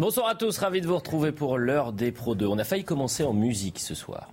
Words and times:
Bonsoir 0.00 0.28
à 0.28 0.34
tous, 0.34 0.56
ravi 0.56 0.80
de 0.80 0.86
vous 0.86 0.96
retrouver 0.96 1.30
pour 1.30 1.58
l'heure 1.58 1.92
des 1.92 2.10
Pro 2.10 2.34
2. 2.34 2.46
On 2.46 2.56
a 2.56 2.64
failli 2.64 2.84
commencer 2.84 3.22
en 3.22 3.34
musique 3.34 3.78
ce 3.78 3.94
soir. 3.94 4.30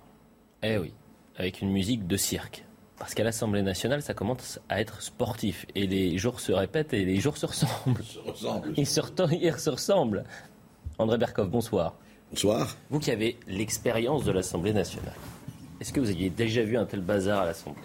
Eh 0.62 0.78
oui, 0.78 0.94
avec 1.36 1.60
une 1.60 1.70
musique 1.70 2.06
de 2.06 2.16
cirque. 2.16 2.64
Parce 2.98 3.12
qu'à 3.12 3.22
l'Assemblée 3.22 3.60
nationale, 3.60 4.00
ça 4.00 4.14
commence 4.14 4.60
à 4.70 4.80
être 4.80 5.02
sportif. 5.02 5.66
Et 5.74 5.86
les 5.86 6.16
jours 6.16 6.40
se 6.40 6.52
répètent 6.52 6.94
et 6.94 7.04
les 7.04 7.20
jours 7.20 7.36
se 7.36 7.44
ressemblent. 7.44 8.02
Ils 8.78 8.86
se, 8.86 9.00
ils 9.34 9.58
se 9.58 9.68
ressemblent. 9.68 10.24
André 10.96 11.18
Berkov, 11.18 11.50
bonsoir. 11.50 11.96
Bonsoir. 12.30 12.74
Vous 12.88 12.98
qui 12.98 13.10
avez 13.10 13.38
l'expérience 13.46 14.24
de 14.24 14.32
l'Assemblée 14.32 14.72
nationale, 14.72 15.16
est-ce 15.82 15.92
que 15.92 16.00
vous 16.00 16.08
aviez 16.08 16.30
déjà 16.30 16.62
vu 16.62 16.78
un 16.78 16.86
tel 16.86 17.02
bazar 17.02 17.42
à 17.42 17.44
l'Assemblée? 17.44 17.82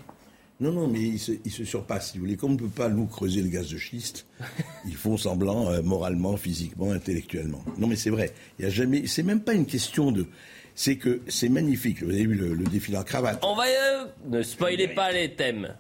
Non, 0.63 0.71
non, 0.71 0.87
mais 0.87 1.01
il 1.01 1.19
se, 1.19 1.33
il 1.43 1.51
se 1.51 1.65
surpasse, 1.65 2.11
si 2.11 2.17
vous 2.17 2.23
voulez. 2.23 2.37
Comme 2.37 2.51
on 2.51 2.53
ne 2.53 2.59
peut 2.59 2.67
pas, 2.67 2.87
nous, 2.87 3.05
creuser 3.05 3.41
le 3.41 3.49
gaz 3.49 3.69
de 3.69 3.77
schiste, 3.77 4.25
ils 4.85 4.95
font 4.95 5.17
semblant, 5.17 5.69
euh, 5.69 5.81
moralement, 5.81 6.37
physiquement, 6.37 6.91
intellectuellement. 6.91 7.65
Non, 7.77 7.87
mais 7.87 7.97
c'est 7.97 8.09
vrai. 8.09 8.31
Il 8.57 8.63
y 8.63 8.65
a 8.65 8.71
jamais. 8.71 9.05
C'est 9.05 9.23
même 9.23 9.41
pas 9.41 9.53
une 9.53 9.65
question 9.65 10.13
de. 10.13 10.25
C'est 10.73 10.95
que 10.95 11.21
c'est 11.27 11.49
magnifique. 11.49 12.01
Vous 12.01 12.11
avez 12.11 12.25
vu 12.25 12.35
le, 12.35 12.53
le 12.53 12.63
défilé 12.63 12.97
en 12.97 13.03
cravate. 13.03 13.43
On 13.43 13.55
va... 13.55 13.65
euh, 13.65 14.05
ne 14.29 14.41
spoilez 14.41 14.87
pas 14.87 15.11
les 15.11 15.35
thèmes. 15.35 15.75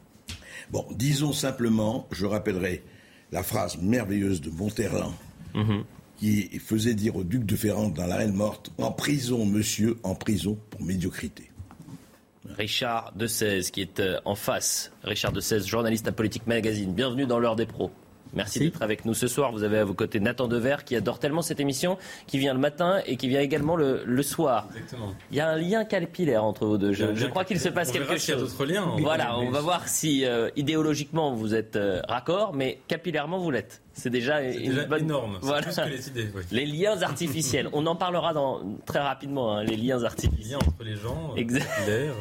Bon, 0.69 0.85
disons 0.91 1.31
simplement, 1.31 2.05
je 2.11 2.25
rappellerai 2.25 2.83
la 3.31 3.41
phrase 3.41 3.77
merveilleuse 3.81 4.41
de 4.41 4.49
Monterland, 4.49 5.13
qui 6.17 6.49
faisait 6.59 6.93
dire 6.93 7.15
au 7.15 7.23
duc 7.23 7.45
de 7.45 7.55
Ferrand 7.55 7.87
dans 7.87 8.05
La 8.05 8.17
Reine 8.17 8.33
morte 8.33 8.71
En 8.77 8.91
prison, 8.91 9.45
monsieur, 9.45 9.97
en 10.03 10.13
prison 10.13 10.57
pour 10.69 10.83
médiocrité. 10.83 11.49
Richard 12.57 13.11
de 13.15 13.27
16 13.27 13.71
qui 13.71 13.81
est 13.81 13.99
euh, 13.99 14.19
en 14.25 14.35
face. 14.35 14.91
Richard 15.03 15.31
de 15.31 15.39
16, 15.39 15.65
journaliste 15.65 16.07
à 16.07 16.11
Politique 16.11 16.47
Magazine. 16.47 16.93
Bienvenue 16.93 17.25
dans 17.25 17.39
l'heure 17.39 17.55
des 17.55 17.65
pros. 17.65 17.91
Merci 18.35 18.59
d'être 18.59 18.81
avec 18.81 19.05
nous 19.05 19.13
ce 19.13 19.27
soir. 19.27 19.51
Vous 19.51 19.63
avez 19.63 19.77
à 19.77 19.85
vos 19.85 19.93
côtés 19.93 20.19
Nathan 20.19 20.47
Dever 20.47 20.77
qui 20.85 20.95
adore 20.95 21.19
tellement 21.19 21.41
cette 21.41 21.59
émission, 21.59 21.97
qui 22.25 22.39
vient 22.39 22.53
le 22.53 22.59
matin 22.59 23.01
et 23.05 23.15
qui 23.15 23.27
vient 23.27 23.41
également 23.41 23.75
le, 23.75 24.01
le 24.05 24.23
soir. 24.23 24.67
Exactement. 24.75 25.13
Il 25.31 25.37
y 25.37 25.39
a 25.39 25.49
un 25.49 25.57
lien 25.57 25.85
capillaire 25.85 26.43
entre 26.43 26.65
vous 26.65 26.77
deux. 26.77 26.93
Je, 26.93 27.25
crois 27.27 27.45
qu'il 27.45 27.59
se 27.59 27.69
passe 27.69 27.89
On 27.89 27.93
quelque 27.93 28.07
verra 28.07 28.17
s'il 28.17 28.33
y 28.33 28.37
a 28.37 28.39
chose. 28.39 28.51
d'autres 28.51 28.65
liens. 28.65 28.95
Voilà, 28.99 29.37
on 29.37 29.51
va 29.51 29.61
voir 29.61 29.87
si 29.87 30.25
euh, 30.25 30.49
idéologiquement 30.55 31.33
vous 31.35 31.53
êtes 31.53 31.75
euh, 31.75 32.01
raccord, 32.07 32.53
mais 32.53 32.79
capillairement 32.87 33.37
vous 33.37 33.51
l'êtes. 33.51 33.81
C'est 33.95 34.09
déjà 34.09 34.41
déjà 34.41 34.85
bonne... 34.85 35.03
énorme. 35.03 35.37
Voilà. 35.41 35.61
plus 35.61 35.75
que 35.75 35.81
les 35.89 36.07
idées. 36.07 36.27
oui. 36.35 36.41
Les 36.51 36.65
liens 36.65 37.01
artificiels. 37.03 37.69
On 37.73 37.85
en 37.85 37.95
parlera 37.95 38.33
dans, 38.33 38.61
très 38.85 38.99
rapidement, 38.99 39.55
hein, 39.55 39.63
les 39.63 39.75
liens 39.77 39.99
Les 39.99 40.05
artificiels. 40.05 40.51
liens 40.51 40.57
entre 40.57 40.83
les 40.83 40.95
gens, 40.95 41.31
euh, 41.33 41.35
Exact. 41.37 41.69
l'air. 41.87 42.13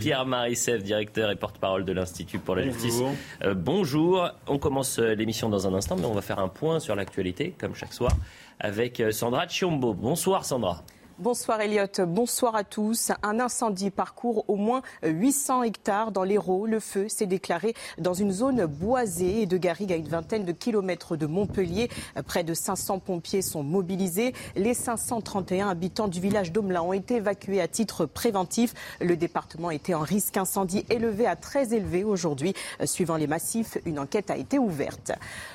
Pierre 0.00 0.26
Marissef, 0.26 0.82
directeur 0.82 1.30
et 1.30 1.36
porte-parole 1.36 1.84
de 1.84 1.92
l'Institut 1.92 2.38
pour 2.40 2.56
la 2.56 2.62
Bonjour. 2.64 2.80
justice. 2.80 3.02
Euh, 3.44 3.54
bonjour. 3.54 4.28
On 4.48 4.58
commence 4.58 4.98
euh, 4.98 5.14
l'émission 5.14 5.48
dans 5.48 5.66
un 5.68 5.74
instant, 5.74 5.96
mais 5.96 6.06
on 6.06 6.12
va 6.14 6.22
faire 6.22 6.40
un 6.40 6.48
point 6.48 6.80
sur 6.80 6.96
l'actualité, 6.96 7.54
comme 7.58 7.74
chaque 7.74 7.92
soir, 7.92 8.10
avec 8.58 8.98
euh, 9.00 9.12
Sandra 9.12 9.46
Chiombo. 9.46 9.94
Bonsoir 9.94 10.44
Sandra. 10.44 10.82
Bonsoir 11.18 11.62
Elliot, 11.62 11.86
bonsoir 12.06 12.54
à 12.56 12.62
tous. 12.62 13.10
Un 13.22 13.40
incendie 13.40 13.88
parcourt 13.88 14.44
au 14.48 14.56
moins 14.56 14.82
800 15.02 15.62
hectares 15.62 16.12
dans 16.12 16.24
l'Hérault. 16.24 16.66
Le 16.66 16.78
feu 16.78 17.08
s'est 17.08 17.24
déclaré 17.24 17.72
dans 17.96 18.12
une 18.12 18.32
zone 18.32 18.66
boisée 18.66 19.40
et 19.40 19.46
de 19.46 19.56
Garrigue 19.56 19.94
à 19.94 19.96
une 19.96 20.08
vingtaine 20.08 20.44
de 20.44 20.52
kilomètres 20.52 21.16
de 21.16 21.24
Montpellier. 21.24 21.88
Près 22.26 22.44
de 22.44 22.52
500 22.52 22.98
pompiers 22.98 23.40
sont 23.40 23.62
mobilisés. 23.62 24.34
Les 24.56 24.74
531 24.74 25.70
habitants 25.70 26.08
du 26.08 26.20
village 26.20 26.52
d'Omelin 26.52 26.82
ont 26.82 26.92
été 26.92 27.14
évacués 27.14 27.62
à 27.62 27.68
titre 27.68 28.04
préventif. 28.04 28.74
Le 29.00 29.16
département 29.16 29.70
était 29.70 29.94
en 29.94 30.00
risque 30.00 30.36
incendie 30.36 30.84
élevé 30.90 31.26
à 31.26 31.34
très 31.34 31.72
élevé 31.72 32.04
aujourd'hui. 32.04 32.52
Suivant 32.84 33.16
les 33.16 33.26
massifs, 33.26 33.78
une 33.86 33.98
enquête 33.98 34.30
a 34.30 34.36
été 34.36 34.58
ouverte. 34.58 35.12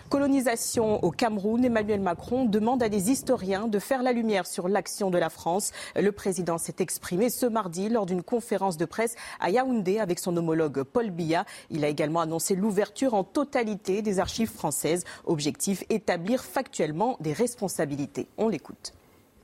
Colonisation 0.09 1.03
au 1.03 1.11
Cameroun, 1.11 1.63
Emmanuel 1.63 2.01
Macron 2.01 2.45
demande 2.45 2.81
à 2.81 2.89
des 2.89 3.11
historiens 3.11 3.67
de 3.67 3.77
faire 3.77 4.01
la 4.01 4.11
lumière 4.11 4.47
sur 4.47 4.67
l'action 4.67 5.11
de 5.11 5.19
la 5.19 5.29
France. 5.29 5.50
Le 5.95 6.11
président 6.11 6.57
s'est 6.57 6.75
exprimé 6.79 7.29
ce 7.29 7.45
mardi 7.45 7.89
lors 7.89 8.05
d'une 8.05 8.23
conférence 8.23 8.77
de 8.77 8.85
presse 8.85 9.15
à 9.39 9.49
Yaoundé 9.49 9.99
avec 9.99 10.19
son 10.19 10.35
homologue 10.37 10.83
Paul 10.83 11.09
Biya. 11.09 11.45
Il 11.69 11.83
a 11.83 11.87
également 11.87 12.21
annoncé 12.21 12.55
l'ouverture 12.55 13.13
en 13.13 13.23
totalité 13.23 14.01
des 14.01 14.19
archives 14.19 14.51
françaises. 14.51 15.03
Objectif 15.25 15.83
établir 15.89 16.43
factuellement 16.43 17.17
des 17.19 17.33
responsabilités. 17.33 18.27
On 18.37 18.47
l'écoute. 18.47 18.93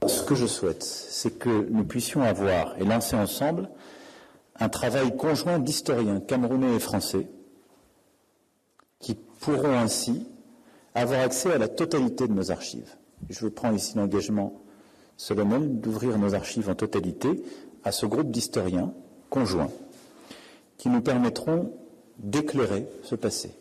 Ce 0.05 0.23
que 0.23 0.35
je 0.35 0.45
souhaite, 0.45 0.83
c'est 0.83 1.39
que 1.39 1.67
nous 1.69 1.83
puissions 1.83 2.21
avoir 2.21 2.77
et 2.77 2.85
lancer 2.85 3.15
ensemble 3.15 3.69
un 4.59 4.69
travail 4.69 5.15
conjoint 5.17 5.59
d'historiens 5.59 6.19
camerounais 6.19 6.75
et 6.75 6.79
français 6.79 7.27
qui 8.99 9.15
pourront 9.15 9.77
ainsi 9.77 10.27
avoir 10.95 11.21
accès 11.21 11.53
à 11.53 11.57
la 11.57 11.67
totalité 11.67 12.27
de 12.27 12.33
nos 12.33 12.51
archives. 12.51 12.95
Je 13.29 13.47
prends 13.47 13.71
ici 13.71 13.97
l'engagement 13.97 14.61
solennel 15.17 15.79
d'ouvrir 15.79 16.17
nos 16.17 16.35
archives 16.35 16.69
en 16.69 16.75
totalité 16.75 17.43
à 17.83 17.91
ce 17.91 18.05
groupe 18.05 18.31
d'historiens 18.31 18.93
conjoints 19.29 19.71
qui 20.77 20.89
nous 20.89 21.01
permettront 21.01 21.73
d'éclairer 22.19 22.87
ce 23.03 23.15
passé. 23.15 23.51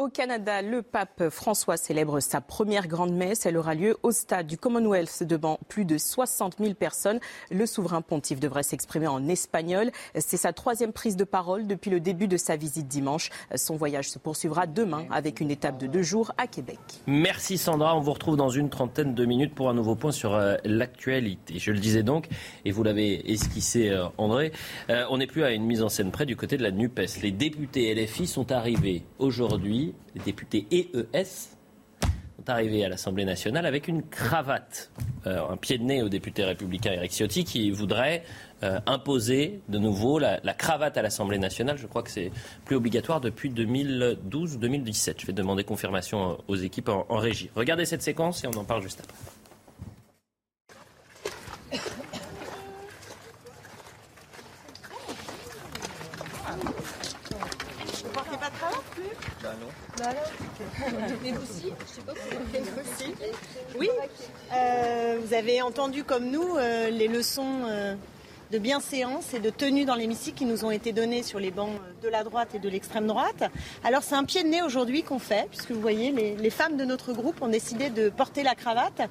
Au 0.00 0.08
Canada, 0.08 0.62
le 0.62 0.80
pape 0.80 1.28
François 1.28 1.76
célèbre 1.76 2.20
sa 2.20 2.40
première 2.40 2.88
grande 2.88 3.12
messe. 3.12 3.44
Elle 3.44 3.58
aura 3.58 3.74
lieu 3.74 3.98
au 4.02 4.12
stade 4.12 4.46
du 4.46 4.56
Commonwealth 4.56 5.24
devant 5.24 5.58
plus 5.68 5.84
de 5.84 5.98
60 5.98 6.56
000 6.58 6.72
personnes. 6.72 7.20
Le 7.50 7.66
souverain 7.66 8.00
pontife 8.00 8.40
devrait 8.40 8.62
s'exprimer 8.62 9.08
en 9.08 9.28
espagnol. 9.28 9.90
C'est 10.14 10.38
sa 10.38 10.54
troisième 10.54 10.94
prise 10.94 11.16
de 11.16 11.24
parole 11.24 11.66
depuis 11.66 11.90
le 11.90 12.00
début 12.00 12.28
de 12.28 12.38
sa 12.38 12.56
visite 12.56 12.88
dimanche. 12.88 13.28
Son 13.56 13.76
voyage 13.76 14.08
se 14.08 14.18
poursuivra 14.18 14.66
demain 14.66 15.04
avec 15.10 15.38
une 15.38 15.50
étape 15.50 15.76
de 15.76 15.86
deux 15.86 16.00
jours 16.00 16.32
à 16.38 16.46
Québec. 16.46 16.78
Merci 17.06 17.58
Sandra. 17.58 17.94
On 17.94 18.00
vous 18.00 18.14
retrouve 18.14 18.38
dans 18.38 18.48
une 18.48 18.70
trentaine 18.70 19.14
de 19.14 19.24
minutes 19.26 19.54
pour 19.54 19.68
un 19.68 19.74
nouveau 19.74 19.96
point 19.96 20.12
sur 20.12 20.34
euh, 20.34 20.56
l'actualité. 20.64 21.58
Je 21.58 21.72
le 21.72 21.78
disais 21.78 22.02
donc, 22.02 22.26
et 22.64 22.70
vous 22.70 22.82
l'avez 22.82 23.30
esquissé 23.30 23.90
euh, 23.90 24.06
André, 24.16 24.52
euh, 24.88 25.04
on 25.10 25.18
n'est 25.18 25.26
plus 25.26 25.44
à 25.44 25.50
une 25.50 25.66
mise 25.66 25.82
en 25.82 25.90
scène 25.90 26.10
près 26.10 26.24
du 26.24 26.36
côté 26.36 26.56
de 26.56 26.62
la 26.62 26.70
NUPES. 26.70 27.20
Les 27.22 27.32
députés 27.32 27.94
LFI 27.94 28.26
sont 28.26 28.50
arrivés 28.50 29.02
aujourd'hui, 29.18 29.89
les 30.14 30.22
députés 30.22 30.66
EES 30.70 31.50
sont 32.36 32.48
arrivés 32.48 32.84
à 32.84 32.88
l'Assemblée 32.88 33.24
nationale 33.24 33.66
avec 33.66 33.88
une 33.88 34.02
cravate, 34.02 34.90
Euh, 35.26 35.46
un 35.50 35.58
pied 35.58 35.76
de 35.76 35.82
nez 35.82 36.02
au 36.02 36.08
député 36.08 36.44
républicain 36.44 36.92
Eric 36.92 37.12
Ciotti 37.12 37.44
qui 37.44 37.70
voudrait 37.70 38.22
euh, 38.62 38.80
imposer 38.86 39.60
de 39.68 39.78
nouveau 39.78 40.18
la, 40.18 40.40
cravate 40.54 40.96
à 40.96 41.02
l'Assemblée 41.02 41.38
nationale. 41.38 41.76
Je 41.76 41.86
crois 41.86 42.02
que 42.02 42.10
c'est 42.10 42.32
plus 42.64 42.76
obligatoire 42.76 43.20
depuis 43.20 43.50
2012-2017. 43.50 45.16
Je 45.18 45.26
vais 45.26 45.34
demander 45.34 45.62
confirmation 45.62 46.38
aux 46.48 46.56
équipes 46.56 46.88
en 46.88 47.16
régie. 47.16 47.50
Regardez 47.54 47.84
cette 47.84 48.02
séquence 48.02 48.44
et 48.44 48.46
on 48.46 48.52
en 48.52 48.64
parle 48.64 48.82
juste 48.82 49.02
après. 49.04 49.14
Oui, 63.78 63.88
euh, 64.52 65.18
vous 65.24 65.34
avez 65.34 65.62
entendu 65.62 66.04
comme 66.04 66.30
nous 66.30 66.56
euh, 66.56 66.90
les 66.90 67.08
leçons 67.08 67.62
euh, 67.68 67.94
de 68.50 68.58
bienséance 68.58 69.34
et 69.34 69.38
de 69.40 69.50
tenue 69.50 69.84
dans 69.84 69.94
l'hémicycle 69.94 70.38
qui 70.38 70.44
nous 70.44 70.64
ont 70.64 70.70
été 70.70 70.92
données 70.92 71.22
sur 71.22 71.38
les 71.38 71.50
bancs 71.50 71.78
de 72.02 72.08
la 72.08 72.24
droite 72.24 72.54
et 72.54 72.58
de 72.58 72.68
l'extrême 72.68 73.06
droite. 73.06 73.44
Alors 73.84 74.02
c'est 74.02 74.14
un 74.14 74.24
pied 74.24 74.42
de 74.42 74.48
nez 74.48 74.62
aujourd'hui 74.62 75.02
qu'on 75.02 75.18
fait, 75.18 75.46
puisque 75.48 75.70
vous 75.70 75.80
voyez, 75.80 76.10
les, 76.12 76.36
les 76.36 76.50
femmes 76.50 76.76
de 76.76 76.84
notre 76.84 77.12
groupe 77.12 77.42
ont 77.42 77.48
décidé 77.48 77.90
de 77.90 78.08
porter 78.08 78.42
la 78.42 78.54
cravate 78.54 79.02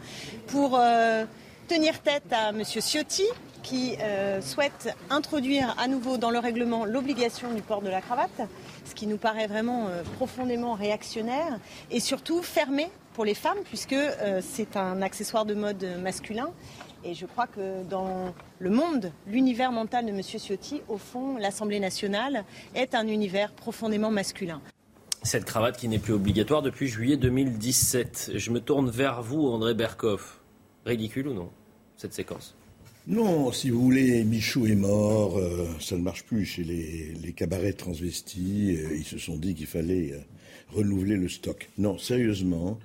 pour 0.48 0.78
euh, 0.78 1.26
tenir 1.68 2.02
tête 2.02 2.32
à 2.32 2.50
M. 2.50 2.64
Ciotti, 2.64 3.26
qui 3.62 3.96
euh, 4.02 4.42
souhaite 4.42 4.96
introduire 5.10 5.76
à 5.78 5.88
nouveau 5.88 6.18
dans 6.18 6.32
le 6.32 6.40
règlement 6.40 6.86
l'obligation 6.86 7.52
du 7.54 7.62
port 7.62 7.82
de 7.82 7.90
la 7.90 8.02
cravate, 8.02 8.42
ce 8.90 8.96
qui 8.96 9.08
nous 9.08 9.18
paraît 9.18 9.48
vraiment 9.48 9.88
euh, 9.88 10.04
profondément 10.18 10.74
réactionnaire 10.74 11.60
et 11.92 12.00
surtout 12.00 12.42
fermé 12.42 12.90
pour 13.14 13.24
les 13.24 13.36
femmes, 13.36 13.60
puisque 13.66 13.94
euh, 13.94 14.42
c'est 14.42 14.76
un 14.76 15.02
accessoire 15.02 15.46
de 15.46 15.54
mode 15.54 15.86
masculin. 16.02 16.50
Et 17.04 17.14
je 17.14 17.26
crois 17.26 17.48
que 17.48 17.84
dans 17.84 18.34
le 18.60 18.70
monde, 18.70 19.12
l'univers 19.26 19.72
mental 19.72 20.06
de 20.06 20.12
M. 20.12 20.22
Ciotti, 20.22 20.82
au 20.90 20.98
fond, 20.98 21.38
l'Assemblée 21.38 21.80
nationale 21.80 22.44
est 22.76 22.94
un 22.94 23.08
univers 23.08 23.54
profondément 23.54 24.12
masculin. 24.12 24.62
Cette 25.24 25.46
cravate 25.46 25.78
qui 25.78 25.88
n'est 25.88 26.00
plus 26.00 26.14
obligatoire 26.14 26.62
depuis 26.62 26.88
juillet 26.88 27.18
2017. 27.18 28.32
Je 28.36 28.52
me 28.52 28.60
tourne 28.60 28.90
vers 28.90 29.22
vous, 29.22 29.48
André 29.48 29.74
Berkoff. 29.74 30.42
Ridicule 30.86 31.28
ou 31.28 31.34
non, 31.34 31.50
cette 31.96 32.14
séquence? 32.14 32.56
Non, 33.10 33.52
si 33.52 33.72
vous 33.72 33.82
voulez, 33.82 34.24
Michou 34.24 34.68
est 34.68 34.76
mort, 34.76 35.40
euh, 35.40 35.68
ça 35.80 35.98
ne 35.98 36.02
marche 36.04 36.24
plus 36.24 36.46
chez 36.46 36.64
les, 36.64 37.34
cabarets 37.34 37.74
transvestis. 37.74 38.78
Euh, 38.78 38.96
ils 38.96 39.04
se 39.04 39.18
sont 39.18 39.36
dit 39.36 39.56
qu'il 39.56 39.66
fallait 39.66 40.12
euh, 40.14 40.20
renouveler 40.70 41.16
le 41.16 41.28
stock. 41.28 41.70
Non, 41.80 41.98
sérieusement, 41.98 42.80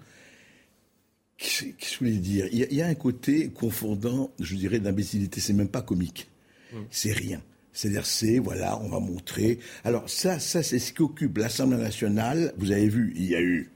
qu'est-ce 1.36 1.64
que 1.64 1.86
je 1.92 1.98
voulais 1.98 2.12
dire? 2.12 2.48
Il 2.52 2.74
y, 2.74 2.80
a, 2.80 2.86
un 2.86 2.94
côté 2.94 3.50
confondant, 3.50 4.30
je 4.40 4.54
dirais, 4.56 4.80
d'imbécilité. 4.80 5.42
C'est 5.42 5.52
même 5.52 5.68
pas 5.68 5.82
comique. 5.82 6.26
Hmm. 6.72 6.84
C'est 6.90 7.12
rien. 7.12 7.42
C'est-à-dire, 7.74 8.06
c'est, 8.06 8.38
voilà, 8.38 8.80
on 8.80 8.88
va 8.88 9.00
montrer. 9.00 9.58
Alors, 9.84 10.08
ça, 10.08 10.38
ça, 10.38 10.62
c'est 10.62 10.78
ce 10.78 10.94
qui 10.94 11.02
occupe 11.02 11.36
l'Assemblée 11.36 11.76
nationale. 11.76 12.54
Vous 12.56 12.72
avez 12.72 12.88
vu, 12.88 13.12
il 13.14 13.26
y 13.26 13.34
a 13.34 13.42
eu 13.42 13.73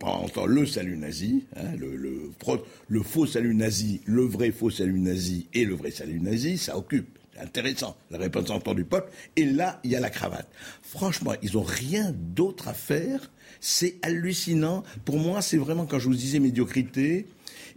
longtemps 0.00 0.46
le 0.46 0.66
salut 0.66 0.96
nazi, 0.96 1.44
hein, 1.56 1.76
le, 1.78 1.96
le, 1.96 3.02
faux 3.02 3.26
salut 3.26 3.54
nazi, 3.54 4.00
le 4.04 4.22
vrai 4.22 4.50
faux 4.50 4.70
salut 4.70 4.98
nazi 4.98 5.46
et 5.54 5.64
le 5.64 5.74
vrai 5.74 5.90
salut 5.90 6.20
nazi, 6.20 6.58
ça 6.58 6.76
occupe. 6.76 7.18
C'est 7.34 7.40
intéressant, 7.40 7.96
la 8.10 8.18
représentant 8.18 8.74
du 8.74 8.84
peuple. 8.84 9.10
Et 9.36 9.46
là, 9.46 9.80
il 9.84 9.90
y 9.90 9.96
a 9.96 10.00
la 10.00 10.10
cravate. 10.10 10.48
Franchement, 10.82 11.32
ils 11.42 11.54
n'ont 11.54 11.62
rien 11.62 12.12
d'autre 12.14 12.68
à 12.68 12.74
faire. 12.74 13.30
C'est 13.60 13.96
hallucinant. 14.02 14.82
Pour 15.04 15.16
moi, 15.18 15.40
c'est 15.40 15.56
vraiment, 15.56 15.86
quand 15.86 15.98
je 15.98 16.08
vous 16.08 16.14
disais 16.14 16.40
médiocrité, 16.40 17.26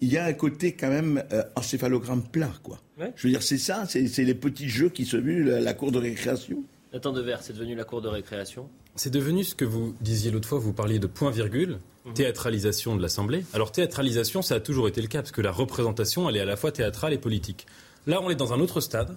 il 0.01 0.11
y 0.11 0.17
a 0.17 0.25
un 0.25 0.33
côté 0.33 0.73
quand 0.73 0.89
même 0.89 1.23
euh, 1.31 1.43
encéphalogramme 1.55 2.23
plat, 2.23 2.51
quoi. 2.63 2.81
Je 3.15 3.27
veux 3.27 3.29
dire, 3.31 3.43
c'est 3.43 3.57
ça, 3.57 3.85
c'est 3.87 4.23
les 4.23 4.35
petits 4.35 4.69
jeux 4.69 4.89
qui 4.89 5.05
se 5.05 5.17
vus 5.17 5.43
la, 5.43 5.61
la 5.61 5.73
cour 5.73 5.91
de 5.91 5.99
récréation. 5.99 6.63
Nathan 6.93 7.11
Devers, 7.11 7.41
c'est 7.41 7.53
devenu 7.53 7.75
la 7.75 7.83
cour 7.83 8.01
de 8.01 8.07
récréation? 8.07 8.69
C'est 8.95 9.11
devenu 9.11 9.43
ce 9.43 9.55
que 9.55 9.65
vous 9.65 9.95
disiez 10.01 10.31
l'autre 10.31 10.47
fois, 10.47 10.59
vous 10.59 10.73
parliez 10.73 10.99
de 10.99 11.07
point-virgule. 11.07 11.79
Mhm. 12.05 12.13
théâtralisation 12.13 12.95
de 12.95 13.01
l'Assemblée. 13.01 13.43
Alors 13.53 13.71
théâtralisation, 13.71 14.41
ça 14.41 14.55
a 14.55 14.59
toujours 14.59 14.87
été 14.87 15.01
le 15.01 15.07
cas, 15.07 15.23
parce 15.23 15.31
que 15.31 15.41
la 15.41 15.51
représentation, 15.51 16.29
elle 16.29 16.37
est 16.37 16.41
à 16.41 16.45
la 16.45 16.55
fois 16.55 16.71
théâtrale 16.71 17.13
et 17.13 17.17
politique. 17.17 17.65
Là, 18.05 18.21
on 18.21 18.29
est 18.29 18.35
dans 18.35 18.53
un 18.53 18.59
autre 18.59 18.79
stade. 18.79 19.15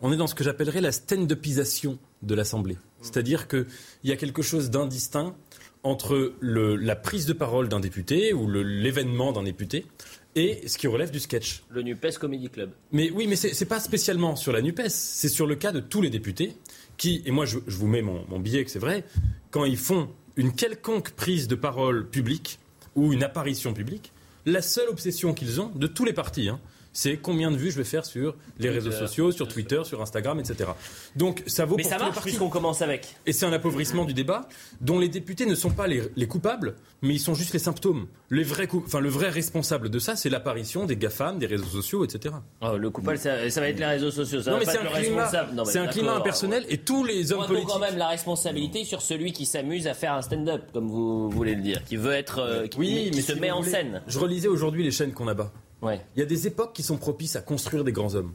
On 0.00 0.12
est 0.12 0.16
dans 0.16 0.28
ce 0.28 0.36
que 0.36 0.44
j'appellerais 0.44 0.80
la 0.80 0.92
stand-upisation 0.92 1.98
de 2.22 2.34
l'Assemblée. 2.36 2.74
Mhm. 2.74 2.80
C'est-à-dire 3.02 3.48
qu'il 3.48 3.66
y 4.04 4.12
a 4.12 4.16
quelque 4.16 4.42
chose 4.42 4.70
d'indistinct 4.70 5.34
entre 5.82 6.34
la 6.40 6.96
prise 6.96 7.26
de 7.26 7.32
parole 7.32 7.68
d'un 7.68 7.80
député 7.80 8.32
ou 8.32 8.48
l'événement 8.50 9.32
d'un 9.32 9.42
député 9.44 9.86
et 10.34 10.66
ce 10.68 10.76
qui 10.76 10.86
relève 10.86 11.10
du 11.10 11.20
sketch. 11.20 11.62
Le 11.70 11.82
NUPES 11.82 12.18
Comedy 12.20 12.48
Club. 12.50 12.70
Mais 12.92 13.10
oui, 13.10 13.26
mais 13.26 13.36
ce 13.36 13.48
n'est 13.48 13.68
pas 13.68 13.80
spécialement 13.80 14.36
sur 14.36 14.52
la 14.52 14.60
NUPES, 14.60 14.88
c'est 14.88 15.28
sur 15.28 15.46
le 15.46 15.54
cas 15.54 15.72
de 15.72 15.80
tous 15.80 16.02
les 16.02 16.10
députés 16.10 16.56
qui, 16.98 17.22
et 17.24 17.30
moi 17.30 17.46
je, 17.46 17.58
vous 17.66 17.86
mets 17.86 18.02
mon, 18.02 18.38
billet 18.38 18.64
que 18.64 18.70
c'est 18.70 18.78
vrai, 18.78 19.04
quand 19.50 19.64
ils 19.64 19.78
font 19.78 20.10
une 20.36 20.52
quelconque 20.52 21.12
prise 21.12 21.48
de 21.48 21.54
parole 21.54 22.08
publique 22.08 22.58
ou 22.94 23.12
une 23.12 23.22
apparition 23.22 23.72
publique, 23.72 24.12
la 24.44 24.60
seule 24.60 24.88
obsession 24.88 25.32
qu'ils 25.32 25.60
ont, 25.60 25.70
de 25.74 25.86
tous 25.86 26.04
les 26.04 26.12
partis, 26.12 26.48
hein, 26.48 26.60
c'est 26.92 27.16
combien 27.16 27.50
de 27.50 27.56
vues 27.56 27.70
je 27.70 27.76
vais 27.76 27.84
faire 27.84 28.04
sur 28.04 28.34
les 28.58 28.70
réseaux 28.70 28.92
sociaux, 28.92 29.32
sur 29.32 29.48
Twitter, 29.48 29.82
sur 29.84 30.00
Instagram, 30.02 30.40
etc. 30.40 30.70
Donc 31.16 31.42
ça 31.46 31.64
vaut 31.64 31.76
Mais 31.76 31.82
pour 31.82 31.92
ça 31.92 31.98
marche 31.98 32.20
puisqu'on 32.20 32.48
commence 32.48 32.82
avec. 32.82 33.16
Et 33.26 33.32
c'est 33.32 33.46
un 33.46 33.52
appauvrissement 33.52 34.04
du 34.04 34.14
débat 34.14 34.48
dont 34.80 34.98
les 34.98 35.08
députés 35.08 35.46
ne 35.46 35.54
sont 35.54 35.70
pas 35.70 35.86
les, 35.86 36.26
coupables, 36.26 36.76
mais 37.02 37.14
ils 37.14 37.20
sont 37.20 37.34
juste 37.34 37.52
les 37.52 37.58
symptômes. 37.58 38.06
Les 38.30 38.42
vrais 38.42 38.68
enfin, 38.72 39.00
le 39.00 39.08
vrai 39.08 39.28
responsable 39.28 39.88
de 39.90 39.98
ça, 39.98 40.16
c'est 40.16 40.28
l'apparition 40.28 40.84
des 40.84 40.96
GAFAM, 40.96 41.38
des 41.38 41.46
réseaux 41.46 41.64
sociaux, 41.64 42.04
etc. 42.04 42.34
Oh, 42.60 42.76
le 42.76 42.90
coupable, 42.90 43.18
ça, 43.18 43.36
va 43.36 43.68
être 43.68 43.78
les 43.78 43.86
réseaux 43.86 44.10
sociaux. 44.10 44.42
Ça 44.42 44.50
non, 44.50 44.58
mais 44.58 44.64
c'est 44.64 44.78
un, 44.78 44.84
climat, 44.84 45.30
c'est 45.64 45.78
un 45.78 45.86
climat 45.86 46.14
impersonnel 46.14 46.64
et 46.68 46.78
tous 46.78 47.04
les 47.04 47.32
hommes 47.32 47.46
politiques. 47.46 47.68
quand 47.68 47.78
même 47.78 47.96
la 47.96 48.08
responsabilité 48.08 48.84
sur 48.84 49.02
celui 49.02 49.32
qui 49.32 49.46
s'amuse 49.46 49.86
à 49.86 49.94
faire 49.94 50.14
un 50.14 50.22
stand-up, 50.22 50.62
comme 50.72 50.88
vous 50.88 51.30
voulez 51.30 51.54
le 51.54 51.62
dire, 51.62 51.84
qui 51.84 51.96
veut 51.96 52.12
être, 52.12 52.38
euh, 52.40 52.66
qui, 52.66 52.78
oui, 52.78 53.10
mais 53.14 53.22
se 53.22 53.32
met 53.32 53.50
en 53.50 53.62
scène. 53.62 54.02
Je 54.06 54.18
relisais 54.18 54.48
aujourd'hui 54.48 54.84
les 54.84 54.90
chaînes 54.90 55.12
qu'on 55.12 55.28
abat. 55.28 55.52
Il 55.82 55.98
y 56.16 56.22
a 56.22 56.26
des 56.26 56.46
époques 56.46 56.72
qui 56.72 56.82
sont 56.82 56.96
propices 56.96 57.36
à 57.36 57.40
construire 57.40 57.84
des 57.84 57.92
grands 57.92 58.14
hommes. 58.14 58.32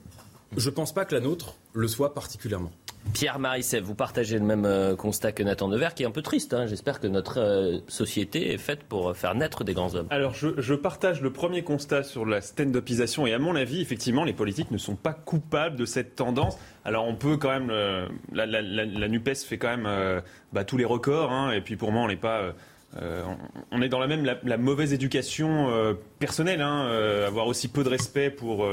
Je 0.55 0.69
ne 0.69 0.75
pense 0.75 0.93
pas 0.93 1.05
que 1.05 1.15
la 1.15 1.21
nôtre 1.21 1.55
le 1.73 1.87
soit 1.87 2.13
particulièrement. 2.13 2.71
Pierre 3.11 3.37
Marissev, 3.37 3.83
vous 3.83 3.95
partagez 3.95 4.39
le 4.39 4.45
même 4.45 4.65
euh, 4.65 4.95
constat 4.95 5.33
que 5.33 5.43
Nathan 5.43 5.67
Dever, 5.67 5.89
qui 5.93 6.03
est 6.03 6.05
un 6.05 6.11
peu 6.11 6.21
triste. 6.21 6.53
Hein. 6.53 6.67
J'espère 6.67 7.01
que 7.01 7.07
notre 7.07 7.39
euh, 7.39 7.79
société 7.87 8.53
est 8.53 8.57
faite 8.57 8.83
pour 8.83 9.15
faire 9.15 9.35
naître 9.35 9.63
des 9.63 9.73
grands 9.73 9.93
hommes. 9.95 10.07
Alors, 10.09 10.33
je, 10.33 10.73
partage 10.73 11.21
le 11.21 11.31
premier 11.33 11.63
constat 11.63 12.03
sur 12.03 12.25
la 12.25 12.39
stand-upisation. 12.39 13.27
Et 13.27 13.33
à 13.33 13.39
mon 13.39 13.55
avis, 13.55 13.81
effectivement, 13.81 14.23
les 14.23 14.33
politiques 14.33 14.71
ne 14.71 14.77
sont 14.77 14.95
pas 14.95 15.13
coupables 15.13 15.75
de 15.75 15.85
cette 15.85 16.15
tendance. 16.15 16.57
Alors, 16.85 17.05
on 17.05 17.15
peut 17.15 17.35
quand 17.35 17.49
même. 17.49 17.69
Euh, 17.71 18.07
la, 18.31 19.07
NUPES 19.07 19.35
fait 19.45 19.57
quand 19.57 19.75
même 19.75 20.21
bah, 20.53 20.63
tous 20.63 20.77
les 20.77 20.85
records. 20.85 21.31
Hein. 21.31 21.51
et 21.51 21.61
puis, 21.61 21.75
pour 21.75 21.91
moi, 21.91 22.03
on 22.03 22.07
n'est 22.07 22.15
pas 22.15 22.53
euh, 23.01 23.23
on 23.71 23.81
est 23.81 23.89
dans 23.89 23.99
la 23.99 24.07
même 24.07 24.23
la, 24.43 24.57
mauvaise 24.57 24.93
éducation 24.93 25.69
euh, 25.69 25.93
personnelle, 26.19 26.61
hein, 26.61 26.85
euh, 26.85 27.27
avoir 27.27 27.47
aussi 27.47 27.67
peu 27.67 27.83
de 27.83 27.89
respect 27.89 28.29
pour 28.29 28.67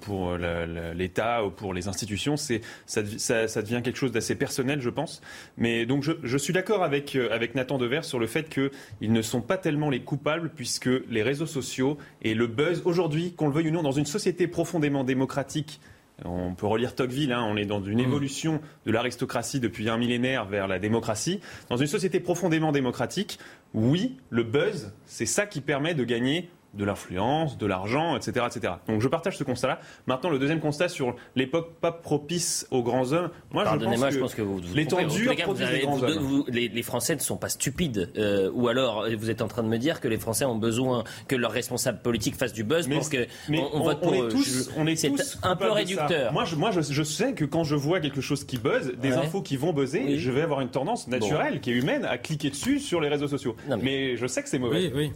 pour 0.00 0.38
l'État 0.38 1.44
ou 1.44 1.50
pour 1.50 1.74
les 1.74 1.86
institutions, 1.86 2.36
ça, 2.36 3.02
devient 3.02 3.82
quelque 3.84 3.96
chose 3.96 4.12
d'assez 4.12 4.34
personnel, 4.34 4.80
je 4.80 4.88
pense. 4.88 5.20
Mais 5.58 5.84
donc 5.84 6.02
je, 6.02 6.38
suis 6.38 6.52
d'accord 6.52 6.82
avec 6.82 7.14
avec 7.16 7.54
Nathan 7.54 7.76
Devers 7.76 8.04
sur 8.04 8.18
le 8.18 8.26
fait 8.26 8.48
qu'ils 8.48 9.12
ne 9.12 9.22
sont 9.22 9.42
pas 9.42 9.58
tellement 9.58 9.90
les 9.90 10.00
coupables 10.00 10.50
puisque 10.54 10.88
les 11.10 11.22
réseaux 11.22 11.46
sociaux 11.46 11.98
et 12.22 12.34
le 12.34 12.46
buzz 12.46 12.82
aujourd'hui, 12.84 13.34
qu'on 13.34 13.48
le 13.48 13.52
veuille 13.52 13.68
ou 13.68 13.72
non, 13.72 13.82
dans 13.82 13.92
une 13.92 14.06
société 14.06 14.46
profondément 14.46 15.04
démocratique 15.04 15.80
on 16.24 16.54
peut 16.54 16.66
relire 16.66 16.94
Tocqueville, 16.94 17.32
hein, 17.32 17.44
on 17.46 17.56
est 17.56 17.66
dans 17.66 17.82
une 17.82 17.98
mmh. 17.98 18.06
évolution 18.06 18.60
de 18.86 18.92
l'aristocratie 18.92 19.60
depuis 19.60 19.88
un 19.88 19.98
millénaire 19.98 20.46
vers 20.46 20.66
la 20.66 20.78
démocratie. 20.78 21.40
Dans 21.68 21.76
une 21.76 21.86
société 21.86 22.20
profondément 22.20 22.72
démocratique, 22.72 23.38
oui, 23.74 24.16
le 24.30 24.42
buzz, 24.42 24.92
c'est 25.04 25.26
ça 25.26 25.46
qui 25.46 25.60
permet 25.60 25.94
de 25.94 26.04
gagner 26.04 26.48
de 26.76 26.84
l'influence, 26.84 27.58
de 27.58 27.66
l'argent, 27.66 28.16
etc., 28.16 28.46
etc. 28.46 28.74
Donc 28.88 29.00
je 29.00 29.08
partage 29.08 29.36
ce 29.36 29.44
constat-là. 29.44 29.80
Maintenant, 30.06 30.30
le 30.30 30.38
deuxième 30.38 30.60
constat 30.60 30.88
sur 30.88 31.16
l'époque 31.34 31.74
pas 31.80 31.92
propice 31.92 32.66
aux 32.70 32.82
grands 32.82 33.12
hommes. 33.12 33.30
Moi, 33.50 33.64
je 33.64 33.84
pense, 33.84 34.00
que 34.00 34.10
je 34.10 34.18
pense 34.18 34.34
que 34.34 34.42
vous, 34.42 34.58
vous 34.58 34.74
les 34.74 34.86
temps 34.86 35.02
durs 35.02 35.34
produisent 35.36 35.80
grands 35.82 36.02
hommes. 36.02 36.44
les, 36.48 36.82
Français 36.82 37.16
ne 37.16 37.20
sont 37.20 37.36
pas 37.36 37.48
stupides. 37.48 38.10
Euh, 38.16 38.50
ou 38.52 38.68
alors, 38.68 39.06
vous 39.18 39.30
êtes 39.30 39.42
en 39.42 39.48
train 39.48 39.62
de 39.62 39.68
me 39.68 39.78
dire 39.78 40.00
que 40.00 40.08
les 40.08 40.18
Français 40.18 40.44
ont 40.44 40.56
besoin 40.56 41.04
que 41.26 41.34
leurs 41.34 41.50
responsables 41.50 42.00
politiques 42.00 42.36
fassent 42.36 42.52
du 42.52 42.64
buzz 42.64 42.88
pour 42.88 43.08
que 43.08 43.26
on, 43.50 43.80
vote 43.80 44.00
pour 44.00 44.14
est 44.14 44.28
tous, 44.28 44.70
on 44.76 44.86
est 44.86 45.02
tous 45.02 45.38
un 45.42 45.56
peu 45.56 45.70
réducteur. 45.70 46.32
Moi, 46.32 46.44
je, 46.44 46.56
moi 46.56 46.70
je, 46.70 47.02
sais 47.02 47.32
que 47.32 47.44
quand 47.44 47.64
je 47.64 47.74
vois 47.74 48.00
quelque 48.00 48.20
chose 48.20 48.44
qui 48.44 48.58
buzz, 48.58 48.92
des 49.00 49.12
infos 49.12 49.42
qui 49.42 49.56
vont 49.56 49.72
buzzer, 49.72 50.18
je 50.18 50.30
vais 50.30 50.42
avoir 50.42 50.60
une 50.60 50.70
tendance 50.70 51.08
naturelle 51.08 51.60
qui 51.60 51.70
est 51.70 51.74
humaine 51.74 52.04
à 52.04 52.18
cliquer 52.18 52.50
dessus 52.50 52.78
sur 52.80 53.00
les 53.00 53.08
réseaux 53.08 53.28
sociaux. 53.28 53.56
mais... 53.82 54.16
je 54.16 54.26
sais 54.26 54.42
que 54.42 54.48
c'est 54.48 54.58
mauvais. 54.58 54.90
Oui, 54.92 54.92
oui. 54.94 55.12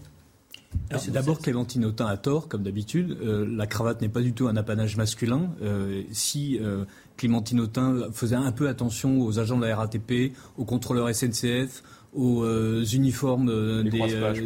D'abord, 1.08 1.38
Clémentine 1.38 1.84
Autain 1.84 2.06
a 2.06 2.16
tort, 2.16 2.48
comme 2.48 2.62
d'habitude. 2.62 3.16
Euh, 3.22 3.46
la 3.48 3.66
cravate 3.66 4.00
n'est 4.00 4.08
pas 4.08 4.20
du 4.20 4.32
tout 4.32 4.48
un 4.48 4.56
apanage 4.56 4.96
masculin. 4.96 5.50
Euh, 5.62 6.02
si 6.12 6.58
euh, 6.60 6.84
Clémentine 7.16 7.60
Autain 7.60 8.10
faisait 8.12 8.36
un 8.36 8.52
peu 8.52 8.68
attention 8.68 9.20
aux 9.20 9.38
agents 9.38 9.56
de 9.56 9.66
la 9.66 9.76
RATP, 9.76 10.32
aux 10.58 10.64
contrôleurs 10.64 11.14
SNCF, 11.14 11.82
aux 12.12 12.42
euh, 12.42 12.84
uniformes 12.92 13.48
euh, 13.48 13.82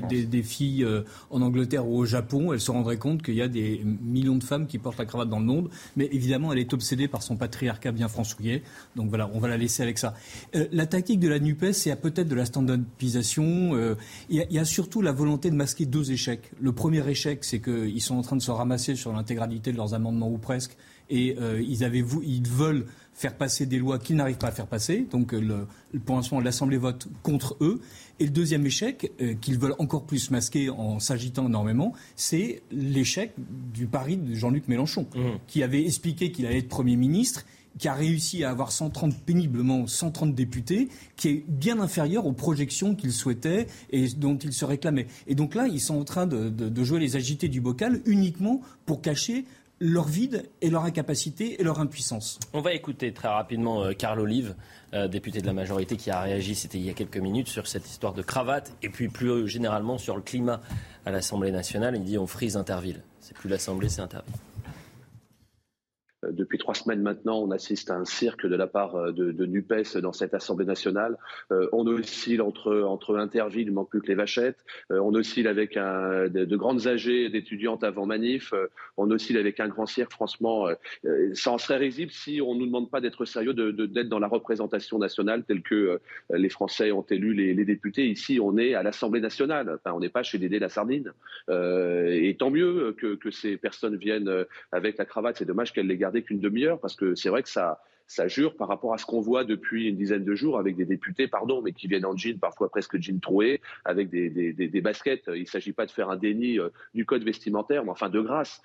des, 0.09 0.25
des, 0.25 0.43
filles 0.43 0.85
euh, 0.85 1.03
en 1.31 1.41
Angleterre 1.41 1.89
ou 1.89 1.99
au 1.99 2.05
Japon, 2.05 2.53
elle 2.53 2.61
se 2.61 2.71
rendrait 2.71 2.99
compte 2.99 3.23
qu'il 3.23 3.35
y 3.35 3.43
a 3.43 3.49
des 3.49 3.83
millions 3.85 4.37
de 4.37 4.45
femmes 4.45 4.67
qui 4.67 4.79
portent 4.79 4.99
la 4.99 5.07
cravate 5.07 5.29
dans 5.29 5.39
le 5.39 5.47
monde. 5.47 5.71
Mais 5.97 6.09
évidemment, 6.13 6.53
elle 6.53 6.59
est 6.59 6.73
obsédée 6.75 7.09
par 7.09 7.23
son 7.23 7.37
patriarcat 7.37 7.93
bien 7.93 8.09
françouillet. 8.09 8.63
Donc 8.97 9.09
voilà, 9.09 9.31
on 9.33 9.39
va 9.39 9.49
la 9.49 9.57
laisser 9.57 9.83
avec 9.83 9.99
ça. 9.99 10.15
la 10.53 10.87
tactique 10.87 11.21
de 11.21 11.29
la 11.29 11.39
NUPES, 11.39 11.73
c'est 11.73 11.95
peut-être 11.97 12.29
de 12.29 12.35
la 12.35 12.45
stand-upisation. 12.45 13.97
Il 14.29 14.47
y, 14.51 14.59
a 14.59 14.65
surtout 14.65 15.01
la 15.01 15.13
volonté 15.13 15.51
de 15.51 15.57
masquer 15.57 15.87
deux 15.87 16.13
échecs. 16.13 16.51
Le 16.61 16.73
premier 16.73 17.09
échec, 17.09 17.45
c'est 17.45 17.61
qu'ils 17.61 18.03
sont 18.03 18.17
en 18.17 18.23
train 18.23 18.37
de 18.37 18.43
se 18.43 18.51
ramasser 18.51 18.95
sur 18.95 19.13
l'intégralité 19.13 19.73
de 19.73 19.77
leurs 19.77 19.95
amendements 19.95 20.31
ou 20.31 20.39
presque. 20.39 20.77
Et 21.11 21.37
ils, 21.61 21.85
avaient, 21.85 22.03
ils 22.25 22.49
veulent 22.49 22.87
faire 23.15 23.37
passer 23.37 23.65
des 23.65 23.79
lois 23.79 23.99
qu'ils 23.99 24.17
n'arrivent 24.17 24.39
pas 24.39 24.49
à 24.49 24.53
faire 24.53 24.67
passer. 24.67 25.07
Donc, 25.11 25.33
euh, 25.33 25.41
le, 25.41 26.01
pour 26.01 26.17
l'instant, 26.17 26.41
l'Assemblée 26.41 26.77
vote 26.77 27.09
contre 27.23 27.57
eux. 27.61 27.81
Et 28.19 28.25
le 28.25 28.31
deuxième 28.31 28.67
échec, 28.67 29.13
euh, 29.21 29.35
qu'ils 29.35 29.59
veulent 29.59 29.77
encore 29.79 30.05
plus 30.05 30.31
masquer 30.31 30.69
en 30.69 30.99
s'agitant 30.99 31.47
énormément, 31.47 31.95
c'est 32.17 32.63
l'échec 32.71 33.33
du 33.73 33.87
pari 33.87 34.17
de 34.17 34.35
Jean-Luc 34.35 34.69
Mélenchon, 34.69 35.07
mmh. 35.15 35.21
qui 35.47 35.63
avait 35.63 35.85
expliqué 35.85 36.33
qu'il 36.33 36.47
allait 36.47 36.59
être 36.59 36.69
Premier 36.69 36.97
ministre 36.97 37.45
qui 37.77 37.89
a 37.89 37.95
réussi 37.95 38.45
à 38.45 38.51
avoir 38.51 38.71
130 38.71 39.25
péniblement 39.25 39.89
130 39.89 40.33
députés, 40.33 40.89
qui 41.17 41.29
est 41.29 41.45
bien 41.49 41.81
inférieur 41.81 42.25
aux 42.25 42.33
projections 42.33 42.95
qu'il 42.95 43.11
souhaitait 43.11 43.67
et 43.91 44.07
dont 44.11 44.39
il 44.39 44.53
se 44.53 44.65
réclamait. 44.65 45.09
Et 45.27 45.35
donc 45.35 45.57
là, 45.57 45.67
ils 45.67 45.81
sont 45.81 45.99
en 45.99 46.05
train 46.05 46.29
de, 46.29 46.51
de 46.51 46.85
jouer 46.85 47.01
les 47.01 47.17
agités 47.17 47.49
du 47.49 47.61
bocal 47.61 48.01
uniquement 48.07 48.61
pour 48.87 49.03
cacher 49.03 49.45
leur 49.85 50.09
vide 50.09 50.49
et 50.63 50.71
leur 50.71 50.85
incapacité 50.85 51.61
et 51.61 51.63
leur 51.63 51.79
impuissance. 51.79 52.41
On 52.55 52.63
va 52.63 52.73
écouter 52.73 53.13
très 53.13 53.29
rapidement 53.29 53.85
euh, 53.85 53.93
Carl 53.93 54.19
Olive, 54.19 54.55
euh, 54.95 55.09
député 55.09 55.43
de 55.43 55.47
la 55.47 55.53
majorité, 55.53 55.99
qui 55.99 56.11
a 56.11 56.23
réagi, 56.23 56.55
c'était 56.55 56.79
il 56.79 56.87
y 56.87 56.91
a 56.91 56.95
quelques 56.95 57.19
minutes, 57.19 57.49
sur 57.49 57.67
cette 57.67 57.87
histoire 57.87 58.15
de 58.15 58.23
cravate 58.23 58.73
et 58.83 58.89
puis 58.89 59.09
plus 59.09 59.47
généralement 59.47 59.99
sur 59.99 60.17
le 60.17 60.23
climat 60.23 60.63
à 61.05 61.11
l'Assemblée 61.11 61.53
nationale. 61.53 61.97
Il 61.97 62.05
dit 62.05 62.17
on 62.17 62.27
frise 62.27 62.57
Interville. 62.57 63.03
C'est 63.21 63.37
plus 63.37 63.51
l'Assemblée, 63.51 63.91
c'est 63.91 64.01
Interville. 64.01 64.33
Depuis 66.33 66.59
trois 66.59 66.75
semaines 66.75 67.03
maintenant, 67.03 67.41
on 67.41 67.51
assiste 67.51 67.91
à 67.91 67.97
un 67.97 68.05
cirque 68.05 68.47
de 68.47 68.57
la 68.57 68.67
part 68.67 69.13
de, 69.13 69.33
de 69.33 69.47
NUPES 69.47 69.99
dans 70.03 70.13
cette 70.13 70.35
Assemblée 70.35 70.65
nationale. 70.65 71.17
on 71.51 71.87
oscille 71.87 72.41
entre, 72.41 72.83
entre 72.83 73.15
il 73.55 73.73
manque 73.73 73.91
plus 73.91 74.01
que 74.01 74.09
les 74.09 74.15
vachettes. 74.15 74.59
on 74.91 75.15
oscille 75.15 75.49
avec 75.49 75.75
de, 75.75 76.29
de 76.29 76.57
grandes 76.57 76.87
âgées 76.87 77.29
d'étudiantes 77.29 77.85
avant 77.85 78.07
manif. 78.07 78.53
on 78.97 79.11
oscille 79.11 79.39
avec 79.39 79.61
un 79.61 79.69
grand 79.69 79.87
cirque. 79.87 80.13
Franchement, 80.13 80.69
ça 81.35 81.53
en 81.53 81.59
serait 81.59 81.79
risible 81.79 82.11
si 82.11 82.41
on 82.41 82.55
ne 82.55 82.61
nous 82.61 82.67
demande 82.67 82.91
pas 82.91 83.01
d'être 83.01 83.25
sérieux, 83.25 83.55
d'être 83.55 84.09
dans 84.09 84.19
la 84.19 84.29
représentation 84.29 84.99
nationale 84.99 85.45
telle 85.45 85.63
que 85.63 86.01
les 86.31 86.49
Français 86.49 86.93
ont 86.93 87.07
élu 87.11 87.35
les, 87.35 87.55
les 87.55 87.65
députés. 87.65 88.07
Ici, 88.09 88.39
on 88.41 88.57
est 88.59 88.75
à 88.75 88.83
l'Assemblée 88.83 89.21
nationale. 89.21 89.71
Enfin, 89.75 89.95
on 89.95 90.01
n'est 90.01 90.09
pas 90.09 90.23
chez 90.23 90.39
Dédé 90.39 90.59
la 90.59 90.69
sardine. 90.69 91.13
Euh, 91.49 92.09
et 92.11 92.37
tant 92.37 92.51
mieux 92.51 92.95
que, 92.99 93.15
que, 93.15 93.31
ces 93.31 93.57
personnes 93.57 93.97
viennent 93.97 94.29
euh, 94.29 94.45
avec 94.73 94.99
la 94.99 95.05
cravate. 95.05 95.37
C'est 95.39 95.45
dommage 95.45 95.73
qu'elles 95.73 95.87
l'aient 95.87 95.97
qu'une 96.23 96.41
demi-heure 96.41 96.81
parce 96.81 96.97
que 96.97 97.15
c'est 97.15 97.29
vrai 97.29 97.43
que 97.43 97.49
ça, 97.49 97.81
ça 98.07 98.29
jure 98.29 98.57
par 98.57 98.69
rapport 98.69 98.93
à 98.95 98.99
ce 98.99 99.07
qu'on 99.07 99.21
voit 99.21 99.45
depuis 99.45 99.89
une 99.89 99.97
dizaine 99.97 100.25
de 100.25 100.35
jours 100.35 100.59
avec 100.59 100.77
des 100.77 100.85
députés, 100.85 101.29
pardon, 101.29 101.63
mais 101.63 101.73
qui 101.73 101.89
viennent 101.89 102.05
en 102.05 102.17
jean, 102.17 102.39
parfois 102.39 102.69
presque 102.69 103.01
jean 103.01 103.21
troué, 103.21 103.61
avec 103.85 104.11
des 104.11 104.81
baskets. 104.81 105.25
Il 105.35 105.43
ne 105.43 105.47
s'agit 105.47 105.73
pas 105.73 105.87
de 105.87 105.91
faire 105.91 106.11
un 106.11 106.17
déni 106.17 106.59
euh, 106.59 106.69
du 106.95 107.07
code 107.07 107.25
vestimentaire, 107.25 107.85
mais 107.85 107.91
enfin 107.91 108.11
de 108.11 108.21
grâce. 108.21 108.63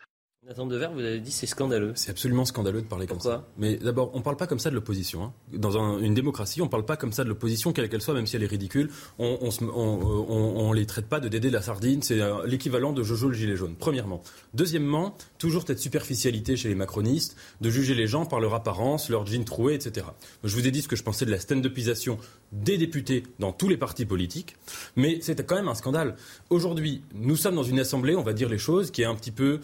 Nathan 0.48 0.66
Devers, 0.66 0.92
vous 0.94 1.02
avez 1.02 1.20
dit 1.20 1.32
c'est 1.32 1.46
scandaleux. 1.46 1.92
C'est 1.96 2.10
absolument 2.10 2.46
scandaleux 2.46 2.82
de 2.82 2.88
parler 2.88 3.06
comme 3.06 3.20
ça. 3.20 3.46
Mais 3.58 3.76
d'abord, 3.76 4.10
on 4.14 4.20
ne 4.20 4.24
parle 4.24 4.38
pas 4.38 4.48
comme 4.48 4.58
ça 4.58 4.72
de 4.72 4.76
l'opposition. 4.76 5.22
Hein. 5.22 5.34
Dans 5.54 5.78
un, 5.78 6.00
une 6.00 6.16
démocratie, 6.16 6.62
on 6.62 6.66
ne 6.66 6.70
parle 6.70 6.86
pas 6.86 6.98
comme 6.98 7.12
ça 7.12 7.24
de 7.24 7.30
l'opposition, 7.30 7.72
quelle 7.72 7.88
qu'elle 7.88 8.02
soit, 8.02 8.16
même 8.16 8.26
si 8.26 8.36
elle 8.36 8.42
est 8.42 8.48
ridicule. 8.48 8.90
On 9.20 9.38
ne 9.44 9.68
on, 9.70 10.74
les 10.74 10.88
traite 10.88 11.08
pas 11.08 11.20
de 11.20 11.28
Dédé 11.28 11.52
la 11.52 11.62
sardine. 11.62 12.02
C'est 12.02 12.22
euh, 12.22 12.48
l'équivalent 12.48 12.94
de 12.94 13.04
Jojo 13.04 13.28
le 13.28 13.36
gilet 13.36 13.58
jaune, 13.58 13.76
premièrement. 13.78 14.24
Deuxièmement, 14.56 15.16
toujours 15.38 15.66
cette 15.68 15.78
superficialité 15.78 16.56
chez 16.56 16.70
les 16.70 16.76
macronistes 16.76 17.36
de 17.62 17.70
juger 17.70 17.94
les 17.94 18.08
gens 18.08 18.26
par 18.26 18.40
leur 18.40 18.56
apparence, 18.56 19.10
leur 19.10 19.28
jean 19.28 19.44
troué, 19.44 19.76
etc. 19.76 20.08
Je 20.44 20.56
vous 20.56 20.66
ai 20.68 20.72
dit 20.72 20.82
ce 20.82 20.88
que 20.88 20.96
je 20.96 21.04
pensais 21.04 21.26
de 21.26 21.32
la 21.32 21.40
stand-upisation 21.40 22.18
des 22.54 22.78
députés 22.78 23.24
dans 23.38 23.52
tous 23.52 23.68
les 23.68 23.78
partis 23.78 24.06
politiques. 24.06 24.56
Mais 24.96 25.20
c'était 25.22 25.44
quand 25.44 25.56
même 25.56 25.68
un 25.68 25.76
scandale. 25.76 26.16
Aujourd'hui, 26.50 27.04
nous 27.14 27.36
sommes 27.36 27.56
dans 27.56 27.64
une 27.64 27.80
assemblée, 27.80 28.16
on 28.16 28.24
va 28.24 28.34
dire 28.34 28.50
les 28.50 28.58
choses, 28.58 28.90
qui 28.90 29.04
est 29.04 29.06
un 29.06 29.16
petit 29.16 29.32
peu 29.32 29.60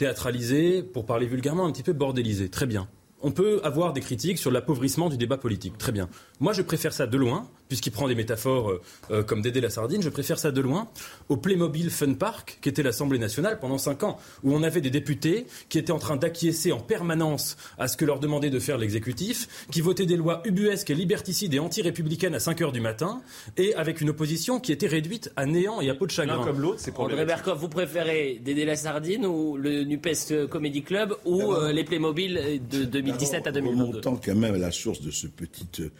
théâtralisé, 0.00 0.82
pour 0.82 1.04
parler 1.04 1.26
vulgairement, 1.26 1.66
un 1.66 1.72
petit 1.72 1.82
peu 1.82 1.92
bordélisé. 1.92 2.48
Très 2.48 2.64
bien. 2.64 2.88
On 3.20 3.32
peut 3.32 3.60
avoir 3.64 3.92
des 3.92 4.00
critiques 4.00 4.38
sur 4.38 4.50
l'appauvrissement 4.50 5.10
du 5.10 5.18
débat 5.18 5.36
politique. 5.36 5.76
Très 5.76 5.92
bien. 5.92 6.08
Moi, 6.40 6.54
je 6.54 6.62
préfère 6.62 6.94
ça 6.94 7.06
de 7.06 7.18
loin 7.18 7.50
puisqu'il 7.70 7.92
prend 7.92 8.08
des 8.08 8.16
métaphores 8.16 8.70
euh, 8.70 8.82
euh, 9.12 9.22
comme 9.22 9.42
Dédé 9.42 9.60
la 9.60 9.70
sardine, 9.70 10.02
je 10.02 10.08
préfère 10.08 10.40
ça 10.40 10.50
de 10.50 10.60
loin 10.60 10.88
au 11.28 11.36
Playmobil 11.36 11.88
Fun 11.88 12.14
Park, 12.14 12.58
qui 12.60 12.68
était 12.68 12.82
l'Assemblée 12.82 13.18
nationale 13.18 13.60
pendant 13.60 13.78
cinq 13.78 14.02
ans, 14.02 14.18
où 14.42 14.52
on 14.52 14.64
avait 14.64 14.80
des 14.80 14.90
députés 14.90 15.46
qui 15.68 15.78
étaient 15.78 15.92
en 15.92 16.00
train 16.00 16.16
d'acquiescer 16.16 16.72
en 16.72 16.80
permanence 16.80 17.56
à 17.78 17.86
ce 17.86 17.96
que 17.96 18.04
leur 18.04 18.18
demandait 18.18 18.50
de 18.50 18.58
faire 18.58 18.76
l'exécutif, 18.76 19.66
qui 19.70 19.80
votaient 19.82 20.04
des 20.04 20.16
lois 20.16 20.42
ubuesques 20.44 20.90
et 20.90 20.96
liberticides 20.96 21.54
et 21.54 21.60
anti-républicaines 21.60 22.34
à 22.34 22.40
5 22.40 22.60
heures 22.60 22.72
du 22.72 22.80
matin, 22.80 23.22
et 23.56 23.72
avec 23.76 24.00
une 24.00 24.10
opposition 24.10 24.58
qui 24.58 24.72
était 24.72 24.88
réduite 24.88 25.30
à 25.36 25.46
néant 25.46 25.80
et 25.80 25.88
à 25.90 25.94
peau 25.94 26.06
de 26.06 26.10
chagrin. 26.10 26.38
L'un 26.38 26.44
comme 26.44 26.60
l'autre, 26.60 26.80
c'est 26.80 26.98
André 26.98 27.24
Berkoff, 27.24 27.56
vous 27.56 27.68
préférez 27.68 28.40
Dédé 28.44 28.64
la 28.64 28.74
sardine 28.74 29.24
ou 29.26 29.56
le 29.56 29.84
Nupes 29.84 30.08
Comedy 30.50 30.82
Club 30.82 31.14
ou 31.24 31.52
euh, 31.52 31.72
les 31.72 31.84
Playmobil 31.84 32.60
de 32.68 32.84
2017 32.84 33.46
à 33.46 33.52
2022 33.52 33.84
Remontant 33.84 34.16
quand 34.16 34.34
même 34.34 34.54
à 34.54 34.58
la 34.58 34.72
source 34.72 35.00
de 35.00 35.12
ce 35.12 35.28
petit 35.28 35.90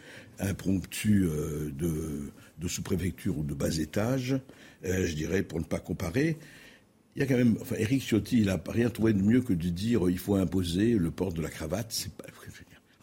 impromptu 0.41 1.23
euh, 1.25 1.60
de, 1.69 2.67
sous-préfecture 2.67 3.37
ou 3.37 3.43
de 3.43 3.53
bas 3.53 3.77
étage, 3.77 4.39
euh, 4.85 5.05
je 5.05 5.13
dirais, 5.13 5.43
pour 5.43 5.59
ne 5.59 5.65
pas 5.65 5.79
comparer. 5.79 6.37
Il 7.15 7.19
y 7.19 7.23
a 7.23 7.27
quand 7.27 7.37
même, 7.37 7.57
enfin, 7.61 7.75
Eric 7.77 8.03
Ciotti, 8.03 8.39
il 8.39 8.45
n'a 8.45 8.61
rien 8.67 8.89
trouvé 8.89 9.13
de 9.13 9.21
mieux 9.21 9.41
que 9.41 9.53
de 9.53 9.69
dire 9.69 10.09
il 10.09 10.17
faut 10.17 10.35
imposer 10.35 10.93
le 10.93 11.11
port 11.11 11.33
de 11.33 11.41
la 11.41 11.49
cravate. 11.49 11.87
C'est 11.89 12.13
pas, 12.13 12.25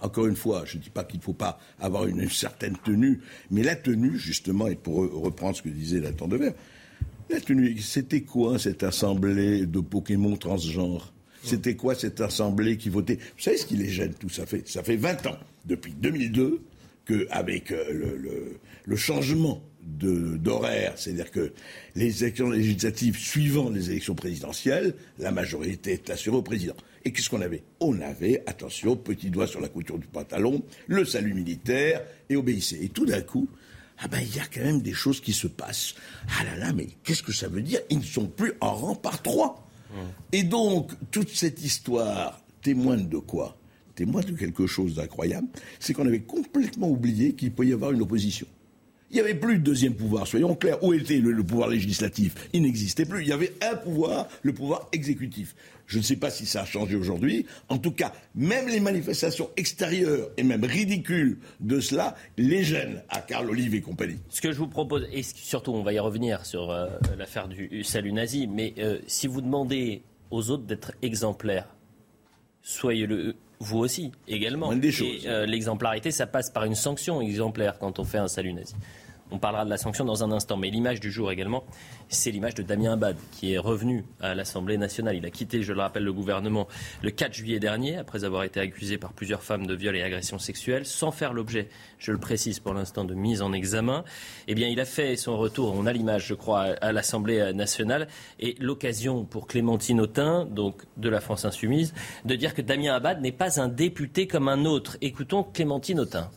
encore 0.01 0.27
une 0.27 0.37
fois, 0.37 0.65
je 0.65 0.77
ne 0.77 0.83
dis 0.83 0.91
pas 0.91 1.05
qu'il 1.05 1.19
ne 1.19 1.25
faut 1.25 1.33
pas 1.33 1.59
avoir 1.81 2.07
une, 2.07 2.29
certaine 2.31 2.77
tenue, 2.85 3.21
mais 3.51 3.63
la 3.63 3.77
tenue, 3.77 4.17
justement, 4.17 4.69
et 4.69 4.77
pour 4.77 4.97
reprendre 4.97 5.57
ce 5.57 5.63
que 5.63 5.69
disait 5.69 6.01
Nathan 6.01 6.29
Devers, 6.29 6.55
la 7.31 7.41
tenue, 7.41 7.77
c'était 7.79 8.23
quoi 8.23 8.59
cette 8.59 8.83
assemblée 8.83 9.67
de 9.67 9.81
Pokémon 9.81 10.37
transgenres? 10.37 11.13
C'était 11.43 11.77
quoi 11.77 11.95
cette 11.95 12.21
assemblée 12.21 12.77
qui 12.77 12.89
votait? 12.89 13.17
Vous 13.17 13.43
savez 13.43 13.57
ce 13.57 13.67
qui 13.67 13.77
les 13.77 13.89
gêne 13.89 14.15
tout 14.15 14.29
ça 14.29 14.45
fait 14.47 14.67
Ça 14.69 14.83
fait 14.83 14.97
20 14.97 15.27
ans, 15.27 15.39
depuis 15.67 15.93
2002, 15.93 16.61
qu'avec 17.09 17.73
euh, 17.73 17.85
le, 17.91 18.59
le, 18.85 18.97
changement 18.97 19.63
d'horaire, 19.83 20.93
c'est-à-dire 20.97 21.31
que 21.31 21.53
les 21.95 22.23
élections 22.23 22.51
législatives 22.51 23.17
suivant 23.17 23.71
les 23.71 23.91
élections 23.91 24.15
présidentielles, 24.15 24.95
la 25.19 25.31
majorité 25.33 25.93
est 25.93 26.11
assurée 26.11 26.37
au 26.37 26.43
président. 26.43 26.75
Et 27.05 27.13
qu'est-ce 27.13 27.31
qu'on 27.31 27.41
avait? 27.41 27.63
On 27.81 28.01
avait, 28.03 28.43
attention, 28.47 28.97
petit 28.97 29.31
doigt 29.31 29.47
sur 29.47 29.61
la 29.61 29.69
couture 29.69 29.99
du 29.99 30.07
pantalon, 30.07 30.63
le 30.89 31.05
salut 31.07 31.33
militaire 31.33 32.03
et 32.29 32.37
obéissez. 32.37 32.81
Et 32.83 32.91
tout 32.91 33.07
d'un 33.07 33.23
coup, 33.23 33.49
ah 33.99 34.09
ben 34.09 34.21
il 34.21 34.37
y 34.37 34.41
a 34.41 34.45
quand 34.53 34.63
même 34.63 34.83
des 34.83 34.93
choses 34.93 35.21
qui 35.21 35.33
se 35.33 35.47
passent. 35.47 35.95
Ah 36.39 36.45
là 36.45 36.57
là, 36.57 36.73
mais 36.73 36.89
qu'est-ce 37.05 37.23
que 37.23 37.33
ça 37.33 37.49
veut 37.49 37.63
dire? 37.63 37.81
Ils 37.89 37.99
ne 37.99 38.05
sont 38.05 38.27
plus 38.27 38.53
en 38.61 38.75
rang 38.75 38.95
par 38.95 39.23
trois. 39.23 39.65
Et 40.33 40.43
donc, 40.43 40.93
toute 41.11 41.31
cette 41.31 41.65
histoire 41.65 42.43
témoigne 42.61 43.09
de 43.09 43.17
quoi? 43.17 43.57
Témoin 43.99 44.23
de 44.23 44.31
quelque 44.31 44.69
chose 44.69 44.95
d'incroyable, 44.95 45.49
c'est 45.81 45.93
qu'on 45.93 46.07
avait 46.07 46.21
complètement 46.21 46.89
oublié 46.89 47.33
qu'il 47.33 47.51
peut 47.51 47.67
y 47.67 47.73
avoir 47.73 47.91
une 47.91 48.03
opposition. 48.03 48.47
Il 49.11 49.15
n'y 49.15 49.21
avait 49.21 49.35
plus 49.35 49.59
de 49.59 49.65
deuxième 49.65 49.95
pouvoir, 49.95 50.27
soyons 50.27 50.55
clairs. 50.55 50.83
Où 50.85 50.93
était 50.93 51.19
le, 51.19 51.43
pouvoir 51.43 51.69
législatif? 51.69 52.35
Il 52.53 52.63
n'existait 52.63 53.07
plus. 53.07 53.23
Il 53.23 53.29
y 53.29 53.33
avait 53.33 53.55
un 53.63 53.75
pouvoir, 53.75 54.29
le 54.43 54.53
pouvoir 54.53 54.87
exécutif. 54.93 55.57
Je 55.87 55.99
ne 55.99 56.03
sais 56.03 56.17
pas 56.17 56.31
si 56.31 56.45
ça 56.45 56.63
a 56.63 56.65
changé 56.67 56.95
aujourd'hui. 56.95 57.47
En 57.71 57.79
tout 57.79 57.91
cas, 57.91 58.13
même 58.35 58.69
les 58.69 58.81
manifestations 58.81 59.49
extérieures 59.57 60.29
et 60.37 60.43
même 60.43 60.63
ridicules 60.63 61.39
de 61.61 61.81
cela 61.81 62.15
les 62.37 62.63
gênent 62.63 63.03
à 63.09 63.21
Carl 63.23 63.49
Olive 63.49 63.75
et 63.75 63.81
compagnie. 63.81 64.21
Ce 64.29 64.43
que 64.43 64.53
je 64.53 64.59
vous 64.59 64.69
propose, 64.69 65.09
et 65.11 65.23
surtout 65.23 65.73
on 65.73 65.83
va 65.83 65.95
y 65.95 65.99
revenir 65.99 66.45
sur 66.45 66.71
euh, 66.71 66.87
l'affaire 67.17 67.49
du 67.49 67.83
salut 67.83 68.13
nazi, 68.13 68.47
mais 68.47 68.75
euh, 68.79 68.99
si 69.07 69.27
vous 69.27 69.41
demandez 69.41 70.03
aux 70.31 70.51
autres 70.51 70.65
d'être 70.65 70.93
exemplaires, 71.01 71.75
soyez-le 72.61 73.35
vous 73.61 73.79
aussi, 73.79 74.13
également. 74.27 74.73
Et 74.73 75.27
euh, 75.27 75.47
l'exemplarité, 75.47 76.11
ça 76.11 76.27
passe 76.27 76.51
par 76.51 76.65
une 76.65 76.75
sanction 76.75 77.21
exemplaire 77.21 77.79
quand 77.79 77.99
on 77.99 78.05
fait 78.05 78.19
un 78.19 78.29
salut 78.29 78.53
nazi. 78.53 78.75
On 79.31 79.39
parlera 79.39 79.65
de 79.65 79.71
la 79.71 79.77
sanction 79.77 80.05
dans 80.05 80.25
un 80.25 80.33
instant. 80.33 80.57
Mais 80.57 80.71
l'image 80.71 81.01
du 81.01 81.11
jour 81.11 81.31
également, 81.31 81.65
c'est 82.09 82.31
l'image 82.31 82.55
de 82.55 82.63
Damien 82.63 82.95
Abad, 82.95 83.17
qui 83.33 83.53
est 83.53 83.59
revenu 83.59 84.05
à 84.21 84.35
l'Assemblée 84.35 84.79
nationale. 84.79 85.17
Il 85.17 85.27
a 85.27 85.31
quitté, 85.31 85.63
je 85.63 85.73
le 85.73 85.81
rappelle, 85.81 86.05
le 86.05 86.13
gouvernement 86.13 86.67
le 87.03 87.11
4 87.11 87.35
juillet 87.35 87.61
dernier, 87.61 87.97
après 87.97 88.25
avoir 88.25 88.45
été 88.45 88.61
accusé 88.61 88.99
par 88.99 89.13
plusieurs 89.13 89.43
femmes 89.43 89.67
de 89.67 89.75
viol 89.75 89.97
et 89.97 90.03
agression 90.03 90.39
sexuelle, 90.39 90.87
sans 90.87 91.11
faire 91.11 91.33
l'objet, 91.33 91.69
je 91.99 92.13
le 92.13 92.19
précise 92.19 92.61
pour 92.61 92.75
l'instant, 92.75 93.05
de 93.05 93.15
mise 93.15 93.43
en 93.43 93.53
examen. 93.53 94.05
Eh 94.47 94.55
bien, 94.55 94.69
il 94.69 94.81
a 94.81 94.85
fait 94.85 95.17
son 95.17 95.37
retour, 95.37 95.75
on 95.77 95.87
a 95.87 95.93
l'image, 95.93 96.27
je 96.27 96.35
crois, 96.35 96.61
à 96.61 96.93
l'Assemblée 96.93 97.53
nationale, 97.53 98.09
et 98.41 98.57
l'occasion 98.61 99.25
pour 99.25 99.47
Clémentine 99.47 100.01
Autain, 100.01 100.47
donc 100.47 100.83
de 100.97 101.09
la 101.09 101.21
France 101.21 101.45
Insoumise, 101.45 101.93
de 102.25 102.35
dire 102.35 102.55
que 102.55 102.63
Damien 102.63 102.95
Abad 102.95 103.21
n'est 103.21 103.33
pas 103.33 103.61
un 103.61 103.69
député 103.69 104.27
comme 104.27 104.49
un 104.49 104.65
autre. 104.65 104.97
Écoutons 105.01 105.43
Clémentine 105.43 106.01
Autain. 106.01 106.31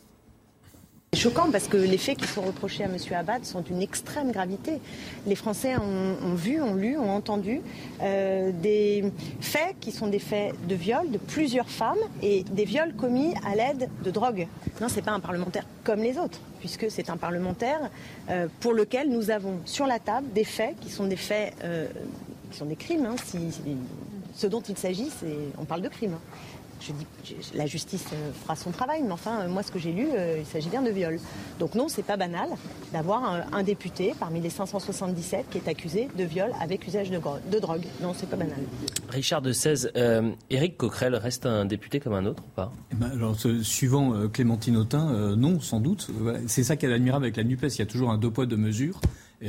C'est 1.14 1.20
choquant 1.20 1.50
parce 1.50 1.68
que 1.68 1.76
les 1.76 1.98
faits 1.98 2.16
qui 2.16 2.26
sont 2.26 2.40
reprochés 2.40 2.84
à 2.84 2.86
M. 2.86 2.96
Abad 3.14 3.44
sont 3.44 3.60
d'une 3.60 3.82
extrême 3.82 4.32
gravité. 4.32 4.80
Les 5.26 5.34
Français 5.34 5.76
ont, 5.76 6.34
vu, 6.34 6.62
ont 6.62 6.74
lu, 6.74 6.96
ont 6.96 7.10
entendu 7.10 7.60
euh, 8.00 8.50
des 8.50 9.04
faits 9.38 9.76
qui 9.78 9.92
sont 9.92 10.06
des 10.06 10.18
faits 10.18 10.54
de 10.66 10.74
viol 10.74 11.10
de 11.10 11.18
plusieurs 11.18 11.68
femmes 11.68 11.98
et 12.22 12.44
des 12.44 12.64
viols 12.64 12.94
commis 12.94 13.34
à 13.46 13.54
l'aide 13.54 13.90
de 14.02 14.10
drogue. 14.10 14.48
Non, 14.80 14.88
ce 14.88 14.96
n'est 14.96 15.02
pas 15.02 15.10
un 15.10 15.20
parlementaire 15.20 15.66
comme 15.84 16.00
les 16.00 16.16
autres, 16.16 16.40
puisque 16.60 16.90
c'est 16.90 17.10
un 17.10 17.18
parlementaire 17.18 17.90
euh, 18.30 18.48
pour 18.60 18.72
lequel 18.72 19.10
nous 19.10 19.30
avons 19.30 19.60
sur 19.66 19.86
la 19.86 19.98
table 19.98 20.32
des 20.32 20.44
faits 20.44 20.76
qui 20.80 20.88
sont 20.88 21.04
des 21.04 21.16
faits, 21.16 21.52
euh, 21.62 21.88
qui 22.50 22.56
sont 22.56 22.64
des 22.64 22.76
crimes. 22.76 23.04
Hein, 23.04 23.16
ce 24.34 24.46
dont 24.46 24.62
il 24.62 24.78
s'agit, 24.78 25.10
c'est, 25.20 25.36
on 25.58 25.66
parle 25.66 25.82
de 25.82 25.88
crimes. 25.88 26.14
Hein 26.14 26.51
je 26.86 26.92
dis, 26.92 27.36
la 27.54 27.66
justice 27.66 28.06
euh, 28.12 28.32
fera 28.32 28.56
son 28.56 28.70
travail, 28.70 29.02
mais 29.02 29.12
enfin, 29.12 29.40
euh, 29.40 29.48
moi, 29.48 29.62
ce 29.62 29.70
que 29.70 29.78
j'ai 29.78 29.92
lu, 29.92 30.08
euh, 30.12 30.38
il 30.38 30.46
s'agit 30.46 30.68
bien 30.68 30.82
de 30.82 30.90
viol. 30.90 31.18
Donc 31.58 31.74
non, 31.74 31.88
c'est 31.88 32.02
pas 32.02 32.16
banal 32.16 32.48
d'avoir 32.92 33.40
un, 33.52 33.62
député 33.62 34.12
parmi 34.18 34.40
les 34.40 34.50
577 34.50 35.46
qui 35.50 35.58
est 35.58 35.68
accusé 35.68 36.08
de 36.18 36.24
viol 36.24 36.50
avec 36.60 36.86
usage 36.86 37.10
de, 37.10 37.18
de 37.50 37.58
drogue. 37.58 37.84
Non, 38.00 38.12
c'est 38.16 38.28
pas 38.28 38.36
banal. 38.36 38.58
Richard 39.08 39.40
de 39.40 39.52
16, 39.52 39.92
euh, 39.96 40.32
Éric 40.50 40.76
Coquerel 40.76 41.14
reste 41.14 41.46
un 41.46 41.64
député 41.64 42.00
comme 42.00 42.14
un 42.14 42.26
autre 42.26 42.42
ou 42.42 42.50
pas? 42.54 42.72
Eh 42.90 42.96
ben, 42.96 43.10
alors, 43.12 43.36
Suivant 43.62 44.28
Clémentine 44.28 44.76
Autain, 44.76 45.36
non, 45.36 45.60
sans 45.60 45.80
doute. 45.80 46.10
C'est 46.48 46.64
ça 46.64 46.76
qui 46.76 46.86
est 46.86 46.92
admirable 46.92 47.24
avec 47.24 47.36
la 47.36 47.44
NUPES, 47.44 47.68
il 47.68 47.78
y 47.78 47.82
a 47.82 47.86
toujours 47.86 48.10
un 48.10 48.18
deux 48.18 48.30
poids, 48.30 48.46
deux 48.46 48.56
mesures. 48.56 49.00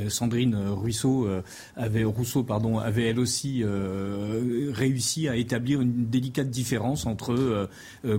Sandrine 0.08 0.56
Rousseau 0.56 1.28
avait, 1.76 2.04
Rousseau 2.04 2.42
pardon, 2.42 2.78
avait 2.78 3.04
elle 3.08 3.18
aussi 3.18 3.62
réussi 3.64 5.28
à 5.28 5.36
établir 5.36 5.80
une 5.80 6.06
délicate 6.06 6.50
différence 6.50 7.06
entre 7.06 7.68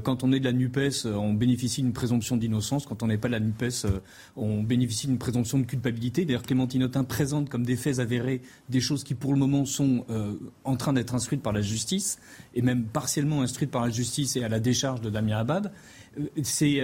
quand 0.04 0.24
on 0.24 0.32
est 0.32 0.40
de 0.40 0.46
la 0.46 0.54
NUPES, 0.54 1.06
on 1.06 1.34
bénéficie 1.34 1.82
d'une 1.82 1.94
présomption 1.94 2.38
d'innocence, 2.38 2.86
quand 2.86 3.04
on 3.04 3.08
n'est 3.08 3.18
pas 3.18 3.28
de 3.28 3.34
la 3.34 3.40
NUPES, 3.40 3.88
on 4.36 4.64
bénéficie 4.64 5.08
d'une 5.08 5.18
présomption 5.18 5.60
de 5.60 5.66
culpabilité. 5.66 6.26
D'ailleurs, 6.26 6.44
Clémentine 6.44 6.90
présente 7.08 7.50
comme 7.50 7.64
des 7.64 7.76
faits 7.76 8.00
avérés 8.00 8.42
des 8.70 8.80
choses 8.80 9.04
qui, 9.04 9.14
pour 9.14 9.34
le 9.34 9.40
moment, 9.40 9.66
sont 9.66 10.06
en 10.64 10.76
train 10.76 10.94
d'être 10.94 11.16
instruites 11.16 11.42
par 11.42 11.54
la 11.54 11.62
justice, 11.62 12.20
et 12.54 12.62
même 12.62 12.86
partiellement 12.86 13.42
instruites 13.42 13.72
par 13.72 13.84
la 13.84 13.90
justice 13.90 14.36
et 14.36 14.44
à 14.44 14.50
la 14.50 14.60
décharge 14.60 15.02
de 15.02 15.10
Damien 15.10 15.38
Abad. 15.38 15.72
C'est 16.44 16.82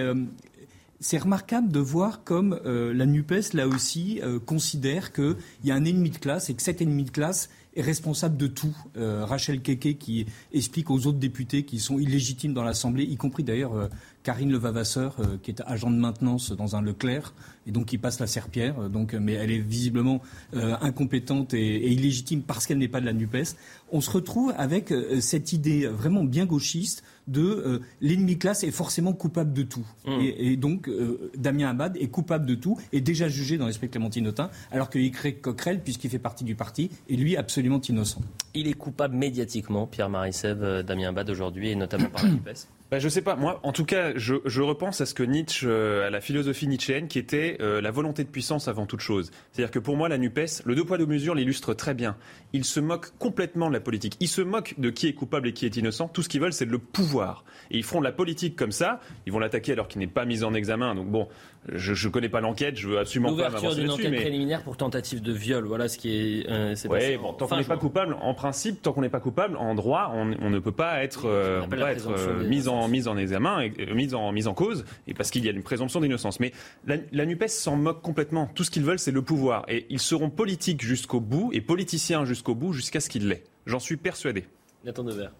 c'est 1.02 1.18
remarquable 1.18 1.70
de 1.70 1.80
voir 1.80 2.22
comme 2.22 2.60
euh, 2.64 2.94
la 2.94 3.06
NUPES, 3.06 3.54
là 3.54 3.66
aussi, 3.66 4.20
euh, 4.22 4.38
considère 4.38 5.12
qu'il 5.12 5.36
y 5.64 5.72
a 5.72 5.74
un 5.74 5.84
ennemi 5.84 6.10
de 6.10 6.18
classe 6.18 6.48
et 6.48 6.54
que 6.54 6.62
cet 6.62 6.80
ennemi 6.80 7.02
de 7.02 7.10
classe 7.10 7.50
est 7.74 7.82
responsable 7.82 8.36
de 8.36 8.46
tout. 8.46 8.76
Euh, 8.96 9.24
Rachel 9.24 9.62
Keke 9.62 9.98
qui 9.98 10.26
explique 10.52 10.90
aux 10.90 11.06
autres 11.08 11.18
députés 11.18 11.64
qui 11.64 11.80
sont 11.80 11.98
illégitimes 11.98 12.54
dans 12.54 12.62
l'Assemblée, 12.62 13.02
y 13.02 13.16
compris 13.16 13.42
d'ailleurs 13.42 13.88
Karine 14.22 14.52
Levavasseur, 14.52 15.16
qui 15.42 15.50
est 15.50 15.60
agent 15.66 15.90
de 15.90 15.96
maintenance 15.96 16.52
dans 16.52 16.76
un 16.76 16.82
Leclerc, 16.82 17.34
et 17.66 17.72
donc 17.72 17.86
qui 17.86 17.98
passe 17.98 18.20
la 18.20 18.28
serpillère, 18.28 18.88
donc, 18.88 19.14
mais 19.14 19.32
elle 19.32 19.50
est 19.50 19.58
visiblement 19.58 20.20
incompétente 20.52 21.54
et, 21.54 21.76
et, 21.76 21.92
illégitime 21.92 22.42
parce 22.42 22.66
qu'elle 22.66 22.78
n'est 22.78 22.88
pas 22.88 23.00
de 23.00 23.06
la 23.06 23.14
NUPES. 23.14 23.56
On 23.90 24.02
se 24.02 24.10
retrouve 24.10 24.52
avec 24.56 24.92
cette 25.20 25.52
idée 25.52 25.86
vraiment 25.86 26.24
bien 26.24 26.44
gauchiste 26.44 27.02
de 27.26 27.42
euh, 27.42 27.80
l'ennemi 28.00 28.38
classe 28.38 28.64
est 28.64 28.70
forcément 28.70 29.12
coupable 29.12 29.52
de 29.52 29.62
tout. 29.62 29.86
Mmh. 30.06 30.20
Et, 30.20 30.56
donc, 30.56 30.88
euh, 30.88 31.30
Damien 31.36 31.70
Abad 31.70 31.96
est 31.96 32.08
coupable 32.08 32.46
de 32.46 32.54
tout, 32.54 32.78
et 32.92 33.00
déjà 33.00 33.28
jugé 33.28 33.58
dans 33.58 33.66
l'esprit 33.66 33.88
Clémentine 33.88 34.26
Autain, 34.28 34.50
alors 34.70 34.90
qu'il 34.90 35.10
crée 35.12 35.34
Coquerel, 35.34 35.82
puisqu'il 35.82 36.10
fait 36.10 36.18
partie 36.18 36.44
du 36.44 36.54
parti, 36.54 36.90
est 37.08 37.14
lui 37.14 37.36
absolument 37.36 37.80
innocent. 37.80 38.20
Il 38.54 38.66
est 38.66 38.74
coupable 38.74 39.16
médiatiquement, 39.16 39.86
Pierre-Marie 39.86 40.32
Sève, 40.32 40.62
euh, 40.62 40.82
Damien 40.82 41.10
Abad 41.10 41.30
aujourd'hui, 41.30 41.70
et 41.70 41.76
notamment 41.76 42.08
par 42.08 42.24
la 42.24 42.30
Bah, 42.92 42.98
je 42.98 43.08
sais 43.08 43.22
pas. 43.22 43.36
Moi, 43.36 43.58
en 43.62 43.72
tout 43.72 43.86
cas, 43.86 44.12
je, 44.16 44.34
je 44.44 44.60
repense 44.60 45.00
à 45.00 45.06
ce 45.06 45.14
que 45.14 45.22
Nietzsche, 45.22 45.66
à 45.66 46.10
la 46.10 46.20
philosophie 46.20 46.68
nietzschéenne, 46.68 47.08
qui 47.08 47.18
était 47.18 47.56
la 47.58 47.90
volonté 47.90 48.22
de 48.22 48.28
puissance 48.28 48.68
avant 48.68 48.84
toute 48.84 49.00
chose. 49.00 49.30
C'est-à-dire 49.50 49.70
que 49.70 49.78
pour 49.78 49.96
moi, 49.96 50.10
la 50.10 50.18
Nupes, 50.18 50.60
le 50.66 50.74
deux 50.74 50.84
poids 50.84 50.98
deux 50.98 51.06
mesures 51.06 51.34
l'illustre 51.34 51.72
très 51.72 51.94
bien. 51.94 52.18
Il 52.52 52.66
se 52.66 52.80
moque 52.80 53.16
complètement 53.18 53.68
de 53.68 53.72
la 53.72 53.80
politique. 53.80 54.18
Il 54.20 54.28
se 54.28 54.42
moque 54.42 54.74
de 54.76 54.90
qui 54.90 55.06
est 55.06 55.14
coupable 55.14 55.48
et 55.48 55.52
qui 55.54 55.64
est 55.64 55.74
innocent. 55.74 56.08
Tout 56.08 56.22
ce 56.22 56.28
qu'ils 56.28 56.42
veulent, 56.42 56.52
c'est 56.52 56.66
le 56.66 56.78
pouvoir. 56.78 57.46
Et 57.70 57.78
ils 57.78 57.82
feront 57.82 58.00
de 58.00 58.04
la 58.04 58.12
politique 58.12 58.56
comme 58.56 58.72
ça. 58.72 59.00
Ils 59.24 59.32
vont 59.32 59.38
l'attaquer 59.38 59.72
alors 59.72 59.88
qu'il 59.88 60.00
n'est 60.00 60.06
pas 60.06 60.26
mis 60.26 60.44
en 60.44 60.52
examen. 60.52 60.94
Donc 60.94 61.08
bon, 61.08 61.28
je 61.68 62.06
ne 62.06 62.12
connais 62.12 62.28
pas 62.28 62.40
l'enquête, 62.40 62.76
je 62.76 62.88
veux 62.88 62.98
absolument 62.98 63.36
pas 63.36 63.50
m'avancer 63.50 63.80
d'une 63.80 63.90
enquête 63.90 64.14
préliminaire 64.14 64.62
pour 64.62 64.76
tentative 64.76 65.22
de 65.22 65.32
viol, 65.32 65.64
voilà 65.64 65.88
ce 65.88 65.96
qui 65.96 66.40
est. 66.40 66.50
Euh, 66.50 66.74
oui, 66.90 67.16
bon, 67.16 67.32
tant 67.34 67.46
qu'on 67.46 67.56
n'est 67.56 67.64
pas 67.64 67.76
coupable, 67.76 68.16
en 68.20 68.34
principe, 68.34 68.82
tant 68.82 68.92
qu'on 68.92 69.02
n'est 69.02 69.08
pas 69.08 69.20
coupable, 69.20 69.56
en 69.56 69.74
droit, 69.74 70.10
on, 70.14 70.24
ne 70.24 70.58
peut 70.58 70.72
pas 70.72 71.04
être, 71.04 71.26
euh, 71.26 71.62
être 71.86 72.10
euh, 72.10 72.48
mis 72.48 72.66
en 72.66 72.88
mise 72.88 73.06
en 73.06 73.16
examen, 73.16 73.60
et, 73.60 73.94
mise 73.94 74.14
en 74.14 74.32
mise 74.32 74.48
en 74.48 74.54
cause, 74.54 74.84
et 75.06 75.14
parce 75.14 75.30
qu'il 75.30 75.44
y 75.44 75.48
a 75.48 75.52
une 75.52 75.62
présomption 75.62 76.00
d'innocence. 76.00 76.40
Mais 76.40 76.52
la, 76.86 76.96
la 77.12 77.26
Nupes 77.26 77.48
s'en 77.48 77.76
moque 77.76 78.02
complètement. 78.02 78.50
Tout 78.54 78.64
ce 78.64 78.70
qu'ils 78.70 78.84
veulent, 78.84 78.98
c'est 78.98 79.12
le 79.12 79.22
pouvoir, 79.22 79.64
et 79.68 79.86
ils 79.88 80.00
seront 80.00 80.30
politiques 80.30 80.82
jusqu'au 80.82 81.20
bout 81.20 81.50
et 81.52 81.60
politiciens 81.60 82.24
jusqu'au 82.24 82.56
bout, 82.56 82.72
jusqu'à 82.72 82.98
ce 82.98 83.08
qu'ils 83.08 83.28
l'aient. 83.28 83.44
J'en 83.66 83.78
suis 83.78 83.96
persuadé. 83.96 84.46
Nathan 84.84 85.04
Devers. 85.04 85.32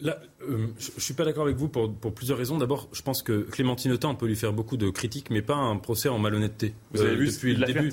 Là, 0.00 0.16
euh, 0.42 0.68
je 0.78 0.92
ne 0.94 1.00
suis 1.00 1.14
pas 1.14 1.24
d'accord 1.24 1.42
avec 1.42 1.56
vous 1.56 1.68
pour, 1.68 1.92
plusieurs 2.14 2.38
raisons. 2.38 2.56
D'abord, 2.56 2.88
je 2.92 3.02
pense 3.02 3.22
que 3.22 3.40
Clémentine 3.42 3.90
Autain, 3.90 4.10
on 4.10 4.14
peut 4.14 4.26
lui 4.26 4.36
faire 4.36 4.52
beaucoup 4.52 4.76
de 4.76 4.90
critiques, 4.90 5.28
mais 5.30 5.42
pas 5.42 5.56
un 5.56 5.76
procès 5.76 6.08
en 6.08 6.20
malhonnêteté. 6.20 6.72
Vous 6.92 7.00
avez 7.00 7.10
euh, 7.10 7.16
vu 7.16 7.26
depuis 7.26 7.56
le 7.56 7.66
début, 7.66 7.90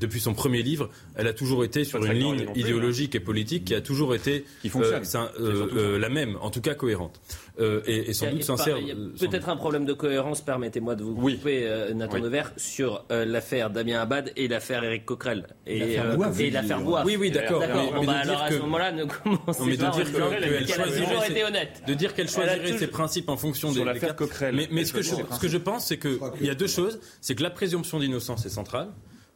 depuis 0.00 0.20
son 0.20 0.32
premier 0.32 0.62
livre, 0.62 0.90
elle 1.16 1.26
a 1.26 1.32
toujours 1.32 1.64
été 1.64 1.82
sur 1.82 2.04
une 2.04 2.12
ligne 2.12 2.46
idéologique 2.54 3.16
et 3.16 3.20
politique 3.20 3.64
qui 3.64 3.74
a 3.74 3.80
toujours 3.80 4.14
été 4.14 4.44
qui 4.62 4.70
euh, 4.76 5.98
la 5.98 6.08
même, 6.08 6.36
en 6.40 6.50
tout 6.50 6.60
cas 6.60 6.74
cohérente. 6.74 7.20
et, 7.58 8.12
sans 8.12 8.30
doute 8.30 8.44
sincère. 8.44 8.78
Peut-être 9.18 9.48
un 9.48 9.56
problème 9.56 9.86
de 9.86 9.92
cohérence, 9.92 10.42
permettez-moi 10.42 10.94
de 10.94 11.02
vous 11.02 11.16
couper, 11.16 11.68
Nathan 11.96 12.18
oui. 12.18 12.22
Devers, 12.22 12.52
sur 12.56 13.04
l'affaire 13.10 13.70
Damien 13.70 14.00
Abad 14.00 14.32
et 14.36 14.46
l'affaire 14.46 14.84
Éric 14.84 15.04
Coquerel. 15.04 15.48
Et 15.66 15.96
l'affaire 16.50 16.80
Bouaf. 16.80 17.04
Oui, 17.04 17.16
oui, 17.18 17.32
d'accord. 17.32 17.60
Bon, 17.60 18.04
bah, 18.04 18.18
alors 18.22 18.42
à 18.42 18.50
ce 18.52 18.58
moment-là, 18.58 18.92
ne 18.92 19.04
commencez 19.24 19.64
mais 19.64 19.76
de 19.76 19.76
dire 19.76 20.12
qu'elle 20.12 21.39
honnête. 21.44 21.82
De 21.86 21.94
dire 21.94 22.14
qu'elle 22.14 22.28
choisirait 22.28 22.78
ses 22.78 22.86
principes 22.86 23.28
en 23.28 23.36
fonction 23.36 23.72
des. 23.72 23.84
l'affaire 23.84 24.16
Mais, 24.52 24.68
mais 24.70 24.84
ce, 24.84 24.92
que 24.92 25.02
je, 25.02 25.14
ce 25.14 25.40
que 25.40 25.48
je 25.48 25.58
pense, 25.58 25.86
c'est 25.86 25.98
qu'il 25.98 26.18
y 26.42 26.50
a 26.50 26.54
deux 26.54 26.66
choses. 26.68 27.00
C'est 27.20 27.34
que 27.34 27.42
la 27.42 27.50
présomption 27.50 27.98
d'innocence 27.98 28.46
est 28.46 28.50
centrale. 28.50 28.88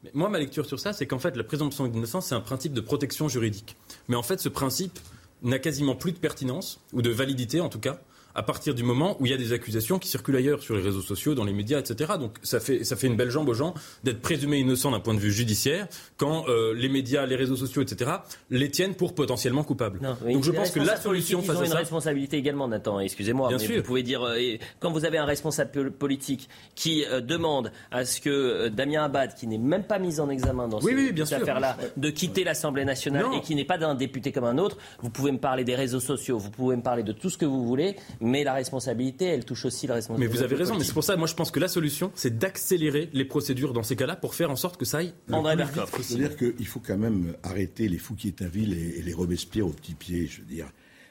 Mais 0.02 0.10
moi, 0.12 0.28
ma 0.28 0.38
lecture 0.38 0.66
sur 0.66 0.78
ça, 0.78 0.92
c'est 0.92 1.06
qu'en 1.06 1.18
fait, 1.18 1.36
la 1.36 1.44
présomption 1.44 1.86
d'innocence, 1.86 2.26
c'est 2.26 2.34
un 2.34 2.40
principe 2.40 2.74
de 2.74 2.80
protection 2.80 3.28
juridique. 3.28 3.76
Mais 4.08 4.16
en 4.16 4.22
fait, 4.22 4.38
ce 4.38 4.48
principe 4.48 4.98
n'a 5.42 5.58
quasiment 5.58 5.94
plus 5.94 6.12
de 6.12 6.18
pertinence, 6.18 6.80
ou 6.92 7.02
de 7.02 7.10
validité 7.10 7.60
en 7.60 7.68
tout 7.68 7.78
cas, 7.80 8.00
à 8.34 8.42
partir 8.42 8.74
du 8.74 8.82
moment 8.82 9.16
où 9.20 9.26
il 9.26 9.32
y 9.32 9.34
a 9.34 9.38
des 9.38 9.52
accusations 9.52 9.98
qui 9.98 10.08
circulent 10.08 10.36
ailleurs 10.36 10.62
sur 10.62 10.74
les 10.74 10.82
réseaux 10.82 11.02
sociaux, 11.02 11.34
dans 11.34 11.44
les 11.44 11.52
médias, 11.52 11.78
etc. 11.78 12.12
Donc 12.18 12.36
ça 12.42 12.60
fait, 12.60 12.84
ça 12.84 12.96
fait 12.96 13.06
une 13.06 13.16
belle 13.16 13.30
jambe 13.30 13.48
aux 13.48 13.54
gens 13.54 13.74
d'être 14.02 14.20
présumés 14.20 14.58
innocents 14.58 14.90
d'un 14.90 15.00
point 15.00 15.14
de 15.14 15.20
vue 15.20 15.32
judiciaire 15.32 15.86
quand 16.16 16.48
euh, 16.48 16.74
les 16.74 16.88
médias, 16.88 17.26
les 17.26 17.36
réseaux 17.36 17.56
sociaux, 17.56 17.82
etc. 17.82 18.10
les 18.50 18.70
tiennent 18.70 18.94
pour 18.94 19.14
potentiellement 19.14 19.62
coupables. 19.62 20.00
Donc 20.00 20.44
je 20.44 20.50
pense 20.50 20.70
que 20.70 20.80
la 20.80 20.96
solution 20.96 21.42
face 21.42 21.56
à 21.56 21.60
ça... 21.60 21.66
une 21.66 21.72
responsabilité 21.72 22.36
également, 22.36 22.68
Nathan, 22.68 23.00
excusez-moi, 23.00 23.50
mais 23.50 23.58
sûr. 23.58 23.76
vous 23.76 23.82
pouvez 23.82 24.02
dire, 24.02 24.22
euh, 24.22 24.56
quand 24.80 24.90
vous 24.90 25.04
avez 25.04 25.18
un 25.18 25.24
responsable 25.24 25.90
politique 25.92 26.48
qui 26.74 27.04
euh, 27.04 27.20
demande 27.20 27.72
à 27.90 28.04
ce 28.04 28.20
que 28.20 28.68
Damien 28.68 29.04
Abad, 29.04 29.34
qui 29.34 29.46
n'est 29.46 29.58
même 29.58 29.84
pas 29.84 29.98
mis 29.98 30.20
en 30.20 30.28
examen 30.30 30.68
dans 30.68 30.80
cette 30.80 31.32
affaire-là, 31.32 31.76
de 31.96 32.10
quitter 32.10 32.44
l'Assemblée 32.44 32.84
nationale 32.84 33.26
et 33.36 33.40
qui 33.40 33.54
n'est 33.54 33.64
pas 33.64 33.78
d'un 33.78 33.94
député 33.94 34.32
comme 34.32 34.44
un 34.44 34.58
autre, 34.58 34.78
vous 35.00 35.10
pouvez 35.10 35.32
me 35.32 35.38
parler 35.38 35.64
des 35.64 35.74
réseaux 35.74 36.00
sociaux, 36.00 36.38
vous 36.38 36.50
pouvez 36.50 36.76
me 36.76 36.82
parler 36.82 37.02
de 37.02 37.12
tout 37.12 37.30
ce 37.30 37.38
que 37.38 37.44
vous 37.44 37.64
voulez, 37.64 37.96
mais 38.24 38.42
la 38.42 38.54
responsabilité, 38.54 39.26
elle 39.26 39.44
touche 39.44 39.64
aussi 39.66 39.86
la 39.86 39.94
responsabilité. 39.94 40.32
Mais 40.32 40.38
vous 40.38 40.44
avez 40.44 40.56
raison, 40.56 40.76
mais 40.76 40.84
c'est 40.84 40.92
pour 40.92 41.04
ça, 41.04 41.16
moi 41.16 41.26
je 41.26 41.34
pense 41.34 41.50
que 41.50 41.60
la 41.60 41.68
solution, 41.68 42.10
c'est 42.14 42.38
d'accélérer 42.38 43.10
les 43.12 43.24
procédures 43.24 43.72
dans 43.72 43.82
ces 43.82 43.96
cas-là 43.96 44.16
pour 44.16 44.34
faire 44.34 44.50
en 44.50 44.56
sorte 44.56 44.76
que 44.76 44.84
ça 44.84 44.98
aille. 44.98 45.14
André 45.30 45.56
C'est-à-dire 46.00 46.36
qu'il 46.36 46.66
faut 46.66 46.80
quand 46.80 46.98
même 46.98 47.34
arrêter 47.42 47.88
les 47.88 47.98
Fouquier-Tinville 47.98 48.72
et, 48.72 48.98
et 48.98 49.02
les 49.02 49.12
Robespierre 49.12 49.66
au 49.66 49.72
petit 49.72 49.94
pied, 49.94 50.26
je 50.26 50.40
veux 50.40 50.46
dire. 50.46 50.66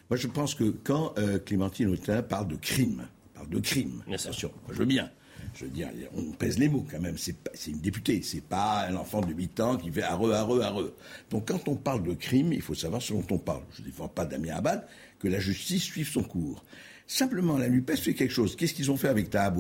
Moi 0.09 0.17
je 0.17 0.27
pense 0.27 0.55
que 0.55 0.65
quand 0.83 1.13
euh, 1.17 1.39
Clémentine 1.39 1.89
Autain 1.89 2.21
parle 2.21 2.47
de 2.47 2.55
crime, 2.55 3.07
parle 3.33 3.49
de 3.49 3.59
crime, 3.59 4.03
attention, 4.11 4.51
je 4.69 4.75
veux 4.75 4.85
bien. 4.85 5.09
Je 5.55 5.65
veux 5.65 5.71
dire, 5.71 5.89
on 6.15 6.31
pèse 6.31 6.57
les 6.57 6.67
mots 6.67 6.85
quand 6.89 6.99
même. 6.99 7.15
C'est 7.17 7.35
une 7.67 7.79
députée, 7.79 8.21
c'est 8.23 8.43
pas 8.43 8.87
un 8.87 8.95
enfant 8.95 9.21
de 9.21 9.31
8 9.31 9.59
ans 9.59 9.77
qui 9.77 9.91
fait 9.91 10.01
areux, 10.01 10.31
areux, 10.33 10.61
areux. 10.61 10.95
Donc 11.29 11.47
quand 11.47 11.67
on 11.67 11.75
parle 11.75 12.03
de 12.03 12.13
crime, 12.13 12.53
il 12.53 12.61
faut 12.61 12.73
savoir 12.73 13.01
ce 13.01 13.13
dont 13.13 13.25
on 13.29 13.37
parle. 13.37 13.61
Je 13.75 13.81
ne 13.81 13.87
défends 13.87 14.07
pas 14.07 14.25
Damien 14.25 14.55
Abad, 14.55 14.87
que 15.19 15.27
la 15.27 15.39
justice 15.39 15.83
suive 15.83 16.09
son 16.09 16.23
cours. 16.23 16.63
Simplement, 17.07 17.57
la 17.57 17.69
NUPES 17.69 17.95
fait 17.97 18.13
quelque 18.13 18.33
chose. 18.33 18.55
Qu'est-ce 18.55 18.73
qu'ils 18.73 18.91
ont 18.91 18.97
fait 18.97 19.09
avec 19.09 19.29
Taha 19.29 19.53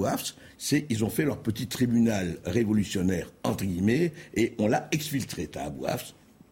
C'est 0.57 0.85
ils 0.89 1.03
ont 1.03 1.09
fait 1.09 1.25
leur 1.25 1.39
petit 1.39 1.67
tribunal 1.67 2.37
révolutionnaire, 2.45 3.31
entre 3.43 3.65
guillemets, 3.65 4.13
et 4.35 4.53
on 4.59 4.67
l'a 4.67 4.87
exfiltré, 4.91 5.47
Taha 5.47 5.71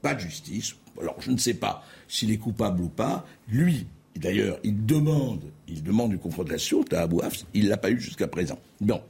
Pas 0.02 0.16
de 0.16 0.20
justice. 0.20 0.76
Alors, 1.00 1.16
je 1.22 1.32
ne 1.32 1.38
sais 1.38 1.54
pas 1.54 1.84
s'il 2.08 2.32
est 2.32 2.38
coupable 2.38 2.82
ou 2.82 2.90
pas. 2.90 3.26
Lui, 3.48 3.88
d'ailleurs, 4.16 4.60
il 4.64 4.86
demande, 4.86 5.42
il 5.68 5.82
demande 5.82 6.12
une 6.12 6.20
confrontation, 6.20 6.84
Taha 6.84 7.08
Il 7.54 7.70
l'a 7.70 7.78
pas 7.78 7.92
eu 7.92 8.00
jusqu'à 8.00 8.28
présent. 8.28 8.60
Bon. 8.82 9.02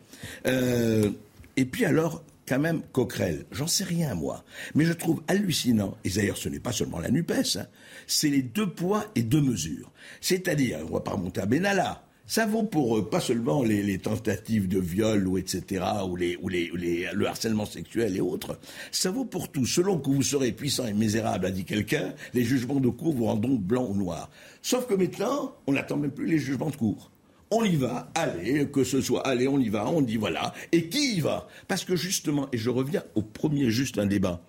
Euh, 0.46 1.10
et 1.58 1.66
puis 1.66 1.86
alors, 1.86 2.24
quand 2.52 2.60
même 2.60 2.82
Coquerel. 2.92 3.46
J'en 3.52 3.68
sais 3.68 3.86
rien, 3.86 4.14
moi. 4.14 4.44
Mais 4.76 4.84
je 4.84 4.92
trouve 4.92 5.24
hallucinant, 5.30 5.98
et 6.04 6.10
d'ailleurs 6.10 6.36
ce 6.36 6.50
n'est 6.50 6.60
pas 6.60 6.74
seulement 6.74 7.00
la 7.00 7.10
NUPES, 7.10 7.56
hein, 7.56 7.68
c'est 8.08 8.28
les 8.28 8.42
deux 8.42 8.70
poids 8.70 9.06
et 9.16 9.24
deux 9.24 9.40
mesures. 9.40 9.90
C'est-à-dire, 10.20 10.80
on 10.90 10.96
va 10.96 11.00
pas 11.00 11.12
remonter 11.12 11.40
à 11.40 11.46
Benalla, 11.46 12.04
ça 12.28 12.46
vaut 12.46 12.64
pour 12.64 12.98
euh, 12.98 13.10
pas 13.10 13.22
seulement 13.22 13.64
les, 13.64 13.98
tentatives 14.00 14.68
de 14.68 14.80
viol 14.80 15.30
ou 15.30 15.38
etc. 15.38 15.86
ou, 16.10 16.18
les, 16.18 16.36
ou 16.42 16.50
les, 16.50 17.10
le 17.14 17.26
harcèlement 17.26 17.66
sexuel 17.66 18.18
et 18.18 18.22
autres. 18.22 18.60
Ça 18.92 19.12
vaut 19.12 19.26
pour 19.26 19.50
tout. 19.50 19.66
Selon 19.66 19.98
que 19.98 20.10
vous 20.10 20.22
serez 20.22 20.52
puissant 20.52 20.86
et 20.86 20.94
misérable, 20.94 21.46
a 21.46 21.52
dit 21.52 21.64
quelqu'un, 21.64 22.14
les 22.34 22.44
jugements 22.44 22.82
de 22.82 22.90
cour 22.90 23.14
vous 23.14 23.26
rendront 23.28 23.56
blanc 23.56 23.88
ou 23.90 23.96
noir. 23.96 24.30
Sauf 24.62 24.88
que 24.88 24.94
maintenant, 24.94 25.56
on 25.68 25.72
n'attend 25.72 25.96
même 25.96 26.12
plus 26.12 26.28
les 26.28 26.38
jugements 26.38 26.70
de 26.70 26.76
cour 26.76 27.12
on 27.52 27.64
y 27.64 27.76
va, 27.76 28.12
allez, 28.16 28.68
que 28.72 28.84
ce 28.84 29.02
soit, 29.02 29.28
allez, 29.28 29.48
on 29.48 29.60
y 29.60 29.70
va, 29.70 29.88
on 29.90 30.02
dit 30.02 30.18
voilà. 30.18 30.54
Et 30.72 30.88
qui 30.88 31.18
y 31.18 31.20
va? 31.20 31.48
Parce 31.68 31.84
que 31.84 31.96
justement, 31.96 32.48
et 32.54 32.58
je 32.58 32.70
reviens 32.70 33.04
au 33.16 33.22
premier 33.22 33.70
juste 33.70 34.00
un 34.00 34.06
débat. 34.06 34.42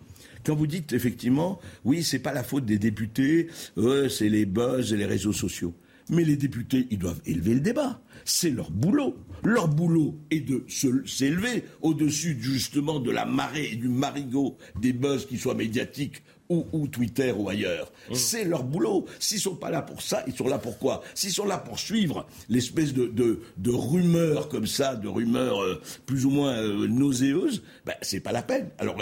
Quand 0.45 0.55
vous 0.55 0.67
dites 0.67 0.93
effectivement, 0.93 1.61
oui, 1.85 2.03
c'est 2.03 2.19
pas 2.19 2.33
la 2.33 2.43
faute 2.43 2.65
des 2.65 2.79
députés, 2.79 3.49
c'est 4.09 4.29
les 4.29 4.47
buzz 4.47 4.93
et 4.93 4.97
les 4.97 5.07
réseaux 5.07 5.33
sociaux. 5.33 5.75
Mais 6.11 6.25
les 6.25 6.37
députés, 6.37 6.89
ils 6.91 6.99
doivent 6.99 7.23
élever 7.27 7.55
le 7.55 7.61
débat. 7.61 8.03
C'est 8.25 8.51
leur 8.51 8.71
boulot. 8.71 9.17
Leur 9.45 9.69
boulot 9.69 10.19
est 10.31 10.41
de 10.41 10.65
s'élever 10.69 11.65
au-dessus 11.81 12.37
justement 12.41 12.99
de 12.99 13.11
la 13.11 13.25
marée 13.25 13.71
et 13.73 13.77
du 13.77 13.89
marigot 13.89 14.57
des 14.81 14.93
buzz 14.93 15.27
qui 15.27 15.39
soient 15.39 15.55
médiatiques 15.55 16.23
ou, 16.73 16.87
Twitter 16.89 17.33
ou 17.37 17.49
ailleurs. 17.49 17.93
Mmh. 18.11 18.15
C'est 18.15 18.45
leur 18.45 18.65
boulot. 18.65 19.07
S'ils 19.19 19.41
sont 19.41 19.57
pas 19.57 19.71
là 19.71 19.83
pour 19.83 20.03
ça, 20.03 20.23
ils 20.27 20.35
sont 20.35 20.49
là 20.49 20.59
pour 20.59 20.79
quoi? 20.79 21.03
S'ils 21.15 21.33
sont 21.33 21.47
là 21.47 21.59
pour 21.59 21.79
suivre 21.79 22.27
l'espèce 22.49 22.93
de, 22.93 23.07
de, 23.09 23.71
rumeurs 23.71 24.49
comme 24.49 24.67
ça, 24.67 24.97
de 24.97 25.09
rumeurs 25.09 25.63
euh, 25.63 25.81
plus 26.07 26.27
ou 26.27 26.31
moins 26.31 26.55
euh, 26.55 26.87
nauséeuses, 26.87 27.63
ben, 27.87 27.95
c'est 28.03 28.21
pas 28.21 28.33
la 28.33 28.43
peine. 28.43 28.69
Alors 28.79 28.97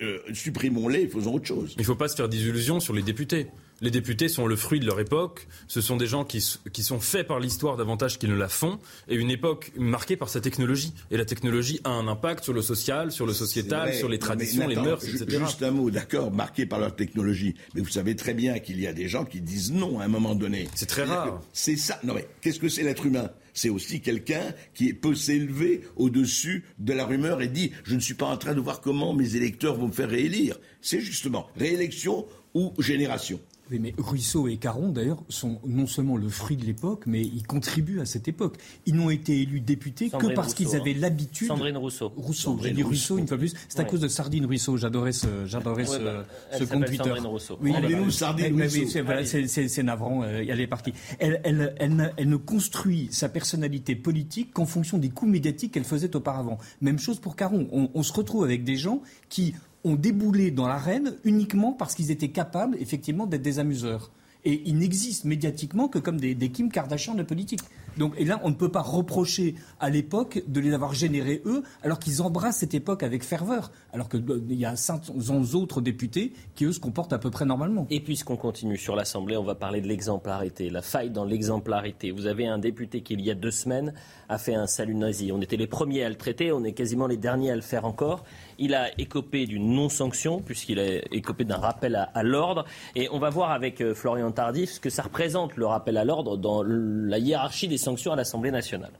euh, 0.00 0.18
supprimons-les, 0.32 1.08
faisons 1.08 1.34
autre 1.34 1.46
chose. 1.46 1.74
Il 1.76 1.80
ne 1.80 1.86
faut 1.86 1.96
pas 1.96 2.08
se 2.08 2.16
faire 2.16 2.28
d'illusions 2.28 2.80
sur 2.80 2.94
les 2.94 3.02
députés. 3.02 3.48
Les 3.82 3.90
députés 3.90 4.28
sont 4.28 4.46
le 4.46 4.56
fruit 4.56 4.80
de 4.80 4.86
leur 4.86 4.98
époque. 5.00 5.48
Ce 5.68 5.82
sont 5.82 5.96
des 5.96 6.06
gens 6.06 6.24
qui, 6.24 6.42
qui 6.72 6.82
sont 6.82 6.98
faits 6.98 7.26
par 7.26 7.40
l'histoire 7.40 7.76
davantage 7.76 8.18
qu'ils 8.18 8.30
ne 8.30 8.36
la 8.36 8.48
font. 8.48 8.78
Et 9.08 9.16
une 9.16 9.30
époque 9.30 9.72
marquée 9.76 10.16
par 10.16 10.30
sa 10.30 10.40
technologie. 10.40 10.94
Et 11.10 11.18
la 11.18 11.26
technologie 11.26 11.80
a 11.84 11.90
un 11.90 12.08
impact 12.08 12.44
sur 12.44 12.54
le 12.54 12.62
social, 12.62 13.12
sur 13.12 13.26
le 13.26 13.34
sociétal, 13.34 13.94
sur 13.94 14.08
les 14.08 14.18
traditions, 14.18 14.66
les 14.66 14.76
mœurs, 14.76 15.04
etc. 15.04 15.26
Juste 15.44 15.62
un 15.62 15.72
mot, 15.72 15.90
d'accord, 15.90 16.32
marqué 16.32 16.64
par 16.64 16.78
leur 16.78 16.96
technologie. 16.96 17.54
Mais 17.74 17.82
vous 17.82 17.90
savez 17.90 18.16
très 18.16 18.32
bien 18.32 18.58
qu'il 18.60 18.80
y 18.80 18.86
a 18.86 18.94
des 18.94 19.08
gens 19.08 19.26
qui 19.26 19.42
disent 19.42 19.72
non 19.72 20.00
à 20.00 20.04
un 20.04 20.08
moment 20.08 20.34
donné. 20.34 20.68
C'est 20.74 20.86
très 20.86 21.04
rare. 21.04 21.42
C'est 21.52 21.76
ça. 21.76 22.00
Non 22.02 22.14
mais 22.14 22.26
qu'est-ce 22.40 22.58
que 22.58 22.70
c'est 22.70 22.82
l'être 22.82 23.04
humain? 23.04 23.30
C'est 23.52 23.70
aussi 23.70 24.00
quelqu'un 24.00 24.54
qui 24.74 24.92
peut 24.94 25.14
s'élever 25.14 25.82
au-dessus 25.96 26.64
de 26.78 26.92
la 26.92 27.04
rumeur 27.06 27.40
et 27.42 27.48
dit 27.48 27.72
je 27.84 27.94
ne 27.94 28.00
suis 28.00 28.14
pas 28.14 28.26
en 28.26 28.36
train 28.36 28.54
de 28.54 28.60
voir 28.60 28.80
comment 28.80 29.12
mes 29.12 29.36
électeurs 29.36 29.74
vont 29.76 29.88
me 29.88 29.92
faire 29.92 30.10
réélire. 30.10 30.58
C'est 30.80 31.00
justement 31.00 31.48
réélection 31.56 32.26
ou 32.54 32.72
génération. 32.78 33.38
Oui, 33.70 33.80
mais 33.80 33.94
Rousseau 33.98 34.46
et 34.46 34.58
Caron, 34.58 34.90
d'ailleurs, 34.90 35.22
sont 35.28 35.58
non 35.66 35.86
seulement 35.86 36.16
le 36.16 36.28
fruit 36.28 36.56
de 36.56 36.64
l'époque, 36.64 37.02
mais 37.06 37.22
ils 37.22 37.44
contribuent 37.44 38.00
à 38.00 38.04
cette 38.04 38.28
époque. 38.28 38.58
Ils 38.86 38.94
n'ont 38.94 39.10
été 39.10 39.40
élus 39.40 39.60
députés 39.60 40.08
que 40.08 40.34
parce 40.34 40.54
qu'ils 40.54 40.76
avaient 40.76 40.94
hein. 40.94 40.98
l'habitude. 41.00 41.48
Sandrine 41.48 41.76
Rousseau. 41.76 42.12
Rousseau, 42.16 42.58
j'ai 42.62 42.70
dit 42.70 42.84
Rousseau 42.84 43.18
une 43.18 43.26
fois 43.26 43.38
plus. 43.38 43.54
C'est 43.68 43.80
à 43.80 43.84
cause 43.84 44.00
de 44.00 44.08
Sardine 44.08 44.46
Rousseau. 44.46 44.76
J'adorais 44.76 45.12
ce, 45.12 45.46
j'adorais 45.46 45.84
ce, 45.84 45.98
bah, 45.98 46.26
ce 46.52 46.64
Twitter. 46.64 46.96
Sandrine 46.96 47.26
Rousseau. 47.26 47.58
Oui, 47.60 47.72
mais 47.72 47.88
nous, 47.88 48.10
Sardine 48.10 48.62
Rousseau. 48.62 49.00
c'est 49.24 49.82
navrant, 49.82 50.22
euh, 50.22 50.44
elle 50.48 50.60
est 50.60 50.66
partie. 50.68 50.92
Elle, 51.18 51.40
elle, 51.42 51.74
elle, 51.78 52.14
elle, 52.16 52.28
ne 52.28 52.36
construit 52.36 53.08
sa 53.10 53.28
personnalité 53.28 53.96
politique 53.96 54.52
qu'en 54.52 54.66
fonction 54.66 54.98
des 54.98 55.08
coups 55.08 55.32
médiatiques 55.32 55.72
qu'elle 55.72 55.84
faisait 55.84 56.14
auparavant. 56.14 56.58
Même 56.80 56.98
chose 56.98 57.18
pour 57.18 57.34
Caron. 57.34 57.68
On, 57.72 57.90
on 57.94 58.02
se 58.04 58.12
retrouve 58.12 58.44
avec 58.44 58.62
des 58.62 58.76
gens 58.76 59.02
qui 59.28 59.54
ont 59.86 59.94
déboulé 59.94 60.50
dans 60.50 60.66
l'arène 60.66 61.14
uniquement 61.24 61.72
parce 61.72 61.94
qu'ils 61.94 62.10
étaient 62.10 62.30
capables, 62.30 62.76
effectivement, 62.80 63.26
d'être 63.26 63.42
des 63.42 63.58
amuseurs. 63.58 64.10
Et 64.44 64.62
ils 64.66 64.76
n'existent 64.76 65.28
médiatiquement 65.28 65.88
que 65.88 65.98
comme 65.98 66.20
des, 66.20 66.34
des 66.34 66.50
Kim 66.50 66.70
Kardashian 66.70 67.14
de 67.14 67.22
politique. 67.22 67.60
Donc, 67.96 68.14
et 68.18 68.24
là, 68.24 68.40
on 68.44 68.50
ne 68.50 68.54
peut 68.54 68.70
pas 68.70 68.82
reprocher 68.82 69.54
à 69.80 69.90
l'époque 69.90 70.42
de 70.46 70.60
les 70.60 70.72
avoir 70.72 70.94
générés 70.94 71.42
eux, 71.46 71.62
alors 71.82 71.98
qu'ils 71.98 72.22
embrassent 72.22 72.58
cette 72.58 72.74
époque 72.74 73.02
avec 73.02 73.24
ferveur, 73.24 73.70
alors 73.92 74.08
qu'il 74.08 74.24
euh, 74.30 74.40
y 74.50 74.64
a 74.64 74.76
500 74.76 75.14
autres 75.54 75.80
députés 75.80 76.32
qui, 76.54 76.64
eux, 76.64 76.72
se 76.72 76.80
comportent 76.80 77.12
à 77.12 77.18
peu 77.18 77.30
près 77.30 77.44
normalement. 77.44 77.86
Et 77.90 78.00
puisqu'on 78.00 78.36
continue 78.36 78.76
sur 78.76 78.96
l'Assemblée, 78.96 79.36
on 79.36 79.44
va 79.44 79.54
parler 79.54 79.80
de 79.80 79.88
l'exemplarité, 79.88 80.70
la 80.70 80.82
faille 80.82 81.10
dans 81.10 81.24
l'exemplarité. 81.24 82.10
Vous 82.10 82.26
avez 82.26 82.46
un 82.46 82.58
député 82.58 83.02
qui, 83.02 83.14
il 83.14 83.22
y 83.22 83.30
a 83.30 83.34
deux 83.34 83.50
semaines, 83.50 83.94
a 84.28 84.38
fait 84.38 84.54
un 84.54 84.66
salut 84.66 84.94
nazi. 84.94 85.32
On 85.32 85.40
était 85.40 85.56
les 85.56 85.66
premiers 85.66 86.04
à 86.04 86.08
le 86.08 86.16
traiter, 86.16 86.52
on 86.52 86.64
est 86.64 86.72
quasiment 86.72 87.06
les 87.06 87.16
derniers 87.16 87.50
à 87.50 87.56
le 87.56 87.62
faire 87.62 87.84
encore. 87.84 88.24
Il 88.58 88.74
a 88.74 88.88
écopé 89.00 89.46
d'une 89.46 89.72
non-sanction, 89.72 90.40
puisqu'il 90.40 90.78
a 90.80 91.02
écopé 91.12 91.44
d'un 91.44 91.56
rappel 91.56 91.96
à, 91.96 92.22
l'ordre. 92.22 92.64
Et 92.94 93.08
on 93.10 93.18
va 93.18 93.30
voir 93.30 93.50
avec 93.50 93.80
euh, 93.80 93.94
Florian 93.94 94.30
Tardif 94.32 94.72
ce 94.72 94.80
que 94.80 94.90
ça 94.90 95.02
représente, 95.02 95.56
le 95.56 95.66
rappel 95.66 95.96
à 95.96 96.04
l'ordre, 96.04 96.36
dans 96.36 96.62
la 96.62 97.18
hiérarchie 97.18 97.68
des 97.68 97.78
sanctions 97.86 98.12
à 98.12 98.16
l'Assemblée 98.16 98.50
nationale. 98.50 98.90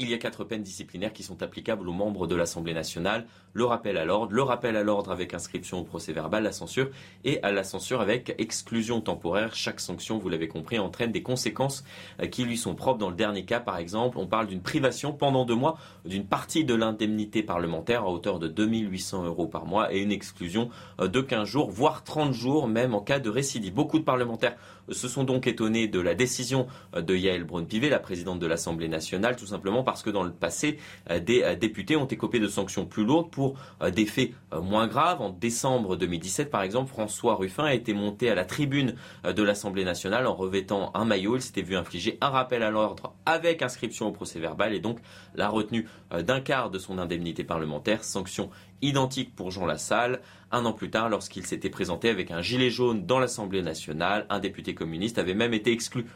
Il 0.00 0.10
y 0.10 0.14
a 0.14 0.18
quatre 0.18 0.42
peines 0.42 0.64
disciplinaires 0.64 1.12
qui 1.12 1.22
sont 1.22 1.40
applicables 1.44 1.88
aux 1.88 1.92
membres 1.92 2.26
de 2.26 2.34
l'Assemblée 2.34 2.74
nationale. 2.74 3.28
Le 3.52 3.64
rappel 3.64 3.96
à 3.96 4.04
l'ordre, 4.04 4.32
le 4.32 4.42
rappel 4.42 4.74
à 4.74 4.82
l'ordre 4.82 5.12
avec 5.12 5.34
inscription 5.34 5.78
au 5.78 5.84
procès 5.84 6.12
verbal, 6.12 6.42
la 6.42 6.50
censure 6.50 6.90
et 7.22 7.40
à 7.44 7.52
la 7.52 7.62
censure 7.62 8.00
avec 8.00 8.34
exclusion 8.38 9.00
temporaire. 9.00 9.54
Chaque 9.54 9.78
sanction, 9.78 10.18
vous 10.18 10.28
l'avez 10.28 10.48
compris, 10.48 10.80
entraîne 10.80 11.12
des 11.12 11.22
conséquences 11.22 11.84
euh, 12.20 12.26
qui 12.26 12.42
lui 12.42 12.56
sont 12.56 12.74
propres. 12.74 12.98
Dans 12.98 13.08
le 13.08 13.14
dernier 13.14 13.44
cas, 13.44 13.60
par 13.60 13.78
exemple, 13.78 14.18
on 14.18 14.26
parle 14.26 14.48
d'une 14.48 14.62
privation 14.62 15.12
pendant 15.12 15.44
deux 15.44 15.54
mois 15.54 15.78
d'une 16.04 16.26
partie 16.26 16.64
de 16.64 16.74
l'indemnité 16.74 17.44
parlementaire 17.44 18.02
à 18.02 18.10
hauteur 18.10 18.40
de 18.40 18.48
2800 18.48 19.26
euros 19.26 19.46
par 19.46 19.64
mois 19.64 19.94
et 19.94 20.00
une 20.00 20.10
exclusion 20.10 20.70
euh, 21.00 21.06
de 21.06 21.20
15 21.20 21.46
jours, 21.46 21.70
voire 21.70 22.02
30 22.02 22.32
jours, 22.32 22.66
même 22.66 22.96
en 22.96 23.00
cas 23.00 23.20
de 23.20 23.30
récidive. 23.30 23.72
Beaucoup 23.72 24.00
de 24.00 24.04
parlementaires 24.04 24.56
se 24.90 25.06
sont 25.06 25.22
donc 25.22 25.46
étonnés 25.46 25.86
de 25.86 26.00
la 26.00 26.16
décision 26.16 26.66
euh, 26.96 27.00
de 27.00 27.14
Yael 27.14 27.44
Braun-Pivet, 27.44 27.90
la 27.90 28.00
présidente 28.00 28.40
de 28.40 28.46
l'Assemblée 28.48 28.88
nationale, 28.88 29.36
tout 29.36 29.46
simplement 29.46 29.83
parce 29.84 30.02
que 30.02 30.10
dans 30.10 30.22
le 30.22 30.32
passé, 30.32 30.78
euh, 31.10 31.20
des 31.20 31.42
euh, 31.42 31.54
députés 31.54 31.96
ont 31.96 32.06
écopé 32.06 32.40
de 32.40 32.48
sanctions 32.48 32.86
plus 32.86 33.04
lourdes 33.04 33.30
pour 33.30 33.58
des 33.94 34.06
faits 34.06 34.32
moins 34.62 34.86
graves. 34.86 35.20
En 35.20 35.30
décembre 35.30 35.96
2017, 35.96 36.50
par 36.50 36.62
exemple, 36.62 36.90
François 36.90 37.34
Ruffin 37.34 37.64
a 37.64 37.74
été 37.74 37.92
monté 37.92 38.30
à 38.30 38.34
la 38.34 38.44
tribune 38.44 38.94
de 39.24 39.42
l'Assemblée 39.42 39.84
nationale 39.84 40.26
en 40.26 40.34
revêtant 40.34 40.90
un 40.94 41.04
maillot. 41.04 41.36
Il 41.36 41.42
s'était 41.42 41.62
vu 41.62 41.76
infliger 41.76 42.18
un 42.20 42.28
rappel 42.28 42.62
à 42.62 42.70
l'ordre 42.70 43.14
avec 43.26 43.62
inscription 43.62 44.08
au 44.08 44.12
procès 44.12 44.38
verbal 44.38 44.74
et 44.74 44.80
donc 44.80 44.98
la 45.34 45.48
retenue 45.48 45.88
d'un 46.10 46.40
quart 46.40 46.70
de 46.70 46.78
son 46.78 46.98
indemnité 46.98 47.44
parlementaire, 47.44 48.04
sanction 48.04 48.50
identique 48.82 49.34
pour 49.34 49.50
Jean 49.50 49.66
Lassalle. 49.66 50.20
Un 50.52 50.64
an 50.66 50.72
plus 50.72 50.90
tard, 50.90 51.08
lorsqu'il 51.08 51.46
s'était 51.46 51.70
présenté 51.70 52.08
avec 52.08 52.30
un 52.30 52.42
gilet 52.42 52.70
jaune 52.70 53.06
dans 53.06 53.18
l'Assemblée 53.18 53.62
nationale, 53.62 54.26
un 54.30 54.38
député 54.38 54.74
communiste 54.74 55.18
avait 55.18 55.34
même 55.34 55.54
été 55.54 55.72
exclu 55.72 56.06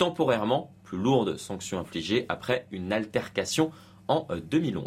temporairement, 0.00 0.72
plus 0.82 0.96
lourde 0.96 1.36
sanction 1.36 1.78
infligée 1.78 2.24
après 2.30 2.66
une 2.72 2.90
altercation 2.90 3.70
en 4.08 4.26
2011. 4.50 4.86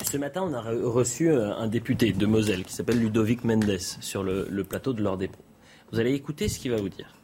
Euh, 0.00 0.04
Ce 0.04 0.16
matin, 0.16 0.42
on 0.42 0.54
a 0.54 0.62
reçu 0.62 1.30
euh, 1.30 1.54
un 1.54 1.66
député 1.66 2.14
de 2.14 2.24
Moselle 2.24 2.64
qui 2.64 2.72
s'appelle 2.72 2.98
Ludovic 2.98 3.44
Mendes 3.44 3.78
sur 3.78 4.22
le, 4.22 4.64
plateau 4.64 4.94
de 4.94 5.02
l'Ordre 5.02 5.18
des 5.18 5.30
Vous 5.92 6.00
allez 6.00 6.14
écouter 6.14 6.48
ce 6.48 6.58
qu'il 6.58 6.70
va 6.70 6.78
vous 6.78 6.88
dire. 6.88 7.14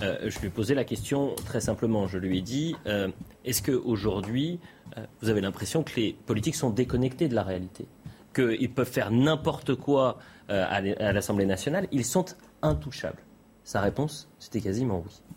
Euh, 0.00 0.30
je 0.30 0.38
lui 0.38 0.46
ai 0.46 0.50
posé 0.50 0.74
la 0.74 0.84
question 0.84 1.36
très 1.44 1.60
simplement. 1.60 2.06
Je 2.06 2.16
lui 2.16 2.38
ai 2.38 2.40
dit 2.40 2.74
est-ce 3.44 3.60
qu'aujourd'hui, 3.60 4.58
vous 5.20 5.28
avez 5.28 5.42
l'impression 5.42 5.82
que 5.82 6.00
les 6.00 6.14
politiques 6.14 6.56
sont 6.56 6.70
déconnectés 6.70 7.28
de 7.28 7.34
la 7.34 7.42
réalité? 7.42 7.84
Qu'ils 8.34 8.72
peuvent 8.72 8.90
faire 8.90 9.10
n'importe 9.10 9.74
quoi 9.74 10.18
euh, 10.50 10.64
à 10.66 11.12
l'Assemblée 11.12 11.44
nationale, 11.44 11.88
ils 11.92 12.06
sont 12.06 12.24
intouchables. 12.62 13.22
Sa 13.64 13.82
réponse, 13.82 14.28
c'était 14.38 14.62
quasiment 14.62 15.04
oui. 15.06 15.29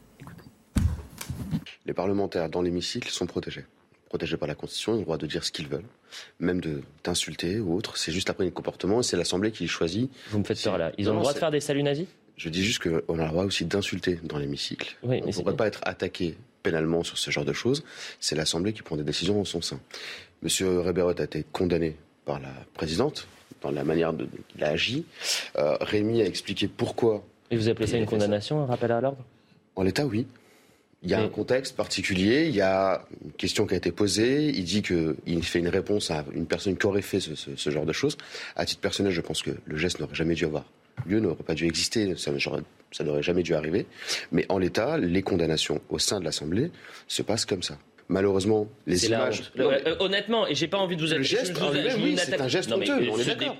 Les 1.85 1.93
parlementaires 1.93 2.49
dans 2.49 2.61
l'hémicycle 2.61 3.09
sont 3.09 3.25
protégés. 3.25 3.65
Protégés 4.09 4.37
par 4.37 4.47
la 4.47 4.55
Constitution, 4.55 4.93
ils 4.93 4.95
ont 4.95 4.99
le 4.99 5.05
droit 5.05 5.17
de 5.17 5.25
dire 5.25 5.43
ce 5.43 5.51
qu'ils 5.51 5.67
veulent, 5.67 5.87
même 6.39 6.61
d'insulter 7.03 7.59
ou 7.59 7.75
autre. 7.75 7.97
C'est 7.97 8.11
juste 8.11 8.29
après 8.29 8.45
le 8.45 8.51
comportement 8.51 8.99
et 8.99 9.03
c'est 9.03 9.17
l'Assemblée 9.17 9.51
qui 9.51 9.67
choisit. 9.67 10.11
Vous 10.29 10.39
me 10.39 10.43
faites 10.43 10.61
peur 10.61 10.77
là. 10.77 10.91
Ils 10.97 11.09
ont 11.09 11.13
le 11.13 11.19
droit 11.19 11.33
de 11.33 11.39
faire 11.39 11.51
des 11.51 11.59
saluts 11.59 11.83
nazis? 11.83 12.07
Je 12.37 12.49
dis 12.49 12.63
juste 12.63 12.81
qu'on 12.81 13.19
a 13.19 13.23
le 13.23 13.29
droit 13.29 13.43
aussi 13.45 13.65
d'insulter 13.65 14.19
dans 14.23 14.37
l'hémicycle. 14.37 14.97
on 15.03 15.09
ne 15.09 15.31
pourrait 15.31 15.55
pas 15.55 15.67
être 15.67 15.81
attaqué 15.83 16.35
pénalement 16.63 17.03
sur 17.03 17.17
ce 17.17 17.29
genre 17.31 17.45
de 17.45 17.53
choses. 17.53 17.83
C'est 18.19 18.35
l'Assemblée 18.35 18.73
qui 18.73 18.81
prend 18.81 18.95
des 18.95 19.03
décisions 19.03 19.39
en 19.39 19.45
son 19.45 19.61
sein. 19.61 19.79
Monsieur 20.41 20.79
Reberot 20.79 21.19
a 21.19 21.23
été 21.23 21.45
condamné 21.51 21.95
par 22.25 22.39
la 22.39 22.53
présidente 22.73 23.27
dans 23.61 23.71
la 23.71 23.83
manière 23.83 24.13
dont 24.13 24.27
il 24.55 24.63
a 24.63 24.69
agi. 24.69 25.05
Euh, 25.57 25.77
Rémi 25.81 26.21
a 26.21 26.25
expliqué 26.25 26.67
pourquoi. 26.67 27.23
Et 27.51 27.57
vous 27.57 27.69
appelez 27.69 27.87
ça 27.87 27.97
une 27.97 28.05
condamnation, 28.05 28.61
un 28.61 28.65
rappel 28.65 28.91
à 28.91 29.01
l'ordre? 29.01 29.23
En 29.75 29.83
l'état, 29.83 30.05
oui. 30.05 30.27
Il 31.03 31.09
y 31.09 31.13
a 31.13 31.19
un 31.19 31.27
contexte 31.27 31.75
particulier, 31.75 32.45
il 32.47 32.55
y 32.55 32.61
a 32.61 33.05
une 33.25 33.33
question 33.33 33.67
qui 33.67 33.73
a 33.73 33.77
été 33.77 33.91
posée, 33.91 34.47
il 34.47 34.63
dit 34.63 34.81
qu'il 34.81 35.43
fait 35.43 35.59
une 35.59 35.67
réponse 35.67 36.11
à 36.11 36.23
une 36.33 36.45
personne 36.45 36.77
qui 36.77 36.85
aurait 36.85 37.01
fait 37.01 37.19
ce, 37.19 37.69
genre 37.69 37.85
de 37.85 37.91
choses. 37.91 38.17
À 38.55 38.65
titre 38.65 38.79
personnel, 38.79 39.11
je 39.11 39.19
pense 39.19 39.41
que 39.41 39.51
le 39.65 39.77
geste 39.77 39.99
n'aurait 39.99 40.15
jamais 40.15 40.33
dû 40.33 40.45
avoir 40.45 40.63
lieu, 41.05 41.19
n'aurait 41.19 41.43
pas 41.43 41.55
dû 41.55 41.65
exister, 41.65 42.15
ça, 42.15 42.31
ça 42.91 43.03
n'aurait 43.03 43.23
jamais 43.23 43.43
dû 43.43 43.53
arriver. 43.53 43.85
Mais 44.31 44.45
en 44.47 44.57
l'état, 44.57 44.97
les 44.97 45.21
condamnations 45.23 45.81
au 45.89 45.99
sein 45.99 46.21
de 46.21 46.25
l'Assemblée 46.25 46.71
se 47.07 47.21
passent 47.21 47.45
comme 47.45 47.63
ça 47.63 47.77
malheureusement, 48.09 48.67
les 48.85 49.05
images. 49.07 49.51
Euh, 49.57 49.95
honnêtement, 49.99 50.47
et 50.47 50.55
j'ai 50.55 50.67
pas 50.67 50.77
envie 50.77 50.95
de 50.95 51.05
vous. 51.05 51.13
Le 51.13 51.23
geste, 51.23 51.53
oui, 51.97 52.15
c'est 52.17 52.39
un 52.39 52.47
geste 52.47 52.71
honteux. 52.71 53.09
on 53.11 53.17
est 53.17 53.25
d'accord. 53.25 53.57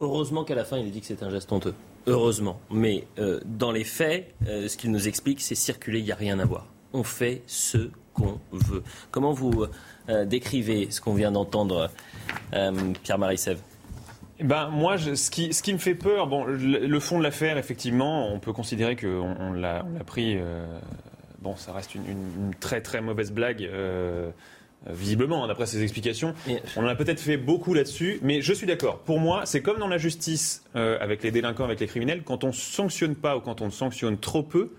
Heureusement 0.00 0.44
qu'à 0.44 0.54
la 0.54 0.64
fin, 0.64 0.78
il 0.78 0.90
dit 0.90 1.00
que 1.00 1.06
c'est 1.06 1.22
un 1.22 1.30
geste 1.30 1.52
honteux. 1.52 1.74
Heureusement. 2.06 2.60
Mais 2.70 3.06
euh, 3.18 3.40
dans 3.44 3.72
les 3.72 3.84
faits, 3.84 4.34
euh, 4.46 4.68
ce 4.68 4.76
qu'il 4.76 4.90
nous 4.90 5.08
explique, 5.08 5.40
c'est 5.40 5.54
circuler, 5.54 5.98
il 5.98 6.04
n'y 6.04 6.12
a 6.12 6.16
rien 6.16 6.38
à 6.38 6.44
voir. 6.44 6.66
On 6.92 7.02
fait 7.02 7.42
ce 7.46 7.90
qu'on 8.14 8.40
veut. 8.50 8.82
Comment 9.10 9.32
vous 9.32 9.66
décrivez 10.26 10.90
ce 10.90 11.00
qu'on 11.00 11.14
vient 11.14 11.30
d'entendre, 11.30 11.88
Pierre-Marie 13.04 13.38
Sèvres? 13.38 13.62
Eh 14.40 14.44
ben, 14.44 14.70
moi, 14.70 14.98
ce, 14.98 15.30
qui, 15.30 15.72
me 15.72 15.78
fait 15.78 15.94
peur, 15.94 16.26
bon, 16.26 16.44
le, 16.44 17.00
fond 17.00 17.18
de 17.18 17.22
l'affaire, 17.22 17.58
effectivement, 17.58 18.34
on 18.34 18.40
peut 18.40 18.52
considérer 18.52 18.96
qu'on 18.96 19.36
on, 19.38 19.52
l'a 19.52 19.84
pris 20.04 20.36
bon, 21.40 21.54
ça 21.54 21.72
reste 21.72 21.94
une, 21.94 22.52
très 22.58 22.80
très 22.80 23.00
mauvaise 23.00 23.30
blague. 23.30 23.70
Euh, 24.86 24.92
visiblement, 24.94 25.44
hein, 25.44 25.48
d'après 25.48 25.66
ses 25.66 25.82
explications. 25.82 26.34
On 26.76 26.84
en 26.84 26.86
a 26.86 26.94
peut-être 26.94 27.20
fait 27.20 27.36
beaucoup 27.36 27.74
là-dessus, 27.74 28.18
mais 28.22 28.40
je 28.40 28.52
suis 28.52 28.66
d'accord. 28.66 29.00
Pour 29.00 29.20
moi, 29.20 29.44
c'est 29.44 29.60
comme 29.60 29.78
dans 29.78 29.88
la 29.88 29.98
justice 29.98 30.64
euh, 30.74 30.96
avec 31.00 31.22
les 31.22 31.30
délinquants, 31.30 31.64
avec 31.64 31.80
les 31.80 31.86
criminels, 31.86 32.22
quand 32.24 32.44
on 32.44 32.52
sanctionne 32.52 33.14
pas 33.14 33.36
ou 33.36 33.40
quand 33.40 33.60
on 33.60 33.70
sanctionne 33.70 34.16
trop 34.18 34.42
peu, 34.42 34.70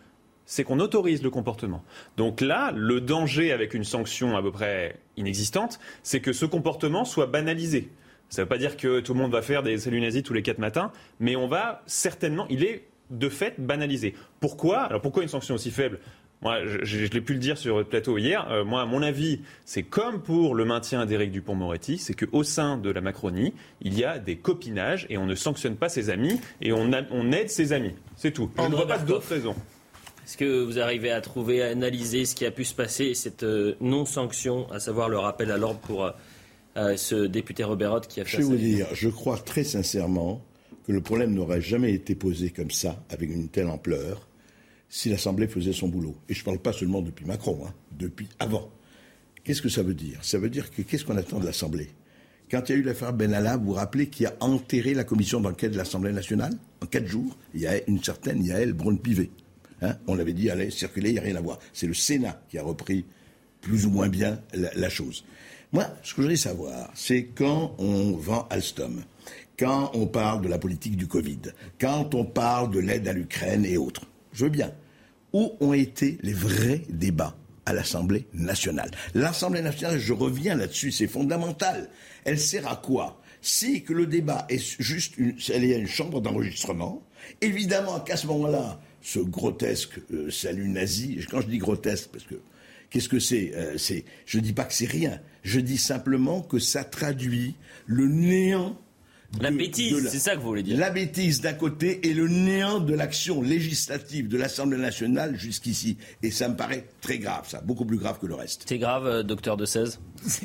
c'est 0.46 0.64
qu'on 0.64 0.80
autorise 0.80 1.22
le 1.22 1.30
comportement. 1.30 1.84
Donc 2.18 2.42
là, 2.42 2.74
le 2.76 3.00
danger 3.00 3.52
avec 3.52 3.76
une 3.76 3.84
sanction 3.84 4.36
à 4.36 4.42
peu 4.42 4.52
près 4.52 4.98
inexistante, 5.18 5.80
c'est 6.02 6.20
que 6.20 6.34
ce 6.34 6.46
comportement 6.46 7.06
soit 7.06 7.28
banalisé. 7.28 7.90
Ça 8.30 8.42
ne 8.42 8.46
veut 8.46 8.50
pas 8.50 8.58
dire 8.58 8.78
que 8.78 9.02
tout 9.02 9.14
le 9.14 9.20
monde 9.20 9.32
va 9.32 9.42
faire 9.42 9.62
des 9.62 9.78
saluts 9.78 10.02
nazis 10.02 10.24
tous 10.24 10.34
les 10.34 10.42
quatre 10.42 10.58
matins, 10.58 10.92
mais 11.20 11.36
on 11.36 11.48
va 11.48 11.84
certainement, 11.86 12.48
il 12.50 12.64
est 12.64 12.88
de 13.12 13.30
fait 13.30 13.60
banalisé. 13.60 14.16
Pourquoi? 14.40 14.80
Alors 14.80 15.02
pourquoi 15.02 15.22
une 15.22 15.30
sanction 15.30 15.56
aussi 15.56 15.70
faible? 15.70 16.00
Moi, 16.42 16.60
je, 16.66 17.06
l'ai 17.06 17.22
pu 17.22 17.34
le 17.34 17.40
dire 17.40 17.58
sur 17.58 17.78
le 17.78 17.84
plateau 17.84 18.18
hier. 18.18 18.48
Euh, 18.50 18.64
moi, 18.64 18.82
à 18.82 18.86
mon 18.86 19.04
avis, 19.04 19.42
c'est 19.64 19.84
comme 19.84 20.22
pour 20.22 20.56
le 20.56 20.66
maintien 20.66 21.06
d'Éric 21.06 21.32
Dupont-Moretti, 21.32 22.00
c'est 22.00 22.16
qu'au 22.16 22.44
sein 22.44 22.78
de 22.78 22.90
la 22.90 23.02
Macronie, 23.02 23.54
il 23.82 23.98
y 23.98 24.04
a 24.04 24.18
des 24.18 24.38
copinages 24.38 25.06
et 25.10 25.20
on 25.20 25.28
ne 25.28 25.36
sanctionne 25.36 25.76
pas 25.76 25.88
ses 25.88 26.10
amis 26.10 26.40
et 26.62 26.74
on, 26.74 26.90
on 27.12 27.32
aide 27.32 27.50
ses 27.50 27.74
amis. 27.74 27.94
C'est 28.16 28.32
tout. 28.32 28.50
Je 28.58 28.64
ne 28.64 28.76
vois 28.76 28.88
pas 28.88 28.98
d'autres 28.98 29.30
raisons. 29.30 29.56
Est-ce 30.26 30.38
que 30.38 30.64
vous 30.64 30.80
arrivez 30.80 31.12
à 31.12 31.22
trouver, 31.22 31.62
à 31.62 31.68
analyser 31.68 32.26
ce 32.26 32.34
qui 32.36 32.46
a 32.46 32.52
pu 32.52 32.66
se 32.66 32.74
passer, 32.74 33.14
cette 33.14 33.44
euh, 33.44 33.76
non-sanction, 33.80 34.72
à 34.72 34.80
savoir 34.80 35.10
le 35.10 35.20
rappel 35.20 35.52
à 35.52 35.58
l'ordre 35.58 35.80
pour 35.80 36.12
euh, 36.78 36.98
ce 36.98 37.28
député 37.28 37.64
Robert 37.64 38.02
qui 38.02 38.22
a 38.22 38.26
fait 38.26 38.32
Je 38.32 38.38
vais 38.38 38.44
vous 38.44 38.56
dire, 38.56 38.88
je 38.94 39.10
crois 39.10 39.38
très 39.38 39.64
sincèrement 39.64 40.42
que 40.88 40.92
le 40.92 41.02
problème 41.02 41.34
n'aurait 41.34 41.62
jamais 41.62 41.94
été 41.94 42.16
posé 42.16 42.50
comme 42.50 42.72
ça, 42.72 43.04
avec 43.10 43.30
une 43.30 43.50
telle 43.50 43.68
ampleur, 43.68 44.28
si 44.92 45.10
l'Assemblée 45.10 45.48
faisait 45.48 45.72
son 45.72 45.88
boulot. 45.88 46.16
Et 46.28 46.34
je 46.34 46.42
ne 46.42 46.46
parle 46.46 46.60
pas 46.60 46.74
seulement 46.74 47.02
depuis 47.02 47.26
Macron, 47.26 47.58
hein, 47.66 47.74
depuis 47.98 48.28
avant. 48.40 48.70
Qu'est-ce 49.44 49.62
que 49.62 49.70
ça 49.70 49.84
veut 49.84 49.94
dire? 49.94 50.20
Ça 50.22 50.38
veut 50.38 50.50
dire 50.50 50.70
que 50.70 50.82
qu'est-ce 50.82 51.06
qu'on 51.06 51.16
attend 51.18 51.40
de 51.40 51.46
l'Assemblée? 51.46 51.88
Quand 52.52 52.68
il 52.68 52.74
y 52.74 52.76
a 52.76 52.78
eu 52.80 52.84
l'affaire 52.84 53.14
Benalla, 53.14 53.56
vous 53.56 53.68
vous 53.68 53.74
rappelez 53.74 54.08
qui 54.08 54.26
a 54.26 54.36
enterré 54.42 54.94
la 54.94 55.06
commission 55.06 55.40
d'enquête 55.40 55.72
de 55.72 55.78
l'Assemblée 55.78 56.12
nationale 56.12 56.54
En 56.84 56.86
quatre 56.86 57.08
jours, 57.08 57.38
il 57.54 57.62
y 57.62 57.68
a 57.68 57.82
une 57.88 58.04
certaine 58.04 58.44
Yael 58.44 58.74
Braun-Pivet. 58.74 59.32
Hein 59.82 59.96
on 60.08 60.14
l'avait 60.14 60.34
dit, 60.34 60.50
allez, 60.50 60.70
circuler, 60.70 61.12
il 61.12 61.14
n'y 61.14 61.20
a 61.20 61.24
rien 61.24 61.38
à 61.38 61.42
voir. 61.42 61.58
C'est 61.72 61.88
le 61.88 61.94
Sénat 61.94 62.44
qui 62.50 62.58
a 62.58 62.64
repris 62.64 63.06
plus 63.62 63.86
ou 63.86 63.92
moins 63.92 64.10
bien 64.10 64.42
la, 64.54 64.72
la 64.76 64.90
chose. 64.90 65.24
Moi, 65.72 65.86
ce 66.04 66.14
que 66.14 66.18
je 66.18 66.22
voudrais 66.24 66.36
savoir, 66.36 66.92
c'est 66.96 67.28
quand 67.28 67.76
on 67.78 68.12
vend 68.18 68.46
Alstom, 68.50 69.04
quand 69.58 69.92
on 69.94 70.06
parle 70.06 70.42
de 70.42 70.50
la 70.50 70.60
politique 70.60 70.98
du 70.98 71.08
Covid, 71.08 71.40
quand 71.80 72.14
on 72.14 72.26
parle 72.26 72.72
de 72.72 72.80
l'aide 72.80 73.08
à 73.08 73.14
l'Ukraine 73.14 73.66
et 73.66 73.78
autres, 73.78 74.06
je 74.34 74.44
veux 74.44 74.50
bien. 74.52 74.74
Où 75.34 75.54
ont 75.60 75.74
été 75.74 76.18
les 76.22 76.34
vrais 76.34 76.82
débats 76.90 77.36
à 77.66 77.74
l'Assemblée 77.74 78.26
nationale? 78.34 78.92
L'Assemblée 79.14 79.62
nationale, 79.62 80.00
je 80.00 80.14
reviens 80.14 80.56
là-dessus, 80.56 80.92
c'est 80.92 81.08
fondamental. 81.08 81.90
Elle 82.26 82.40
sert 82.40 82.68
à 82.68 82.76
quoi? 82.76 83.22
Si 83.42 83.84
que 83.84 83.94
le 83.94 84.06
débat 84.06 84.46
est 84.50 84.82
juste 84.82 85.18
une, 85.18 85.36
elle 85.52 85.64
est 85.64 85.80
une 85.80 85.88
chambre 85.88 86.22
d'enregistrement, 86.22 87.02
évidemment 87.42 88.00
qu'à 88.00 88.18
ce 88.18 88.28
moment-là, 88.28 88.80
ce 89.02 89.20
grotesque 89.20 90.00
euh, 90.14 90.30
salut 90.30 90.68
nazi, 90.68 91.20
quand 91.30 91.42
je 91.42 91.48
dis 91.48 91.58
grotesque, 91.58 92.10
parce 92.12 92.26
que 92.26 92.36
qu'est-ce 92.90 93.10
que 93.10 93.20
c'est 93.20 93.54
euh, 93.56 93.78
C'est, 93.78 94.06
je 94.26 94.38
ne 94.38 94.44
dis 94.44 94.54
pas 94.54 94.66
que 94.66 94.74
c'est 94.74 94.86
rien, 94.86 95.20
je 95.44 95.60
dis 95.60 95.80
simplement 95.80 96.42
que 96.42 96.60
ça 96.60 96.84
traduit 96.84 97.56
le 97.88 98.08
néant 98.08 98.78
la 99.40 99.50
bêtise, 99.50 100.10
c'est 100.10 100.20
ça 100.20 100.36
que 100.36 100.42
vous 100.42 100.48
voulez 100.48 100.64
dire. 100.64 100.78
La 100.78 100.90
bêtise 100.90 101.40
d'un 101.40 101.54
côté 101.54 102.08
et 102.08 102.14
le 102.14 102.28
néant 102.28 102.80
de 102.80 102.94
l'action 102.94 103.42
législative 103.42 104.28
de 104.28 104.38
l'Assemblée 104.38 104.78
nationale 104.78 105.38
jusqu'ici. 105.38 105.98
Et 106.22 106.32
ça 106.32 106.50
me 106.50 106.56
paraît 106.56 106.88
très 107.00 107.18
grave, 107.18 107.48
ça, 107.48 107.62
beaucoup 107.62 107.86
plus 107.86 107.98
grave 107.98 108.20
que 108.20 108.26
le 108.26 108.36
reste. 108.36 108.66
C'est 108.68 108.78
grave, 108.78 109.08
euh, 109.08 109.24
docteur 109.24 109.56
de 109.56 109.66
16 109.66 110.00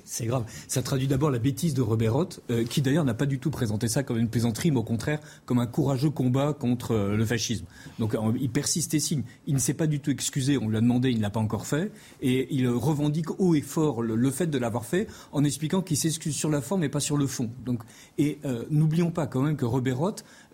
C'est 0.05 0.27
grave. 0.27 0.44
Ça 0.68 0.83
traduit 0.83 1.09
d'abord 1.09 1.31
la 1.31 1.40
bêtise 1.40 1.75
de 1.75 1.83
Robert 1.83 2.14
Roth, 2.14 2.40
euh, 2.51 2.64
qui 2.64 2.81
d'ailleurs 2.81 3.05
n'a 3.05 3.14
pas 3.14 3.27
du 3.27 3.40
tout 3.40 3.51
présenté 3.51 3.88
ça 3.88 4.05
comme 4.05 4.18
une 4.18 4.29
plaisanterie, 4.29 4.70
mais 4.70 4.79
au 4.79 4.85
contraire 4.85 5.18
comme 5.46 5.59
un 5.59 5.66
courageux 5.66 6.11
combat 6.11 6.53
contre 6.53 6.92
euh, 6.92 7.16
le 7.16 7.25
fascisme. 7.27 7.66
Donc 7.99 8.16
il 8.40 8.51
persiste 8.51 8.94
et 8.94 9.01
signe. 9.01 9.25
Il 9.46 9.55
ne 9.55 9.59
s'est 9.59 9.75
pas 9.75 9.88
du 9.88 9.99
tout 9.99 10.11
excusé, 10.11 10.59
on 10.59 10.68
lui 10.68 10.77
a 10.77 10.81
demandé, 10.81 11.11
il 11.11 11.16
ne 11.16 11.22
l'a 11.22 11.31
pas 11.31 11.40
encore 11.40 11.66
fait. 11.66 11.90
Et 12.22 12.55
il 12.55 12.68
revendique 12.68 13.31
haut 13.40 13.55
et 13.57 13.61
fort 13.62 14.03
le, 14.03 14.31
fait 14.31 14.46
de 14.46 14.59
l'avoir 14.59 14.85
fait 14.85 15.09
en 15.33 15.42
expliquant 15.42 15.83
qu'il 15.83 15.96
s'excuse 15.96 16.37
sur 16.37 16.51
la 16.51 16.61
forme 16.61 16.85
et 16.85 16.88
pas 16.88 17.01
sur 17.01 17.16
le 17.16 17.27
fond. 17.27 17.51
Donc, 17.64 17.81
et 18.18 18.38
n'oublions 18.77 19.11
pas 19.11 19.27
quand 19.27 19.43
même 19.43 19.57
que 19.57 19.65
Robert 19.65 20.01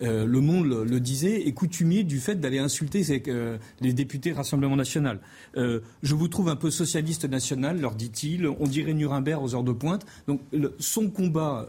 euh, 0.03 0.27
Le 0.27 0.41
Monde 0.41 0.67
le, 0.67 1.01
disait, 1.01 1.47
est 1.47 1.53
coutumier 1.53 2.05
du 2.05 2.21
fait 2.21 2.37
d'aller 2.37 2.59
insulter 2.59 3.05
euh, 3.29 3.59
les 3.81 3.93
députés 3.93 4.33
Rassemblement 4.33 4.77
National. 4.77 5.21
Euh, 5.57 5.81
je 6.03 6.15
vous 6.15 6.29
trouve 6.29 6.49
un 6.49 6.57
peu 6.57 6.71
socialiste 6.71 7.25
national, 7.25 7.81
leur 7.81 7.95
dit-il. 7.95 8.47
On 8.47 8.67
dirait 8.67 8.95
Nuremberg 8.95 9.43
aux 9.43 9.55
heures 9.55 9.65
de 9.65 9.73
pointe. 9.73 10.07
Donc 10.27 10.41
son 10.79 11.11
combat 11.11 11.69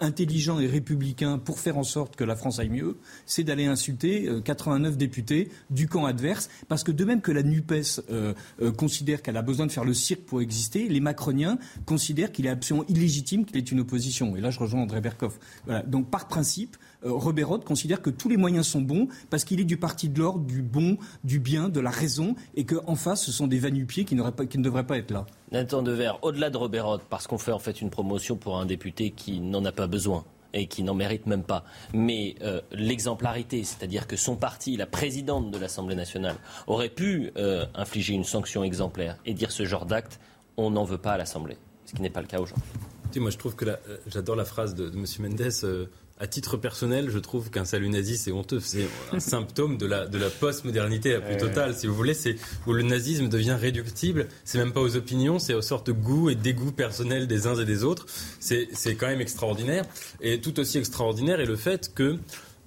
intelligent 0.00 0.58
et 0.60 0.66
républicain 0.66 1.38
pour 1.38 1.58
faire 1.58 1.78
en 1.78 1.82
sorte 1.82 2.16
que 2.16 2.24
la 2.24 2.36
France 2.36 2.58
aille 2.58 2.70
mieux, 2.70 2.96
c'est 3.26 3.44
d'aller 3.44 3.66
insulter 3.66 4.28
89 4.44 4.96
députés 4.96 5.50
du 5.70 5.88
camp 5.88 6.06
adverse, 6.06 6.48
parce 6.68 6.84
que 6.84 6.92
de 6.92 7.04
même 7.04 7.20
que 7.20 7.32
la 7.32 7.42
NUPES 7.42 8.00
considère 8.76 9.22
qu'elle 9.22 9.36
a 9.36 9.42
besoin 9.42 9.66
de 9.66 9.72
faire 9.72 9.84
le 9.84 9.94
cirque 9.94 10.22
pour 10.22 10.40
exister, 10.40 10.88
les 10.88 11.00
macroniens 11.00 11.58
considèrent 11.86 12.32
qu'il 12.32 12.46
est 12.46 12.50
absolument 12.50 12.86
illégitime 12.88 13.44
qu'il 13.44 13.56
ait 13.56 13.60
une 13.60 13.80
opposition. 13.80 14.36
Et 14.36 14.40
là, 14.40 14.50
je 14.50 14.58
rejoins 14.58 14.82
André 14.82 15.00
Berkoff. 15.00 15.38
Donc 15.86 16.10
par 16.10 16.28
principe, 16.28 16.76
Robert 17.02 17.48
Roth 17.48 17.64
considère 17.64 18.02
que 18.02 18.10
tous 18.10 18.28
les 18.28 18.36
moyens 18.36 18.66
sont 18.66 18.80
bons 18.80 19.08
parce 19.30 19.44
qu'il 19.44 19.60
est 19.60 19.64
du 19.64 19.76
parti 19.76 20.08
de 20.08 20.18
l'ordre, 20.18 20.44
du 20.44 20.62
bon, 20.62 20.98
du 21.24 21.38
bien, 21.38 21.68
de 21.68 21.80
la 21.80 21.90
raison, 21.90 22.34
et 22.54 22.64
qu'en 22.64 22.94
face, 22.94 23.24
ce 23.24 23.32
sont 23.32 23.46
des 23.46 23.58
vanupiers 23.58 24.04
qui, 24.04 24.16
qui 24.48 24.58
ne 24.58 24.62
devraient 24.62 24.86
pas 24.86 24.98
être 24.98 25.10
là. 25.10 25.26
Nathan 25.52 25.82
Devers, 25.82 26.18
au-delà 26.22 26.50
de 26.50 26.56
Robert 26.56 26.86
Roth, 26.86 27.02
parce 27.08 27.26
qu'on 27.26 27.38
fait 27.38 27.52
en 27.52 27.58
fait 27.58 27.80
une 27.80 27.90
promotion 27.90 28.36
pour 28.36 28.58
un 28.58 28.66
député 28.66 29.10
qui 29.10 29.40
n'en 29.40 29.64
a 29.64 29.72
pas 29.72 29.86
besoin 29.86 30.24
et 30.52 30.66
qui 30.66 30.82
n'en 30.82 30.94
mérite 30.94 31.26
même 31.26 31.44
pas. 31.44 31.64
Mais 31.94 32.34
euh, 32.42 32.60
l'exemplarité, 32.72 33.62
c'est-à-dire 33.64 34.06
que 34.06 34.16
son 34.16 34.36
parti, 34.36 34.76
la 34.76 34.86
présidente 34.86 35.50
de 35.50 35.58
l'Assemblée 35.58 35.94
nationale, 35.94 36.36
aurait 36.66 36.88
pu 36.88 37.30
euh, 37.36 37.66
infliger 37.74 38.14
une 38.14 38.24
sanction 38.24 38.64
exemplaire 38.64 39.16
et 39.26 39.34
dire 39.34 39.52
ce 39.52 39.64
genre 39.64 39.86
d'acte, 39.86 40.20
on 40.56 40.70
n'en 40.70 40.84
veut 40.84 40.98
pas 40.98 41.12
à 41.12 41.18
l'Assemblée, 41.18 41.56
ce 41.86 41.94
qui 41.94 42.02
n'est 42.02 42.10
pas 42.10 42.20
le 42.20 42.26
cas 42.26 42.40
aujourd'hui. 42.40 42.64
Moi, 43.16 43.30
je 43.30 43.38
trouve 43.38 43.56
que 43.56 43.64
j'adore 44.06 44.36
la 44.36 44.44
phrase 44.44 44.74
de, 44.74 44.88
de 44.88 44.96
M. 44.96 45.04
Mendes 45.18 45.88
à 46.20 46.26
titre 46.26 46.58
personnel, 46.58 47.08
je 47.08 47.18
trouve 47.18 47.50
qu'un 47.50 47.64
salut 47.64 47.88
nazi, 47.88 48.18
c'est 48.18 48.30
honteux. 48.30 48.60
C'est 48.60 48.86
un 49.10 49.20
symptôme 49.20 49.78
de 49.78 49.86
la, 49.86 50.06
de 50.06 50.18
la 50.18 50.28
post-modernité 50.28 51.14
la 51.14 51.22
plus 51.22 51.38
totale, 51.38 51.74
si 51.74 51.86
vous 51.86 51.94
voulez. 51.94 52.12
C'est 52.12 52.36
où 52.66 52.74
le 52.74 52.82
nazisme 52.82 53.28
devient 53.28 53.56
réductible. 53.58 54.28
C'est 54.44 54.58
même 54.58 54.74
pas 54.74 54.82
aux 54.82 54.96
opinions, 54.96 55.38
c'est 55.38 55.54
aux 55.54 55.62
sortes 55.62 55.86
de 55.86 55.92
goûts 55.92 56.28
et 56.28 56.34
dégoûts 56.34 56.72
personnels 56.72 57.26
des 57.26 57.46
uns 57.46 57.54
et 57.54 57.64
des 57.64 57.84
autres. 57.84 58.04
C'est 58.38 58.68
quand 58.96 59.06
même 59.06 59.22
extraordinaire. 59.22 59.86
Et 60.20 60.42
tout 60.42 60.60
aussi 60.60 60.76
extraordinaire 60.76 61.40
est 61.40 61.46
le 61.46 61.56
fait 61.56 61.94
que 61.94 62.18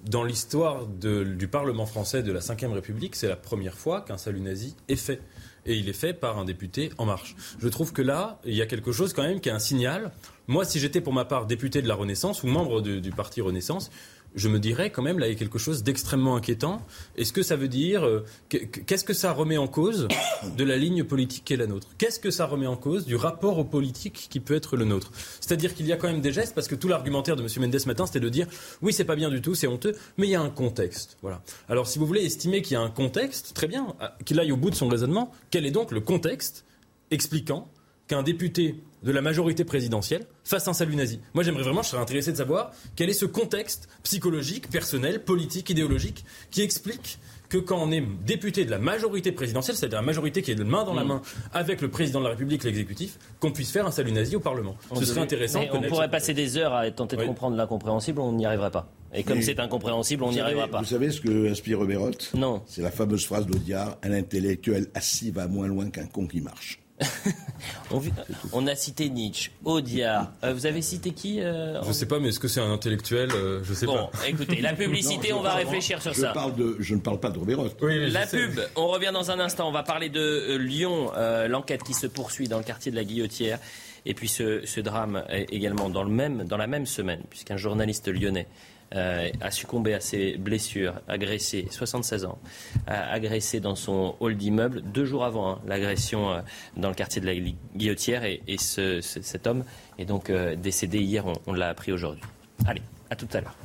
dans 0.04 0.24
l'histoire 0.24 0.86
du 0.86 1.46
Parlement 1.46 1.86
français 1.86 2.24
de 2.24 2.32
la 2.32 2.40
Ve 2.40 2.72
République, 2.72 3.14
c'est 3.14 3.28
la 3.28 3.36
première 3.36 3.78
fois 3.78 4.00
qu'un 4.00 4.18
salut 4.18 4.40
nazi 4.40 4.74
est 4.88 4.96
fait. 4.96 5.20
Et 5.64 5.76
il 5.76 5.88
est 5.88 5.94
fait 5.94 6.12
par 6.12 6.38
un 6.38 6.44
député 6.44 6.90
En 6.98 7.06
Marche. 7.06 7.36
Je 7.58 7.68
trouve 7.68 7.92
que 7.92 8.02
là, 8.02 8.40
il 8.44 8.54
y 8.54 8.60
a 8.60 8.66
quelque 8.66 8.92
chose 8.92 9.12
quand 9.12 9.22
même 9.22 9.40
qui 9.40 9.48
est 9.48 9.52
un 9.52 9.58
signal 9.58 10.10
moi, 10.46 10.64
si 10.64 10.78
j'étais 10.78 11.00
pour 11.00 11.12
ma 11.12 11.24
part 11.24 11.46
député 11.46 11.82
de 11.82 11.88
la 11.88 11.94
Renaissance 11.94 12.42
ou 12.42 12.48
membre 12.48 12.80
du 12.80 13.10
parti 13.10 13.40
Renaissance, 13.40 13.90
je 14.34 14.48
me 14.48 14.58
dirais 14.58 14.90
quand 14.90 15.02
même 15.02 15.18
là 15.18 15.26
il 15.26 15.32
y 15.32 15.36
a 15.36 15.38
quelque 15.38 15.58
chose 15.58 15.82
d'extrêmement 15.82 16.36
inquiétant. 16.36 16.82
Est-ce 17.16 17.32
que 17.32 17.42
ça 17.42 17.56
veut 17.56 17.68
dire 17.68 18.04
euh, 18.04 18.24
qu'est-ce 18.48 19.04
que 19.04 19.14
ça 19.14 19.32
remet 19.32 19.56
en 19.56 19.68
cause 19.68 20.08
de 20.56 20.64
la 20.64 20.76
ligne 20.76 21.04
politique 21.04 21.44
qui 21.44 21.54
est 21.54 21.56
la 21.56 21.66
nôtre? 21.66 21.88
Qu'est-ce 21.98 22.18
que 22.18 22.30
ça 22.30 22.46
remet 22.46 22.66
en 22.66 22.76
cause 22.76 23.06
du 23.06 23.16
rapport 23.16 23.58
au 23.58 23.64
politique 23.64 24.26
qui 24.30 24.40
peut 24.40 24.54
être 24.54 24.76
le 24.76 24.84
nôtre? 24.84 25.12
C'est-à-dire 25.40 25.74
qu'il 25.74 25.86
y 25.86 25.92
a 25.92 25.96
quand 25.96 26.08
même 26.08 26.20
des 26.20 26.32
gestes 26.32 26.54
parce 26.54 26.68
que 26.68 26.74
tout 26.74 26.88
l'argumentaire 26.88 27.36
de 27.36 27.42
M. 27.42 27.48
Mendes 27.60 27.78
ce 27.78 27.86
matin 27.86 28.06
c'était 28.06 28.20
de 28.20 28.28
dire 28.28 28.46
oui 28.82 28.92
c'est 28.92 29.04
pas 29.04 29.16
bien 29.16 29.30
du 29.30 29.40
tout 29.40 29.54
c'est 29.54 29.66
honteux 29.66 29.94
mais 30.16 30.26
il 30.26 30.30
y 30.30 30.34
a 30.34 30.40
un 30.40 30.50
contexte 30.50 31.16
voilà. 31.22 31.42
Alors 31.68 31.86
si 31.86 31.98
vous 31.98 32.06
voulez 32.06 32.24
estimer 32.24 32.62
qu'il 32.62 32.74
y 32.74 32.76
a 32.76 32.80
un 32.80 32.90
contexte 32.90 33.54
très 33.54 33.68
bien 33.68 33.94
qu'il 34.24 34.40
aille 34.40 34.52
au 34.52 34.56
bout 34.56 34.70
de 34.70 34.74
son 34.74 34.88
raisonnement 34.88 35.30
quel 35.50 35.66
est 35.66 35.70
donc 35.70 35.92
le 35.92 36.00
contexte 36.00 36.64
expliquant 37.10 37.70
qu'un 38.08 38.22
député 38.22 38.76
de 39.02 39.12
la 39.12 39.20
majorité 39.20 39.64
présidentielle 39.64 40.26
fasse 40.44 40.66
un 40.66 40.72
salut 40.72 40.96
nazi. 40.96 41.20
Moi, 41.34 41.44
j'aimerais 41.44 41.62
vraiment, 41.62 41.82
je 41.82 41.88
serais 41.88 42.02
intéressé 42.02 42.32
de 42.32 42.36
savoir 42.36 42.72
quel 42.96 43.10
est 43.10 43.14
ce 43.14 43.26
contexte 43.26 43.88
psychologique, 44.02 44.70
personnel, 44.70 45.22
politique, 45.24 45.70
idéologique 45.70 46.24
qui 46.50 46.62
explique 46.62 47.18
que 47.50 47.58
quand 47.58 47.78
on 47.80 47.92
est 47.92 48.02
député 48.26 48.64
de 48.64 48.70
la 48.70 48.78
majorité 48.78 49.30
présidentielle, 49.30 49.76
c'est-à-dire 49.76 49.98
la 49.98 50.06
majorité 50.06 50.42
qui 50.42 50.50
est 50.50 50.56
de 50.56 50.64
main 50.64 50.84
dans 50.84 50.94
la 50.94 51.04
mm. 51.04 51.08
main 51.08 51.22
avec 51.52 51.82
le 51.82 51.88
président 51.88 52.20
de 52.20 52.24
la 52.24 52.30
République, 52.30 52.64
l'exécutif, 52.64 53.18
qu'on 53.40 53.52
puisse 53.52 53.70
faire 53.70 53.86
un 53.86 53.90
salut 53.90 54.12
nazi 54.12 54.36
au 54.36 54.40
Parlement. 54.40 54.76
Ce 54.94 55.04
serait 55.04 55.20
intéressant. 55.20 55.60
on 55.72 55.82
pourrait 55.82 56.10
passer 56.10 56.34
des 56.34 56.56
heures 56.56 56.74
à 56.74 56.90
tenter 56.90 57.16
de 57.16 57.24
comprendre 57.24 57.56
l'incompréhensible, 57.56 58.20
on 58.20 58.32
n'y 58.32 58.46
arriverait 58.46 58.70
pas. 58.70 58.90
Et 59.12 59.22
comme 59.22 59.42
c'est 59.42 59.60
incompréhensible, 59.60 60.24
on 60.24 60.32
n'y 60.32 60.40
arrivera 60.40 60.66
pas. 60.66 60.78
Vous 60.80 60.86
savez 60.86 61.10
ce 61.10 61.20
que 61.20 61.48
inspire 61.48 61.78
Robert 61.78 62.00
Non. 62.34 62.62
C'est 62.66 62.82
la 62.82 62.90
fameuse 62.90 63.24
phrase 63.24 63.46
d'Audiard 63.46 63.96
un 64.02 64.12
intellectuel 64.12 64.88
assis 64.94 65.30
va 65.30 65.46
moins 65.46 65.68
loin 65.68 65.90
qu'un 65.90 66.06
con 66.06 66.26
qui 66.26 66.40
marche. 66.40 66.80
on, 68.52 68.66
a 68.66 68.74
cité 68.74 69.08
Nietzsche, 69.08 69.50
Audiard. 69.64 70.32
Euh, 70.42 70.52
vous 70.52 70.66
avez 70.66 70.82
cité 70.82 71.12
qui 71.12 71.40
euh, 71.40 71.82
Je 71.82 71.88
ne 71.88 71.92
sais 71.92 72.06
pas, 72.06 72.18
mais 72.18 72.28
est-ce 72.28 72.40
que 72.40 72.48
c'est 72.48 72.60
un 72.60 72.72
intellectuel 72.72 73.30
euh, 73.32 73.60
Je 73.64 73.74
sais 73.74 73.86
bon, 73.86 74.08
écoutez, 74.26 74.60
la 74.60 74.72
publicité, 74.74 75.32
on 75.32 75.40
va 75.40 75.54
réfléchir 75.54 76.00
sur 76.02 76.14
ça. 76.14 76.32
je 76.78 76.94
ne 76.94 77.00
parle 77.00 77.20
pas 77.20 77.30
de 77.30 77.38
Robert 77.38 77.58
la 77.82 78.26
pub, 78.26 78.60
on 78.76 78.88
revient 78.88 79.10
dans 79.12 79.30
un 79.30 79.40
instant. 79.40 79.68
On 79.68 79.72
va 79.72 79.82
parler 79.82 80.08
de 80.08 80.56
Lyon, 80.56 81.12
l'enquête 81.48 81.82
qui 81.82 81.94
se 81.94 82.06
poursuit 82.06 82.48
dans 82.48 82.58
le 82.58 82.64
quartier 82.64 82.90
de 82.90 82.96
la 82.96 83.04
Guillotière. 83.04 83.58
Et 84.06 84.14
puis 84.14 84.28
ce, 84.28 84.80
drame 84.80 85.24
également 85.30 85.88
dans, 85.88 86.04
le 86.04 86.10
même, 86.10 86.44
dans 86.44 86.56
la 86.56 86.66
même 86.66 86.86
semaine, 86.86 87.22
puisqu'un 87.30 87.56
journaliste 87.56 88.08
lyonnais 88.08 88.46
euh, 88.94 89.28
a 89.40 89.50
succombé 89.50 89.94
à 89.94 90.00
ses 90.00 90.36
blessures, 90.36 90.94
agressé, 91.08 91.66
76 91.70 92.24
ans, 92.26 92.38
agressé 92.86 93.60
dans 93.60 93.74
son 93.74 94.14
hall 94.20 94.36
d'immeuble 94.36 94.82
deux 94.82 95.04
jours 95.04 95.24
avant 95.24 95.50
hein, 95.50 95.60
l'agression 95.66 96.30
euh, 96.30 96.40
dans 96.76 96.88
le 96.88 96.94
quartier 96.94 97.20
de 97.20 97.26
la 97.26 97.34
Guillotière. 97.76 98.24
Et, 98.24 98.40
cet 98.58 99.46
homme 99.46 99.64
est 99.98 100.04
donc 100.04 100.30
euh, 100.30 100.54
décédé 100.54 101.00
hier, 101.00 101.24
on 101.46 101.52
l'a 101.52 101.68
appris 101.68 101.92
aujourd'hui. 101.92 102.22
Allez, 102.66 102.82
à 103.10 103.16
tout 103.16 103.28
à 103.32 103.40
l'heure. 103.40 103.56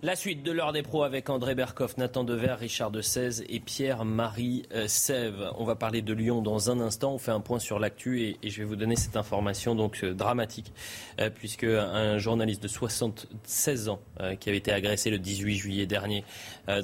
La 0.00 0.14
suite 0.14 0.44
de 0.44 0.52
l'heure 0.52 0.72
des 0.72 0.84
pros 0.84 1.02
avec 1.02 1.28
André 1.28 1.56
Berkoff, 1.56 1.96
Nathan 1.96 2.22
Dever, 2.22 2.54
Richard 2.60 2.92
de 2.92 3.02
16 3.02 3.44
et 3.48 3.58
Pierre-Marie 3.58 4.62
euh, 4.72 4.86
Sève. 4.86 5.50
On 5.58 5.64
va 5.64 5.74
parler 5.74 6.02
de 6.02 6.14
Lyon 6.14 6.40
dans 6.40 6.70
un 6.70 6.78
instant. 6.78 7.14
On 7.14 7.18
fait 7.18 7.32
un 7.32 7.40
point 7.40 7.58
sur 7.58 7.80
l'actu 7.80 8.22
et, 8.22 8.38
je 8.48 8.58
vais 8.58 8.64
vous 8.64 8.76
donner 8.76 8.94
cette 8.94 9.16
information 9.16 9.74
donc 9.74 10.04
euh, 10.04 10.14
dramatique 10.14 10.72
euh, 11.20 11.30
puisque 11.34 11.64
un 11.64 12.16
journaliste 12.18 12.62
de 12.62 12.68
76 12.68 13.88
ans 13.88 13.98
qui 14.38 14.48
avait 14.48 14.58
été 14.58 14.70
agressé 14.70 15.10
le 15.10 15.18
18 15.18 15.56
juillet 15.56 15.86
dernier 15.86 16.24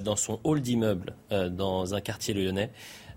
dans 0.03 0.17
son 0.17 0.41
hall 0.45 0.61
d'immeuble 0.61 1.15
dans 1.31 1.95
un 1.95 2.01
quartier 2.01 2.35
lyonnais 2.35 2.71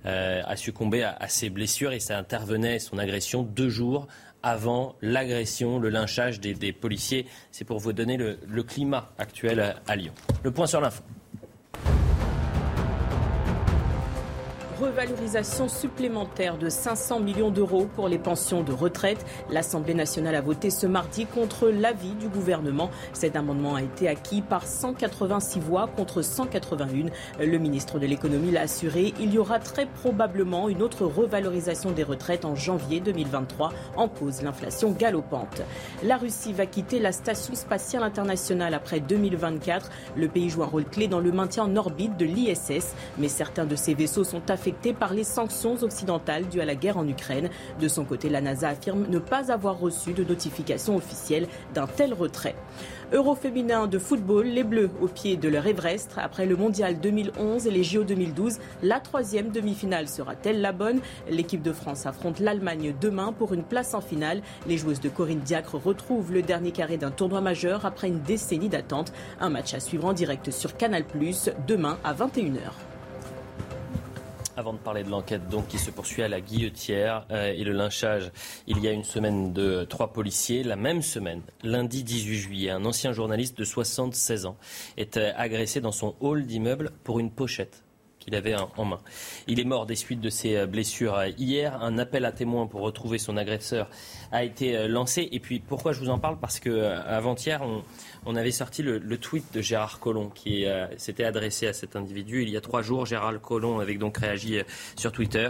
a 0.03 0.55
succombé 0.55 1.03
à, 1.03 1.15
à 1.19 1.27
ses 1.27 1.49
blessures 1.49 1.91
et 1.91 1.99
ça 1.99 2.17
intervenait 2.17 2.79
son 2.79 2.97
agression 2.97 3.43
deux 3.43 3.69
jours 3.69 4.07
avant 4.47 4.95
l'agression, 5.01 5.77
le 5.77 5.89
lynchage 5.89 6.39
des, 6.39 6.71
policiers. 6.71 7.25
C'est 7.51 7.65
pour 7.65 7.79
vous 7.79 7.91
donner 7.91 8.15
le, 8.15 8.63
climat 8.63 9.11
actuel 9.17 9.75
à 9.87 9.95
Lyon. 9.95 10.13
Le 10.43 10.51
point 10.51 10.67
sur 10.67 10.79
l'info. 10.79 11.03
Revalorisation 14.79 15.67
supplémentaire 15.67 16.57
de 16.57 16.69
500 16.69 17.19
millions 17.19 17.49
d'euros 17.49 17.87
pour 17.95 18.07
les 18.07 18.19
pensions 18.19 18.61
de 18.61 18.71
retraite. 18.71 19.25
L'Assemblée 19.49 19.95
nationale 19.95 20.35
a 20.35 20.41
voté 20.41 20.69
ce 20.69 20.85
mardi 20.85 21.25
contre 21.25 21.69
l'avis 21.69 22.13
du 22.13 22.27
gouvernement. 22.27 22.91
Cet 23.13 23.35
amendement 23.35 23.75
a 23.75 23.81
été 23.81 24.07
acquis 24.07 24.41
par 24.41 24.67
186 24.67 25.59
voix 25.59 25.87
contre 25.87 26.21
181. 26.21 27.07
Le 27.43 27.57
ministre 27.57 27.97
de 27.97 28.05
l'économie 28.05 28.51
l'a 28.51 28.61
assuré. 28.61 29.13
Il 29.19 29.33
y 29.33 29.39
aura 29.39 29.59
très 29.59 29.87
probablement 29.87 30.69
une 30.69 30.83
autre 30.83 31.05
revalorisation 31.05 31.91
des 31.91 32.03
retraites 32.03 32.45
en 32.45 32.55
janvier 32.55 32.99
2023 32.99 33.73
en 33.95 34.07
cause 34.07 34.43
l'inflation 34.43 34.91
galopante. 34.91 35.61
La 36.03 36.17
Russie 36.17 36.53
va 36.53 36.67
quitter 36.67 36.99
la 36.99 37.11
station 37.11 37.55
spatiale 37.55 38.03
internationale 38.03 38.75
après 38.75 38.99
2024. 38.99 39.89
Le 40.15 40.27
pays 40.27 40.49
joue 40.49 40.61
un 40.61 40.67
rôle 40.67 40.85
clé 40.85 41.07
dans 41.07 41.19
le 41.19 41.31
maintien 41.31 41.63
en 41.63 41.75
orbite 41.75 42.15
de 42.17 42.25
l'ISS, 42.25 42.93
mais 43.17 43.27
certains 43.27 43.65
de 43.65 43.75
ses 43.75 43.95
vaisseaux 43.95 44.23
sont 44.23 44.51
affectés 44.51 44.66
par 44.99 45.13
les 45.13 45.23
sanctions 45.23 45.75
occidentales 45.81 46.47
dues 46.47 46.61
à 46.61 46.65
la 46.65 46.75
guerre 46.75 46.97
en 46.97 47.07
Ukraine. 47.07 47.49
De 47.79 47.87
son 47.87 48.03
côté, 48.03 48.29
la 48.29 48.41
NASA 48.41 48.69
affirme 48.69 49.05
ne 49.09 49.19
pas 49.19 49.51
avoir 49.51 49.79
reçu 49.79 50.13
de 50.13 50.23
notification 50.23 50.95
officielle 50.95 51.47
d'un 51.73 51.87
tel 51.87 52.13
retrait. 52.13 52.55
Euro 53.13 53.35
féminin 53.35 53.87
de 53.87 53.99
football, 53.99 54.47
les 54.47 54.65
Bleus 54.65 54.89
au 55.01 55.07
pied 55.07 55.37
de 55.37 55.47
leur 55.47 55.65
Everest. 55.65 56.11
Après 56.17 56.45
le 56.45 56.57
Mondial 56.57 56.99
2011 56.99 57.65
et 57.65 57.71
les 57.71 57.83
JO 57.83 58.03
2012, 58.03 58.57
la 58.83 58.99
troisième 58.99 59.49
demi-finale 59.49 60.09
sera-t-elle 60.09 60.59
la 60.59 60.73
bonne? 60.73 60.99
L'équipe 61.29 61.61
de 61.61 61.71
France 61.71 62.05
affronte 62.05 62.39
l'Allemagne 62.39 62.93
demain 62.99 63.31
pour 63.31 63.53
une 63.53 63.63
place 63.63 63.93
en 63.93 64.01
finale. 64.01 64.41
Les 64.67 64.77
joueuses 64.77 64.99
de 64.99 65.09
Corinne 65.09 65.39
Diacre 65.39 65.75
retrouvent 65.75 66.33
le 66.33 66.41
dernier 66.41 66.71
carré 66.71 66.97
d'un 66.97 67.11
tournoi 67.11 67.39
majeur 67.39 67.85
après 67.85 68.09
une 68.09 68.21
décennie 68.21 68.69
d'attente. 68.69 69.13
Un 69.39 69.49
match 69.49 69.73
à 69.73 69.79
suivre 69.79 70.05
en 70.05 70.13
direct 70.13 70.51
sur 70.51 70.75
Canal+, 70.75 71.05
demain 71.65 71.97
à 72.03 72.13
21h. 72.13 72.96
Avant 74.57 74.73
de 74.73 74.79
parler 74.79 75.03
de 75.03 75.11
l'enquête 75.11 75.43
qui 75.69 75.77
se 75.77 75.91
poursuit 75.91 76.23
à 76.23 76.27
la 76.27 76.41
Guillotière 76.41 77.27
euh, 77.29 77.53
et 77.53 77.63
le 77.63 77.73
lynchage, 77.73 78.31
il 78.65 78.79
y 78.79 78.87
a 78.87 78.91
une 78.91 79.03
semaine 79.03 79.53
de 79.53 79.83
trois 79.83 80.11
policiers. 80.11 80.63
La 80.63 80.75
même 80.75 81.03
semaine, 81.03 81.43
lundi 81.61 82.03
18 82.03 82.35
juillet, 82.35 82.71
un 82.71 82.83
ancien 82.83 83.11
journaliste 83.11 83.55
de 83.55 83.63
76 83.63 84.47
ans 84.47 84.57
est 84.97 85.17
euh, 85.17 85.31
agressé 85.37 85.79
dans 85.79 85.91
son 85.91 86.15
hall 86.21 86.47
d'immeuble 86.47 86.89
pour 87.03 87.19
une 87.19 87.29
pochette 87.29 87.83
avait 88.35 88.55
en 88.55 88.85
main. 88.85 88.99
Il 89.47 89.59
est 89.59 89.63
mort 89.63 89.85
des 89.85 89.95
suites 89.95 90.21
de 90.21 90.29
ses 90.29 90.57
euh, 90.57 90.65
blessures 90.65 91.17
hier. 91.37 91.81
Un 91.81 91.97
appel 91.97 92.25
à 92.25 92.31
témoins 92.31 92.67
pour 92.67 92.81
retrouver 92.81 93.17
son 93.17 93.37
agresseur 93.37 93.89
a 94.31 94.43
été 94.43 94.87
lancé. 94.87 95.27
Et 95.31 95.39
puis 95.39 95.59
pourquoi 95.59 95.93
je 95.93 95.99
vous 95.99 96.09
en 96.09 96.19
parle? 96.19 96.37
Parce 96.39 96.59
que 96.59 96.83
avant-hier, 97.07 97.61
on, 97.61 97.83
on 98.27 98.35
avait 98.35 98.51
sorti 98.51 98.83
le, 98.83 99.17
tweet 99.17 99.45
de 99.53 99.61
Gérard 99.61 99.99
Collomb 99.99 100.29
qui 100.29 100.65
euh, 100.65 100.85
s'était 100.97 101.23
adressé 101.23 101.65
à 101.65 101.73
cet 101.73 101.95
individu 101.95 102.43
il 102.43 102.49
y 102.49 102.57
a 102.57 102.61
trois 102.61 102.81
jours. 102.81 103.05
Gérard 103.05 103.39
Collomb 103.41 103.79
avait 103.79 103.95
donc 103.95 104.17
réagi 104.17 104.59
euh, 104.59 104.63
sur 104.97 105.13
Twitter. 105.13 105.49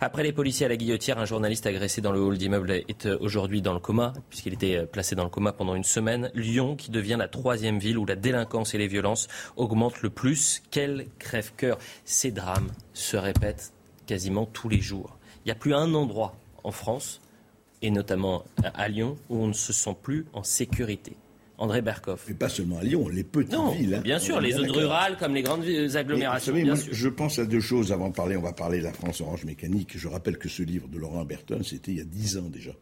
Après 0.00 0.24
les 0.24 0.32
policiers 0.32 0.66
à 0.66 0.68
la 0.68 0.76
guillotière, 0.76 1.18
un 1.18 1.24
journaliste 1.24 1.66
agressé 1.66 2.00
dans 2.00 2.10
le 2.10 2.20
hall 2.20 2.36
d'immeuble 2.36 2.72
est 2.72 3.06
euh, 3.06 3.16
aujourd'hui 3.20 3.62
dans 3.62 3.74
le 3.74 3.78
coma, 3.78 4.12
puisqu'il 4.28 4.54
était 4.54 4.86
placé 4.86 5.14
dans 5.14 5.22
le 5.22 5.30
coma 5.30 5.52
pendant 5.52 5.76
une 5.76 5.84
semaine. 5.84 6.32
Lyon, 6.34 6.74
qui 6.74 6.90
devient 6.90 7.16
la 7.16 7.28
troisième 7.28 7.78
ville 7.78 7.96
où 7.96 8.04
la 8.04 8.16
délinquance 8.16 8.74
et 8.74 8.78
les 8.78 8.88
violences 8.88 9.28
augmentent 9.56 10.02
le 10.02 10.10
plus. 10.10 10.62
Quel 10.72 11.06
crève-cœur 11.20 11.78
Ces 12.04 12.30
drames 12.30 12.72
se 12.92 13.16
répètent 13.16 13.72
quasiment 14.06 14.46
tous 14.46 14.68
les 14.68 14.80
jours. 14.80 15.18
Il 15.44 15.48
n'y 15.48 15.52
a 15.52 15.56
plus 15.56 15.74
un 15.74 15.94
endroit 15.94 16.36
en 16.64 16.70
France, 16.70 17.20
et 17.82 17.90
notamment 17.90 18.44
à 18.74 18.88
Lyon, 18.88 19.16
où 19.28 19.36
on 19.36 19.46
ne 19.46 19.52
se 19.52 19.72
sent 19.72 19.96
plus 20.02 20.26
en 20.32 20.42
sécurité. 20.42 21.16
André 21.60 21.82
Berkoff. 21.82 22.28
Et 22.30 22.34
pas 22.34 22.48
seulement 22.48 22.78
à 22.78 22.82
Lyon, 22.82 23.08
les 23.08 23.22
petites 23.22 23.54
villes. 23.76 23.94
Hein. 23.94 24.00
Bien 24.00 24.18
sûr, 24.18 24.40
les 24.40 24.52
zones 24.52 24.70
rurales 24.70 25.18
comme 25.18 25.34
les 25.34 25.42
grandes 25.42 25.64
agglomérations. 25.94 26.54
bien 26.54 26.74
sûr. 26.74 26.92
Je 26.92 27.08
pense 27.08 27.38
à 27.38 27.44
deux 27.44 27.60
choses 27.60 27.92
avant 27.92 28.08
de 28.08 28.14
parler. 28.14 28.36
On 28.36 28.42
va 28.42 28.54
parler 28.54 28.78
de 28.78 28.84
la 28.84 28.94
France 28.94 29.20
orange 29.20 29.44
mécanique. 29.44 29.98
Je 29.98 30.08
rappelle 30.08 30.38
que 30.38 30.48
ce 30.48 30.62
livre 30.62 30.88
de 30.88 30.98
Laurent 30.98 31.22
Berton, 31.26 31.60
c'était 31.62 31.92
il 31.92 31.98
y 31.98 32.00
a 32.00 32.04
dix 32.04 32.38
ans 32.38 32.48
déjà. 32.48 32.72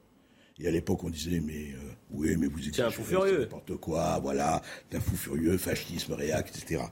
Et 0.61 0.67
à 0.67 0.71
l'époque, 0.71 1.05
on 1.05 1.11
disait, 1.11 1.41
mais 1.41 1.73
euh, 1.73 1.93
oui, 2.11 2.37
mais 2.37 2.49
vous 2.49 2.67
êtes 2.67 2.81
un 2.81 2.91
fou 2.91 3.05
furieux. 3.05 3.41
N'importe 3.41 3.77
quoi, 3.77 4.19
voilà, 4.21 4.61
un 4.93 5.01
fou 5.01 5.17
furieux, 5.17 5.57
fascisme, 5.57 6.15
réac, 6.15 6.49
etc. 6.49 6.83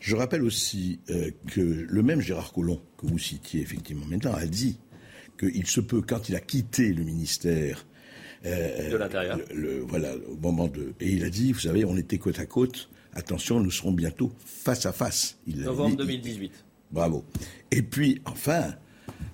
Je 0.00 0.16
rappelle 0.16 0.42
aussi 0.42 1.00
euh, 1.10 1.30
que 1.48 1.60
le 1.60 2.02
même 2.02 2.20
Gérard 2.20 2.52
Collomb, 2.52 2.80
que 2.96 3.06
vous 3.06 3.18
citiez 3.18 3.60
effectivement 3.60 4.06
maintenant, 4.06 4.32
a 4.32 4.46
dit 4.46 4.78
qu'il 5.38 5.66
se 5.66 5.80
peut, 5.80 6.00
quand 6.00 6.28
il 6.28 6.36
a 6.36 6.40
quitté 6.40 6.92
le 6.92 7.04
ministère 7.04 7.86
euh, 8.46 8.90
de 8.90 8.96
l'intérieur. 8.96 9.38
voilà, 9.86 10.14
au 10.28 10.36
moment 10.36 10.68
de. 10.68 10.94
Et 11.00 11.10
il 11.10 11.24
a 11.24 11.30
dit, 11.30 11.52
vous 11.52 11.60
savez, 11.60 11.84
on 11.84 11.96
était 11.96 12.18
côte 12.18 12.38
à 12.38 12.46
côte. 12.46 12.88
Attention, 13.12 13.60
nous 13.60 13.70
serons 13.70 13.92
bientôt 13.92 14.32
face 14.46 14.86
à 14.86 14.92
face. 14.92 15.36
Il 15.46 15.60
Novembre 15.62 15.96
2018. 15.96 16.52
Bravo. 16.90 17.24
Et 17.70 17.82
puis, 17.82 18.22
enfin, 18.24 18.74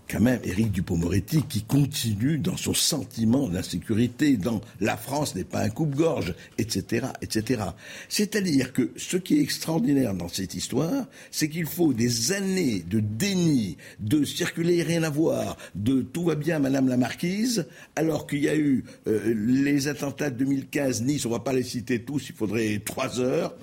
quand 0.09 0.21
même 0.21 0.41
Éric 0.45 0.73
Dupont-Moretti 0.73 1.43
qui 1.49 1.63
continue 1.63 2.39
dans 2.39 2.57
son 2.57 2.75
sentiment 2.75 3.49
d'insécurité, 3.49 4.37
dans 4.37 4.61
la 4.81 4.97
France 4.97 5.35
n'est 5.35 5.45
pas 5.45 5.61
un 5.61 5.71
coupe-gorge, 5.71 6.35
etc., 6.59 7.09
etc. 7.23 7.63
C'est-à-dire 8.09 8.73
que 8.73 8.91
ce 8.97 9.17
qui 9.17 9.39
est 9.39 9.43
extraordinaire 9.43 10.15
dans 10.15 10.29
cette 10.29 10.55
histoire, 10.55 11.07
c'est 11.31 11.49
qu'il 11.49 11.67
faut 11.67 11.93
des 11.93 12.33
années 12.33 12.85
de 12.89 13.01
déni, 13.01 13.77
de 14.01 14.25
circuler 14.25 14.83
rien 14.83 15.03
à 15.03 15.11
voir, 15.11 15.57
de 15.75 16.03
tout 16.03 16.25
va 16.25 16.35
bien, 16.35 16.59
Madame 16.59 16.89
la 16.89 16.97
Marquise, 16.97 17.67
alors 17.97 18.27
qu'il 18.27 18.41
y 18.41 18.49
a 18.49 18.57
eu 18.57 18.85
euh, 19.07 19.35
les 19.37 19.89
attentats 19.89 20.31
de 20.31 20.39
2015, 20.39 21.03
Nice, 21.03 21.27
on 21.27 21.31
va 21.31 21.41
pas 21.41 21.53
les 21.53 21.63
citer 21.63 22.03
tous, 22.03 22.29
il 22.29 22.35
faudrait 22.35 22.81
trois 22.85 23.21
heures. 23.21 23.55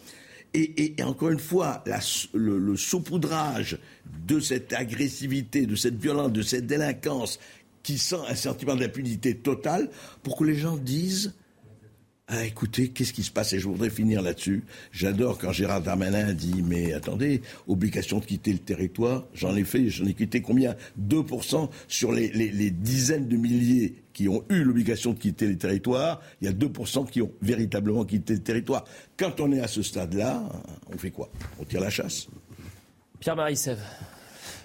Et, 0.55 0.95
encore 1.03 1.29
une 1.29 1.39
fois, 1.39 1.83
le, 2.33 2.75
saupoudrage 2.75 3.79
de 4.27 4.39
cette 4.39 4.71
agressivité, 4.73 5.65
de 5.65 5.75
cette 5.75 5.99
violence, 5.99 6.31
de 6.31 6.43
cette 6.43 6.67
délinquance 6.67 7.39
qui 7.81 7.97
sent 7.97 8.21
un 8.27 8.35
sentiment 8.35 8.75
d'impunité 8.75 9.35
totale 9.35 9.89
pour 10.21 10.37
que 10.37 10.43
les 10.43 10.55
gens 10.55 10.77
disent 10.77 11.33
ah, 12.27 12.45
écoutez, 12.45 12.87
qu'est-ce 12.87 13.11
qui 13.11 13.23
se 13.23 13.31
passe? 13.31 13.51
Et 13.51 13.59
je 13.59 13.67
voudrais 13.67 13.89
finir 13.89 14.21
là-dessus. 14.21 14.63
J'adore 14.93 15.37
quand 15.37 15.51
Gérard 15.51 15.81
Darmanin 15.81 16.33
dit 16.33 16.63
Mais 16.63 16.93
attendez, 16.93 17.41
obligation 17.67 18.19
de 18.19 18.25
quitter 18.25 18.53
le 18.53 18.59
territoire, 18.59 19.27
j'en 19.33 19.55
ai 19.57 19.65
fait, 19.65 19.89
j'en 19.89 20.05
ai 20.05 20.13
quitté 20.13 20.41
combien? 20.41 20.75
2% 20.99 21.69
sur 21.89 22.13
les, 22.13 22.29
les, 22.29 22.71
dizaines 22.71 23.27
de 23.27 23.35
milliers 23.35 24.02
qui 24.13 24.29
ont 24.29 24.43
eu 24.49 24.63
l'obligation 24.63 25.13
de 25.13 25.19
quitter 25.19 25.47
les 25.47 25.57
territoires, 25.57 26.21
il 26.41 26.45
y 26.45 26.47
a 26.47 26.53
2% 26.53 27.09
qui 27.09 27.21
ont 27.21 27.31
véritablement 27.41 28.05
quitté 28.05 28.33
le 28.33 28.43
territoire. 28.43 28.85
Quand 29.17 29.39
on 29.39 29.51
est 29.51 29.59
à 29.59 29.67
ce 29.67 29.81
stade-là, 29.81 30.43
on 30.93 30.97
fait 30.97 31.11
quoi? 31.11 31.29
On 31.59 31.65
tire 31.65 31.81
la 31.81 31.89
chasse. 31.89 32.27
Pierre-Marie. 33.19 33.57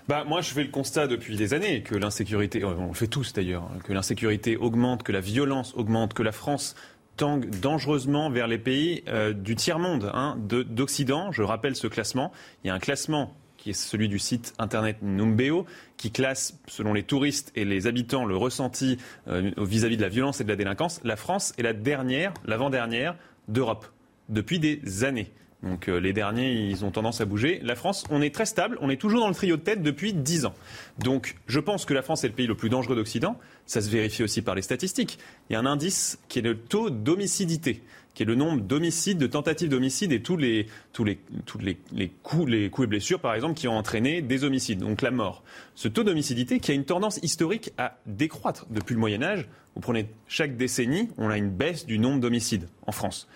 Bah, 0.08 0.24
moi, 0.26 0.40
je 0.40 0.50
fais 0.50 0.64
le 0.64 0.70
constat 0.70 1.06
depuis 1.06 1.36
des 1.36 1.52
années 1.52 1.82
que 1.82 1.94
l'insécurité, 1.94 2.64
on 2.64 2.88
le 2.88 2.94
fait 2.94 3.08
tous 3.08 3.32
d'ailleurs, 3.34 3.64
hein, 3.64 3.78
que 3.84 3.92
l'insécurité 3.92 4.56
augmente, 4.56 5.02
que 5.02 5.12
la 5.12 5.20
violence 5.20 5.74
augmente, 5.76 6.14
que 6.14 6.22
la 6.22 6.32
France 6.32 6.74
tangue 7.18 7.50
dangereusement 7.60 8.30
vers 8.30 8.46
les 8.46 8.58
pays 8.58 9.02
euh, 9.08 9.34
du 9.34 9.54
tiers-monde, 9.54 10.10
hein, 10.14 10.38
d'Occident. 10.38 11.30
Je 11.32 11.42
rappelle 11.42 11.76
ce 11.76 11.86
classement. 11.86 12.32
Il 12.64 12.68
y 12.68 12.70
a 12.70 12.74
un 12.74 12.78
classement 12.78 13.36
qui 13.58 13.70
est 13.70 13.74
celui 13.74 14.08
du 14.08 14.18
site 14.18 14.54
internet 14.58 14.98
Numbeo, 15.02 15.66
qui 15.98 16.10
classe, 16.10 16.58
selon 16.66 16.94
les 16.94 17.02
touristes 17.02 17.52
et 17.54 17.66
les 17.66 17.86
habitants, 17.86 18.24
le 18.24 18.36
ressenti 18.36 18.96
euh, 19.26 19.50
vis-à-vis 19.58 19.98
de 19.98 20.02
la 20.02 20.08
violence 20.08 20.40
et 20.40 20.44
de 20.44 20.48
la 20.48 20.56
délinquance. 20.56 21.00
La 21.04 21.16
France 21.16 21.52
est 21.58 21.62
la 21.62 21.74
dernière, 21.74 22.32
l'avant-dernière 22.46 23.16
d'Europe, 23.48 23.86
depuis 24.28 24.58
des 24.58 25.04
années. 25.04 25.30
Donc 25.62 25.88
euh, 25.88 25.98
les 25.98 26.12
derniers, 26.12 26.52
ils 26.52 26.84
ont 26.84 26.90
tendance 26.92 27.20
à 27.20 27.24
bouger. 27.24 27.60
La 27.64 27.74
France, 27.74 28.04
on 28.10 28.22
est 28.22 28.32
très 28.32 28.46
stable, 28.46 28.78
on 28.80 28.90
est 28.90 28.96
toujours 28.96 29.20
dans 29.20 29.28
le 29.28 29.34
trio 29.34 29.56
de 29.56 29.62
tête 29.62 29.82
depuis 29.82 30.12
10 30.12 30.46
ans. 30.46 30.54
Donc 30.98 31.36
je 31.48 31.58
pense 31.58 31.84
que 31.84 31.94
la 31.94 32.02
France 32.02 32.22
est 32.22 32.28
le 32.28 32.34
pays 32.34 32.46
le 32.46 32.54
plus 32.54 32.70
dangereux 32.70 32.94
d'Occident. 32.94 33.36
Ça 33.66 33.80
se 33.80 33.90
vérifie 33.90 34.22
aussi 34.22 34.40
par 34.40 34.54
les 34.54 34.62
statistiques. 34.62 35.18
Il 35.50 35.54
y 35.54 35.56
a 35.56 35.58
un 35.58 35.66
indice 35.66 36.18
qui 36.28 36.38
est 36.38 36.42
le 36.42 36.56
taux 36.56 36.90
d'homicidité 36.90 37.82
qui 38.14 38.22
est 38.24 38.26
le 38.26 38.34
nombre 38.34 38.60
d'homicides, 38.60 39.18
de 39.18 39.26
tentatives 39.26 39.68
d'homicide 39.68 40.12
et 40.12 40.22
tous 40.22 40.36
les, 40.36 40.66
tous 40.92 41.04
les, 41.04 41.18
tous 41.46 41.58
les, 41.58 41.78
les, 41.92 42.08
coups, 42.08 42.50
les 42.50 42.68
coups 42.68 42.86
et 42.86 42.88
blessures, 42.88 43.20
par 43.20 43.34
exemple, 43.34 43.54
qui 43.54 43.68
ont 43.68 43.76
entraîné 43.76 44.22
des 44.22 44.44
homicides, 44.44 44.80
donc 44.80 45.02
la 45.02 45.10
mort. 45.10 45.44
Ce 45.74 45.88
taux 45.88 46.02
d'homicidité 46.02 46.58
qui 46.58 46.72
a 46.72 46.74
une 46.74 46.84
tendance 46.84 47.18
historique 47.22 47.72
à 47.78 47.98
décroître 48.06 48.66
depuis 48.70 48.94
le 48.94 49.00
Moyen 49.00 49.22
Âge. 49.22 49.48
Vous 49.74 49.80
prenez 49.80 50.10
chaque 50.26 50.56
décennie, 50.56 51.08
on 51.16 51.30
a 51.30 51.38
une 51.38 51.50
baisse 51.50 51.86
du 51.86 51.98
nombre 51.98 52.20
d'homicides 52.20 52.68
en 52.86 52.92
France. 52.92 53.28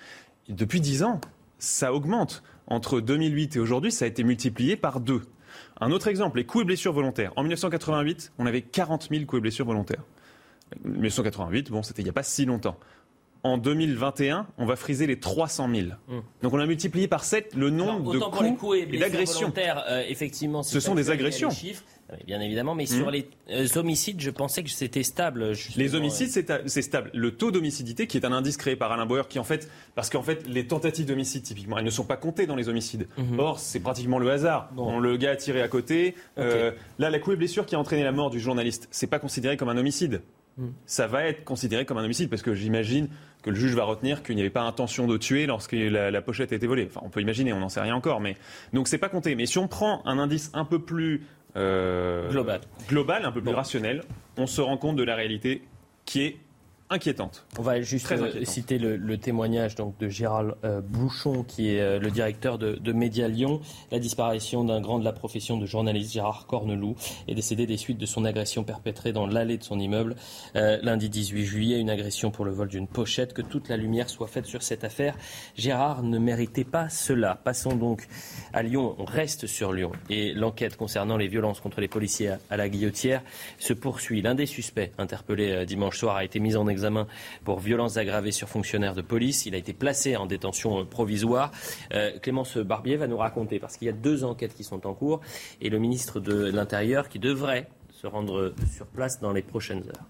Depuis 0.49 0.81
dix 0.81 1.03
ans, 1.03 1.21
ça 1.59 1.95
augmente. 1.95 2.43
Entre 2.67 3.01
2008 3.01 3.57
et 3.57 3.61
aujourd'hui, 3.61 3.93
ça 3.93 4.05
a 4.05 4.09
été 4.09 4.25
multiplié 4.25 4.77
par 4.77 5.01
deux. 5.01 5.23
Un 5.81 5.91
autre 5.91 6.09
exemple, 6.09 6.39
les 6.39 6.45
coups 6.45 6.63
et 6.63 6.67
blessures 6.67 6.93
volontaires. 6.93 7.33
En 7.37 7.43
1988, 7.43 8.33
on 8.39 8.47
avait 8.47 8.63
40 8.63 9.09
000 9.11 9.25
coups 9.27 9.39
et 9.39 9.43
blessures 9.43 9.67
volontaires. 9.67 10.03
1988, 10.85 11.71
bon, 11.71 11.83
c'était 11.83 12.03
il 12.03 12.07
n'y 12.07 12.11
a 12.11 12.15
pas 12.15 12.23
si 12.23 12.45
longtemps 12.45 12.79
en 13.45 13.59
2021, 13.59 14.47
on 14.59 14.67
va 14.67 14.77
friser 14.77 15.07
les 15.07 15.19
300 15.19 15.69
000. 15.75 15.89
Hmm. 16.09 16.21
Donc 16.43 16.53
on 16.53 16.61
a 16.61 16.67
multiplié 16.67 17.09
par 17.09 17.25
7 17.25 17.55
le 17.57 17.71
nombre 17.71 18.15
de 18.15 18.19
coups, 18.57 18.79
et, 18.79 18.99
d'agressions. 18.99 19.53
Euh, 19.57 20.05
effectivement, 20.09 20.63
ce 20.63 20.81
sont 20.81 20.95
des 20.95 21.11
agressions. 21.11 21.51
Bien 22.27 22.41
évidemment, 22.41 22.75
mais 22.75 22.85
sur 22.87 23.09
hmm. 23.09 23.11
les 23.11 23.31
euh, 23.51 23.67
homicides, 23.77 24.21
je 24.21 24.31
pensais 24.31 24.63
que 24.63 24.71
c'était 24.71 25.03
stable. 25.03 25.53
Les 25.77 25.95
homicides, 25.95 26.29
c'est 26.67 26.83
stable. 26.83 27.11
Le 27.15 27.35
taux 27.35 27.51
d'homicidité, 27.51 28.07
qui 28.07 28.19
est 28.19 28.27
un 28.27 28.33
indice 28.33 28.57
créé 28.59 28.77
par 28.77 28.93
Alain 28.93 29.07
Bauer, 29.07 29.29
qui 29.29 29.39
en 29.39 29.45
fait, 29.45 29.71
parce 29.95 30.11
qu'en 30.11 30.23
fait, 30.23 30.47
les 30.47 30.67
tentatives 30.67 31.07
d'homicide, 31.07 31.43
typiquement, 31.43 31.79
elles 31.79 31.85
ne 31.85 31.91
sont 31.91 32.05
pas 32.05 32.17
comptées 32.17 32.47
dans 32.47 32.57
les 32.57 32.69
homicides. 32.69 33.09
Hmm. 33.17 33.39
Or, 33.39 33.59
c'est 33.59 33.81
pratiquement 33.81 34.19
le 34.19 34.31
hasard. 34.31 34.71
le 34.77 35.17
gars 35.17 35.31
a 35.31 35.37
tiré 35.37 35.63
à 35.63 35.69
côté. 35.69 36.15
Euh, 36.39 36.73
là, 36.99 37.11
la 37.11 37.19
coup 37.19 37.33
et 37.33 37.37
blessure 37.37 37.67
qui 37.67 37.75
a 37.75 37.79
entraîné 37.79 38.05
la 38.05 38.13
mort 38.13 38.31
du 38.31 38.41
journaliste, 38.41 38.89
c'est 38.91 39.07
pas 39.07 39.19
considéré 39.19 39.57
comme 39.57 39.71
un 39.71 39.79
homicide. 39.79 40.21
Ça 40.87 41.07
va 41.07 41.25
être 41.25 41.45
considéré 41.45 41.85
comme 41.85 41.99
un 41.99 42.05
homicide 42.05 42.29
parce 42.29 42.43
que 42.43 42.55
j'imagine 42.55 43.09
que 43.43 43.51
le 43.51 43.57
juge 43.57 43.75
va 43.75 43.85
retenir 43.85 44.23
qu'il 44.23 44.37
n'y 44.37 44.43
avait 44.43 44.51
pas 44.51 44.63
intention 44.63 45.07
de 45.07 45.17
tuer 45.17 45.47
lorsque 45.47 45.73
la, 45.73 46.23
pochette 46.23 46.53
a 46.53 46.57
été 46.57 46.67
volée. 46.67 46.87
Enfin, 46.89 47.01
on 47.05 47.09
peut 47.09 47.21
imaginer, 47.21 47.53
on 47.53 47.61
n'en 47.61 47.69
sait 47.69 47.81
rien 47.81 47.95
encore, 47.95 48.21
mais 48.21 48.37
donc 48.73 48.89
c'est 48.89 48.99
pas 48.99 49.09
compté. 49.09 49.35
Mais 49.35 49.47
si 49.47 49.59
on 49.59 49.69
prend 49.69 50.03
un 50.07 50.19
indice 50.19 50.51
un 50.55 50.65
peu 50.65 50.79
plus 50.79 51.27
euh, 51.57 52.31
global, 52.31 52.61
global, 52.89 53.25
un 53.25 53.33
peu 53.33 53.43
plus 53.43 53.53
rationnel, 53.53 54.03
on 54.37 54.47
se 54.47 54.61
rend 54.61 54.77
compte 54.77 54.97
de 54.97 55.03
la 55.03 55.15
réalité 55.15 55.63
qui 56.05 56.23
est 56.23 56.37
inquiétante. 56.93 57.47
On 57.59 57.63
va 57.63 57.81
juste 57.81 58.13
euh, 58.13 58.45
citer 58.45 58.79
le, 58.79 59.17
témoignage 59.17 59.75
donc, 59.75 59.99
de 59.99 60.09
Gérald 60.09 60.55
euh, 60.65 60.83
Bouchon, 60.83 61.43
qui 61.43 61.71
est 61.71 61.81
euh, 61.81 61.99
le 61.99 62.11
directeur 62.11 62.59
de, 62.59 62.75
de 62.75 62.93
Média 62.93 63.29
Lyon. 63.29 63.61
La 63.91 63.99
disparition 63.99 64.63
d'un 64.63 64.81
grand 64.81 64.99
de 64.99 65.05
la 65.05 65.13
profession 65.13 65.57
de 65.57 65.65
journaliste, 65.65 66.13
Gérard 66.13 66.47
Corneloup, 66.47 66.95
est 67.29 67.35
décédé 67.35 67.67
des 67.67 67.79
suites 67.79 67.99
de 67.99 68.05
son 68.05 68.27
agression 68.27 68.63
perpétrée 68.63 69.13
dans 69.13 69.27
l'allée 69.27 69.57
de 69.57 69.65
son 69.65 69.79
immeuble 69.79 70.17
lundi 70.55 71.09
18 71.09 71.45
juillet. 71.45 71.81
Une 71.81 71.91
agression 71.91 72.31
pour 72.31 72.45
le 72.45 72.51
vol 72.51 72.69
d'une 72.69 72.87
pochette. 72.87 73.33
Que 73.33 73.43
toute 73.43 73.69
la 73.69 73.77
lumière 73.77 74.11
soit 74.11 74.27
faite 74.27 74.47
sur 74.47 74.63
cette 74.63 74.85
affaire. 74.85 75.17
Gérard 75.57 76.03
ne 76.03 76.19
méritait 76.19 76.65
pas 76.65 76.89
cela. 76.89 77.41
Passons 77.43 77.75
donc 77.75 78.07
à 78.53 78.63
Lyon. 78.63 78.95
On 78.99 79.05
reste 79.05 79.47
sur 79.47 79.73
Lyon. 79.73 79.93
Et 80.11 80.35
l'enquête 80.35 80.77
concernant 80.77 81.17
les 81.17 81.29
violences 81.29 81.61
contre 81.61 81.81
les 81.81 81.89
policiers 81.89 82.35
à 82.51 82.57
la 82.57 82.69
guillotière 82.69 83.23
se 83.59 83.73
poursuit. 83.73 84.21
L'un 84.21 84.35
des 84.35 84.47
suspects 84.47 84.93
interpellé 84.99 85.65
dimanche 85.65 85.99
soir 85.99 86.17
a 86.17 86.25
été 86.25 86.39
mis 86.39 86.57
en 86.57 86.69
examen 86.69 86.82
pour 87.45 87.61
violences 87.61 87.97
aggravées 87.97 88.33
sur 88.33 88.49
fonctionnaires 88.49 88.95
de 88.95 89.03
police. 89.03 89.47
Il 89.47 89.55
a 89.55 89.59
été 89.59 89.73
placé 89.73 90.17
en 90.17 90.27
détention 90.27 90.85
provisoire. 90.87 91.51
Euh, 91.93 92.19
Clémence 92.21 92.57
Barbier 92.57 92.97
va 92.97 93.07
nous 93.07 93.17
raconter, 93.17 93.59
parce 93.59 93.77
qu'il 93.77 93.87
y 93.87 93.91
a 93.91 93.95
deux 93.95 94.25
enquêtes 94.25 94.55
qui 94.55 94.65
sont 94.65 94.87
en 94.87 94.95
cours, 94.95 95.21
et 95.61 95.71
le 95.71 95.79
ministre 95.79 96.21
de 96.21 96.51
l'Intérieur 96.51 97.09
qui 97.09 97.19
devrait 97.19 97.69
se 97.91 98.07
rendre 98.07 98.55
sur 98.75 98.87
place 98.87 99.21
dans 99.21 99.33
les 99.33 99.43
prochaines 99.43 99.85
heures. 99.89 100.07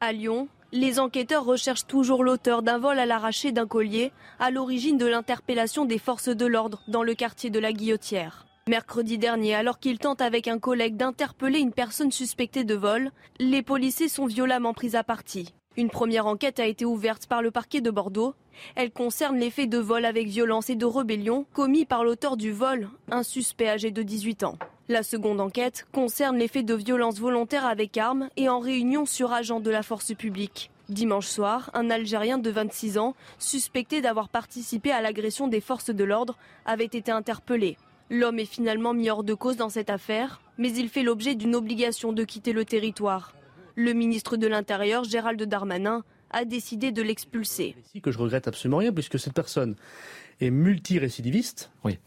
À 0.00 0.12
Lyon, 0.12 0.48
les 0.72 0.98
enquêteurs 0.98 1.44
recherchent 1.44 1.86
toujours 1.86 2.24
l'auteur 2.24 2.62
d'un 2.62 2.78
vol 2.78 2.98
à 2.98 3.06
l'arraché 3.06 3.52
d'un 3.52 3.66
collier 3.66 4.12
à 4.38 4.50
l'origine 4.50 4.98
de 4.98 5.06
l'interpellation 5.06 5.84
des 5.84 5.98
forces 5.98 6.28
de 6.28 6.46
l'ordre 6.46 6.82
dans 6.88 7.02
le 7.02 7.14
quartier 7.14 7.50
de 7.50 7.58
la 7.58 7.72
Guillotière. 7.72 8.46
Mercredi 8.68 9.16
dernier, 9.16 9.54
alors 9.54 9.78
qu'ils 9.78 10.00
tentent 10.00 10.20
avec 10.20 10.48
un 10.48 10.58
collègue 10.58 10.96
d'interpeller 10.96 11.60
une 11.60 11.70
personne 11.70 12.10
suspectée 12.10 12.64
de 12.64 12.74
vol, 12.74 13.12
les 13.38 13.62
policiers 13.62 14.08
sont 14.08 14.26
violemment 14.26 14.74
pris 14.74 14.96
à 14.96 15.04
partie. 15.04 15.54
Une 15.76 15.88
première 15.88 16.26
enquête 16.26 16.58
a 16.58 16.66
été 16.66 16.84
ouverte 16.84 17.28
par 17.28 17.42
le 17.42 17.52
parquet 17.52 17.80
de 17.80 17.92
Bordeaux. 17.92 18.34
Elle 18.74 18.90
concerne 18.90 19.38
les 19.38 19.50
faits 19.50 19.70
de 19.70 19.78
vol 19.78 20.04
avec 20.04 20.26
violence 20.26 20.68
et 20.68 20.74
de 20.74 20.84
rébellion 20.84 21.46
commis 21.52 21.84
par 21.84 22.02
l'auteur 22.02 22.36
du 22.36 22.50
vol, 22.50 22.88
un 23.08 23.22
suspect 23.22 23.68
âgé 23.68 23.92
de 23.92 24.02
18 24.02 24.42
ans. 24.42 24.58
La 24.88 25.04
seconde 25.04 25.40
enquête 25.40 25.86
concerne 25.92 26.36
les 26.36 26.48
faits 26.48 26.66
de 26.66 26.74
violence 26.74 27.20
volontaire 27.20 27.66
avec 27.66 27.96
armes 27.96 28.30
et 28.36 28.48
en 28.48 28.58
réunion 28.58 29.06
sur 29.06 29.32
agent 29.32 29.60
de 29.60 29.70
la 29.70 29.84
force 29.84 30.12
publique. 30.12 30.72
Dimanche 30.88 31.28
soir, 31.28 31.70
un 31.72 31.88
Algérien 31.88 32.38
de 32.38 32.50
26 32.50 32.98
ans, 32.98 33.14
suspecté 33.38 34.00
d'avoir 34.00 34.28
participé 34.28 34.90
à 34.90 35.00
l'agression 35.00 35.46
des 35.46 35.60
forces 35.60 35.90
de 35.90 36.04
l'ordre, 36.04 36.36
avait 36.64 36.84
été 36.84 37.12
interpellé. 37.12 37.76
L'homme 38.10 38.38
est 38.38 38.44
finalement 38.44 38.94
mis 38.94 39.10
hors 39.10 39.24
de 39.24 39.34
cause 39.34 39.56
dans 39.56 39.68
cette 39.68 39.90
affaire, 39.90 40.40
mais 40.58 40.72
il 40.72 40.88
fait 40.88 41.02
l'objet 41.02 41.34
d'une 41.34 41.56
obligation 41.56 42.12
de 42.12 42.22
quitter 42.24 42.52
le 42.52 42.64
territoire. 42.64 43.34
Le 43.74 43.92
ministre 43.92 44.36
de 44.36 44.46
l'Intérieur, 44.46 45.04
Gérald 45.04 45.42
Darmanin, 45.42 46.04
a 46.30 46.44
décidé 46.44 46.92
de 46.92 47.02
l'expulser. 47.02 47.74
que 48.02 48.10
je 48.10 48.18
regrette 48.18 48.48
absolument 48.48 48.78
rien, 48.78 48.92
puisque 48.92 49.18
cette 49.18 49.32
personne 49.32 49.74
est 50.40 50.50
multirécidiviste. 50.50 51.70
Oui. 51.84 51.98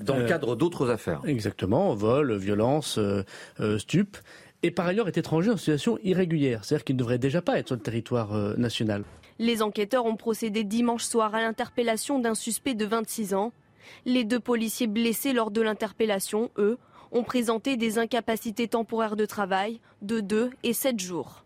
Dans 0.00 0.16
le 0.16 0.24
euh, 0.24 0.28
cadre 0.28 0.56
d'autres 0.56 0.90
affaires. 0.90 1.20
Exactement, 1.24 1.94
vol, 1.94 2.36
violence, 2.36 2.98
euh, 2.98 3.22
euh, 3.60 3.78
stup. 3.78 4.16
Et 4.62 4.70
par 4.70 4.86
ailleurs 4.86 5.08
est 5.08 5.18
étranger 5.18 5.50
en 5.50 5.56
situation 5.56 5.98
irrégulière, 6.02 6.64
c'est-à-dire 6.64 6.84
qu'il 6.84 6.96
ne 6.96 7.00
devrait 7.00 7.18
déjà 7.18 7.42
pas 7.42 7.58
être 7.58 7.68
sur 7.68 7.76
le 7.76 7.82
territoire 7.82 8.32
national. 8.56 9.04
Les 9.38 9.60
enquêteurs 9.60 10.06
ont 10.06 10.16
procédé 10.16 10.64
dimanche 10.64 11.04
soir 11.04 11.34
à 11.34 11.42
l'interpellation 11.42 12.18
d'un 12.18 12.34
suspect 12.34 12.74
de 12.74 12.86
26 12.86 13.34
ans. 13.34 13.52
Les 14.04 14.24
deux 14.24 14.40
policiers 14.40 14.86
blessés 14.86 15.32
lors 15.32 15.50
de 15.50 15.60
l'interpellation, 15.60 16.50
eux, 16.58 16.78
ont 17.12 17.22
présenté 17.22 17.76
des 17.76 17.98
incapacités 17.98 18.68
temporaires 18.68 19.16
de 19.16 19.26
travail 19.26 19.80
de 20.02 20.20
2 20.20 20.50
et 20.62 20.72
7 20.72 20.98
jours. 20.98 21.43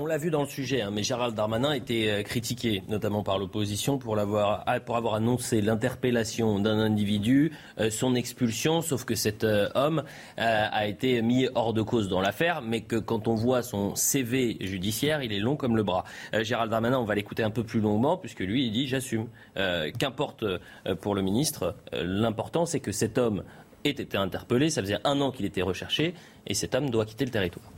On 0.00 0.06
l'a 0.06 0.16
vu 0.16 0.30
dans 0.30 0.42
le 0.42 0.48
sujet, 0.48 0.80
hein, 0.80 0.92
mais 0.92 1.02
Gérald 1.02 1.34
Darmanin 1.34 1.72
était 1.72 2.08
euh, 2.08 2.22
critiqué, 2.22 2.84
notamment 2.86 3.24
par 3.24 3.36
l'opposition, 3.36 3.98
pour, 3.98 4.16
ah, 4.16 4.78
pour 4.78 4.96
avoir 4.96 5.14
annoncé 5.14 5.60
l'interpellation 5.60 6.60
d'un 6.60 6.78
individu, 6.78 7.50
euh, 7.80 7.90
son 7.90 8.14
expulsion, 8.14 8.80
sauf 8.80 9.04
que 9.04 9.16
cet 9.16 9.42
euh, 9.42 9.68
homme 9.74 10.04
a 10.36 10.86
été 10.86 11.20
mis 11.20 11.48
hors 11.56 11.72
de 11.72 11.82
cause 11.82 12.08
dans 12.08 12.20
l'affaire, 12.20 12.62
mais 12.62 12.82
que 12.82 12.94
quand 12.94 13.26
on 13.26 13.34
voit 13.34 13.62
son 13.62 13.96
CV 13.96 14.56
judiciaire, 14.60 15.20
il 15.24 15.32
est 15.32 15.40
long 15.40 15.56
comme 15.56 15.76
le 15.76 15.82
bras. 15.82 16.04
Gérald 16.42 16.70
Darmanin, 16.70 16.98
on 16.98 17.04
va 17.04 17.16
l'écouter 17.16 17.42
un 17.42 17.50
peu 17.50 17.64
plus 17.64 17.80
longuement, 17.80 18.16
puisque 18.16 18.40
lui, 18.40 18.66
il 18.66 18.70
dit 18.70 18.86
j'assume. 18.86 19.26
Qu'importe 19.98 20.44
pour 21.00 21.16
le 21.16 21.22
ministre, 21.22 21.74
l'important 21.92 22.66
c'est 22.66 22.80
que 22.80 22.92
cet 22.92 23.18
homme 23.18 23.42
ait 23.84 23.90
été 23.90 24.16
interpellé, 24.16 24.70
ça 24.70 24.80
faisait 24.80 24.98
un 25.04 25.20
an 25.20 25.32
qu'il 25.32 25.46
était 25.46 25.62
recherché, 25.62 26.14
et 26.46 26.54
cet 26.54 26.74
homme 26.74 26.90
doit 26.90 27.04
quitter 27.04 27.24
le 27.24 27.30
territoire. 27.30 27.72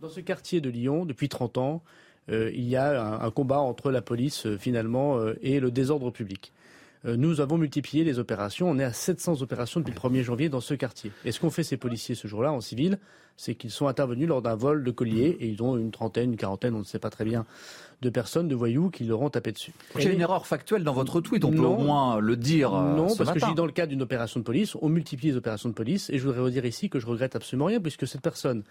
Dans 0.00 0.08
ce 0.08 0.20
quartier 0.20 0.62
de 0.62 0.70
Lyon, 0.70 1.04
depuis 1.04 1.28
30 1.28 1.58
ans, 1.58 1.82
euh, 2.30 2.50
il 2.54 2.66
y 2.66 2.76
a 2.76 3.22
un, 3.22 3.30
combat 3.30 3.58
entre 3.58 3.90
la 3.90 4.00
police 4.00 4.46
euh, 4.46 4.56
finalement 4.56 5.18
euh, 5.18 5.38
et 5.42 5.60
le 5.60 5.70
désordre 5.70 6.10
public. 6.10 6.52
nous 7.04 7.40
avons 7.40 7.58
multiplié 7.58 8.04
les 8.04 8.18
opérations. 8.18 8.70
On 8.70 8.78
est 8.78 8.84
à 8.84 8.92
700 8.94 9.42
opérations 9.42 9.80
depuis 9.80 9.92
le 9.92 9.98
1er 9.98 10.22
janvier 10.22 10.48
dans 10.48 10.60
ce 10.60 10.72
quartier. 10.72 11.12
Et 11.26 11.32
ce 11.32 11.40
qu'ont 11.40 11.50
fait 11.50 11.64
ces 11.64 11.76
policiers 11.76 12.14
ce 12.14 12.28
jour-là 12.28 12.52
en 12.52 12.60
civil, 12.60 12.98
c'est 13.36 13.54
qu'ils 13.54 13.70
sont 13.70 13.88
intervenus 13.88 14.28
lors 14.28 14.42
d'un 14.42 14.54
vol 14.54 14.84
de 14.84 14.90
collier 14.90 15.36
et 15.40 15.48
ils 15.48 15.62
ont 15.62 15.78
une 15.78 15.90
trentaine, 15.90 16.32
une 16.32 16.36
quarantaine, 16.36 16.74
on 16.74 16.80
ne 16.80 16.84
sait 16.84 16.98
pas 16.98 17.08
très 17.08 17.24
bien, 17.24 17.46
de 18.02 18.10
personnes, 18.10 18.48
de 18.48 18.54
voyous 18.54 18.90
qui 18.90 19.04
leur 19.04 19.22
ont 19.22 19.30
tapé 19.30 19.52
dessus. 19.52 19.72
Il 19.98 20.04
y 20.04 20.08
a 20.08 20.12
une 20.12 20.20
erreur 20.20 20.46
factuelle 20.46 20.84
dans 20.84 20.92
votre 20.92 21.22
tweet, 21.22 21.44
on 21.44 21.50
peut 21.50 21.58
au 21.58 21.78
moins 21.78 22.20
le 22.20 22.36
dire. 22.36 22.72
Non, 22.72 23.14
parce 23.16 23.32
que 23.32 23.38
je 23.38 23.46
dis 23.46 23.54
dans 23.54 23.66
le 23.66 23.72
cadre 23.72 23.88
d'une 23.90 24.02
opération 24.02 24.40
de 24.40 24.44
police, 24.44 24.76
on 24.80 24.90
multiplie 24.90 25.28
les 25.28 25.36
opérations 25.36 25.70
de 25.70 25.74
police 25.74 26.10
et 26.10 26.18
je 26.18 26.24
voudrais 26.24 26.40
redire 26.40 26.66
ici 26.66 26.90
que 26.90 26.98
je 26.98 27.06
regrette 27.06 27.34
absolument 27.34 27.66
rien 27.66 27.80
puisque 27.80 28.06
cette 28.06 28.22
personne 28.22 28.62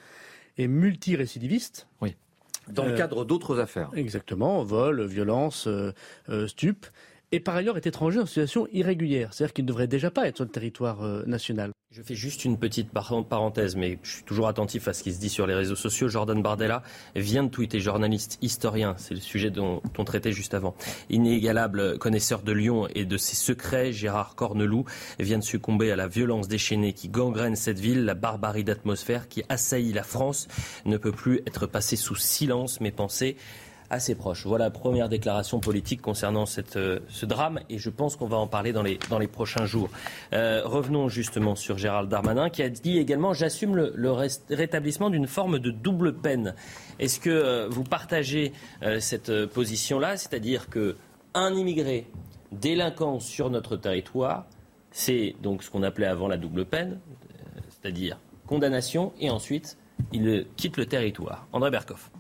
est 0.60 0.68
multirécidiviste. 0.68 1.88
Oui. 2.02 2.16
Dans 2.68 2.86
le 2.86 2.92
euh, 2.92 2.98
cadre 2.98 3.26
d'autres 3.26 3.60
affaires. 3.60 3.90
Exactement, 3.96 4.64
vol, 4.64 5.06
violence, 5.06 5.68
euh, 5.68 5.92
euh, 6.30 6.48
stup. 6.48 6.86
Et 7.32 7.40
par 7.40 7.56
ailleurs 7.56 7.78
est 7.78 7.86
étranger 7.86 8.20
en 8.20 8.26
situation 8.26 8.68
irrégulière, 8.72 9.34
c'est-à-dire 9.34 9.54
qu'il 9.54 9.66
ne 9.66 9.68
devrait 9.68 9.88
déjà 9.88 10.10
pas 10.10 10.28
être 10.28 10.38
sur 10.38 10.46
le 10.46 10.52
territoire 10.52 11.04
national. 11.28 11.72
Je 11.92 12.04
fais 12.04 12.16
juste 12.16 12.46
une 12.46 12.58
petite 12.58 12.92
parenthèse, 12.92 13.76
mais 13.76 13.98
je 14.04 14.12
suis 14.18 14.24
toujours 14.24 14.48
attentif 14.48 14.88
à 14.88 14.94
ce 14.94 15.02
qui 15.02 15.12
se 15.12 15.20
dit 15.20 15.30
sur 15.30 15.48
les 15.48 15.56
réseaux 15.56 15.76
sociaux. 15.76 16.08
Jordan 16.08 16.42
Bardella 16.42 16.84
vient 17.16 17.44
de 17.44 17.50
tweeter, 17.50 17.80
journaliste, 17.80 18.38
historien, 18.44 18.96
c'est 18.98 19.16
le 19.16 19.20
sujet 19.20 19.50
dont 19.50 19.82
on 19.98 20.04
traitait 20.04 20.32
juste 20.32 20.54
avant. 20.54 20.76
Inégalable 21.10 21.98
connaisseur 21.98 22.42
de 22.44 22.52
Lyon 22.52 22.88
et 22.94 23.06
de 23.06 23.18
ses 23.18 23.36
secrets, 23.36 23.92
Gérard 23.92 24.36
Corneloup 24.36 24.86
vient 25.20 25.40
de 25.40 25.44
succomber 25.44 25.92
à 25.92 25.96
la 25.96 26.08
violence 26.08 26.48
déchaînée 26.48 26.94
qui 26.94 27.10
gangrène 27.10 27.56
cette 27.56 27.80
ville. 27.80 28.06
La 28.06 28.14
barbarie 28.14 28.64
d'atmosphère 28.64 29.28
qui 29.28 29.44
assaillit 29.50 29.94
la 29.94 30.04
France 30.04 30.48
ne 30.86 30.98
peut 30.98 31.12
plus 31.12 31.42
être 31.48 31.66
passée 31.66 31.96
sous 31.96 32.16
silence, 32.16 32.82
mais 32.82 32.92
assez 33.90 34.16
proche. 34.16 34.46
Voilà, 34.46 34.70
première 34.70 35.10
déclaration 35.10 35.60
politique 35.60 36.02
concernant 36.02 36.46
cette, 36.46 36.78
euh, 36.78 37.00
ce 37.10 37.26
drame 37.26 37.60
et 37.70 37.78
je 37.78 37.90
pense 37.90 38.16
qu'on 38.16 38.28
va 38.28 38.38
en 38.38 38.48
parler 38.48 38.72
dans 38.72 38.84
les, 38.84 39.00
dans 39.10 39.20
les 39.20 39.28
prochains 39.28 39.66
jours. 39.66 39.90
Euh, 40.34 40.62
revenons 40.64 41.10
justement 41.10 41.56
sur 41.56 41.78
Gérald 41.78 42.10
Darmanin 42.10 42.50
qui 42.50 42.62
a 42.62 42.70
dit 42.70 42.98
également 42.98 43.34
j'assume 43.34 43.76
le, 43.76 43.92
le 43.96 44.12
rétablissement 44.50 45.10
d'une 45.10 45.28
forme 45.28 45.60
de 45.60 45.72
double 45.72 46.14
peine. 46.14 46.54
Est-ce 47.00 47.20
que 47.20 47.30
euh, 47.30 47.68
vous 47.70 47.84
partagez 47.84 48.54
cette 49.00 49.46
position-là, 49.48 50.18
c'est-à-dire 50.18 50.70
que 50.70 50.96
un 51.34 51.54
immigré 51.54 52.08
délinquant 52.52 53.20
sur 53.20 53.50
notre 53.50 53.78
territoire, 53.78 54.46
c'est 54.92 55.36
donc 55.42 55.64
ce 55.64 55.70
qu'on 55.70 55.84
appelait 55.84 56.08
avant 56.08 56.28
la 56.28 56.38
double 56.38 56.66
peine, 56.66 57.00
c'est-à-dire 57.70 58.20
condamnation 58.48 59.14
et 59.20 59.30
ensuite 59.30 59.78
il 60.12 60.46
quitte 60.56 60.78
le 60.78 60.86
territoire. 60.86 61.48
André 61.52 61.72
Berkoff 61.72 62.12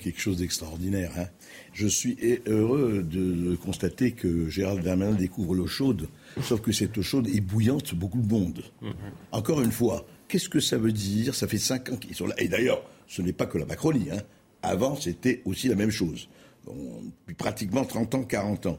quelque 0.00 0.20
chose 0.20 0.38
d'extraordinaire. 0.38 1.12
Hein. 1.16 1.26
Je 1.72 1.86
suis 1.86 2.16
heureux 2.46 3.02
de 3.02 3.56
constater 3.56 4.12
que 4.12 4.48
Gérald 4.48 4.82
Darmanin 4.82 5.14
découvre 5.14 5.54
l'eau 5.54 5.66
chaude, 5.66 6.08
sauf 6.42 6.60
que 6.60 6.72
cette 6.72 6.96
eau 6.98 7.02
chaude 7.02 7.28
est 7.28 7.40
bouillante 7.40 7.94
beaucoup 7.94 8.20
de 8.20 8.28
monde. 8.28 8.62
Mhm. 8.82 8.92
Encore 9.32 9.60
une 9.60 9.72
fois, 9.72 10.06
qu'est-ce 10.28 10.48
que 10.48 10.60
ça 10.60 10.78
veut 10.78 10.92
dire? 10.92 11.34
Ça 11.34 11.46
fait 11.46 11.58
cinq 11.58 11.90
ans 11.90 11.96
qu'ils 11.96 12.14
sont 12.14 12.26
là. 12.26 12.34
Et 12.38 12.48
d'ailleurs, 12.48 12.82
ce 13.06 13.22
n'est 13.22 13.32
pas 13.32 13.46
que 13.46 13.58
la 13.58 13.66
Macronie. 13.66 14.08
Hein. 14.12 14.22
Avant, 14.62 14.96
c'était 14.96 15.42
aussi 15.44 15.68
la 15.68 15.74
même 15.74 15.90
chose. 15.90 16.28
depuis 16.66 17.34
pratiquement 17.34 17.84
30 17.84 18.14
ans, 18.14 18.22
40 18.24 18.66
ans. 18.66 18.78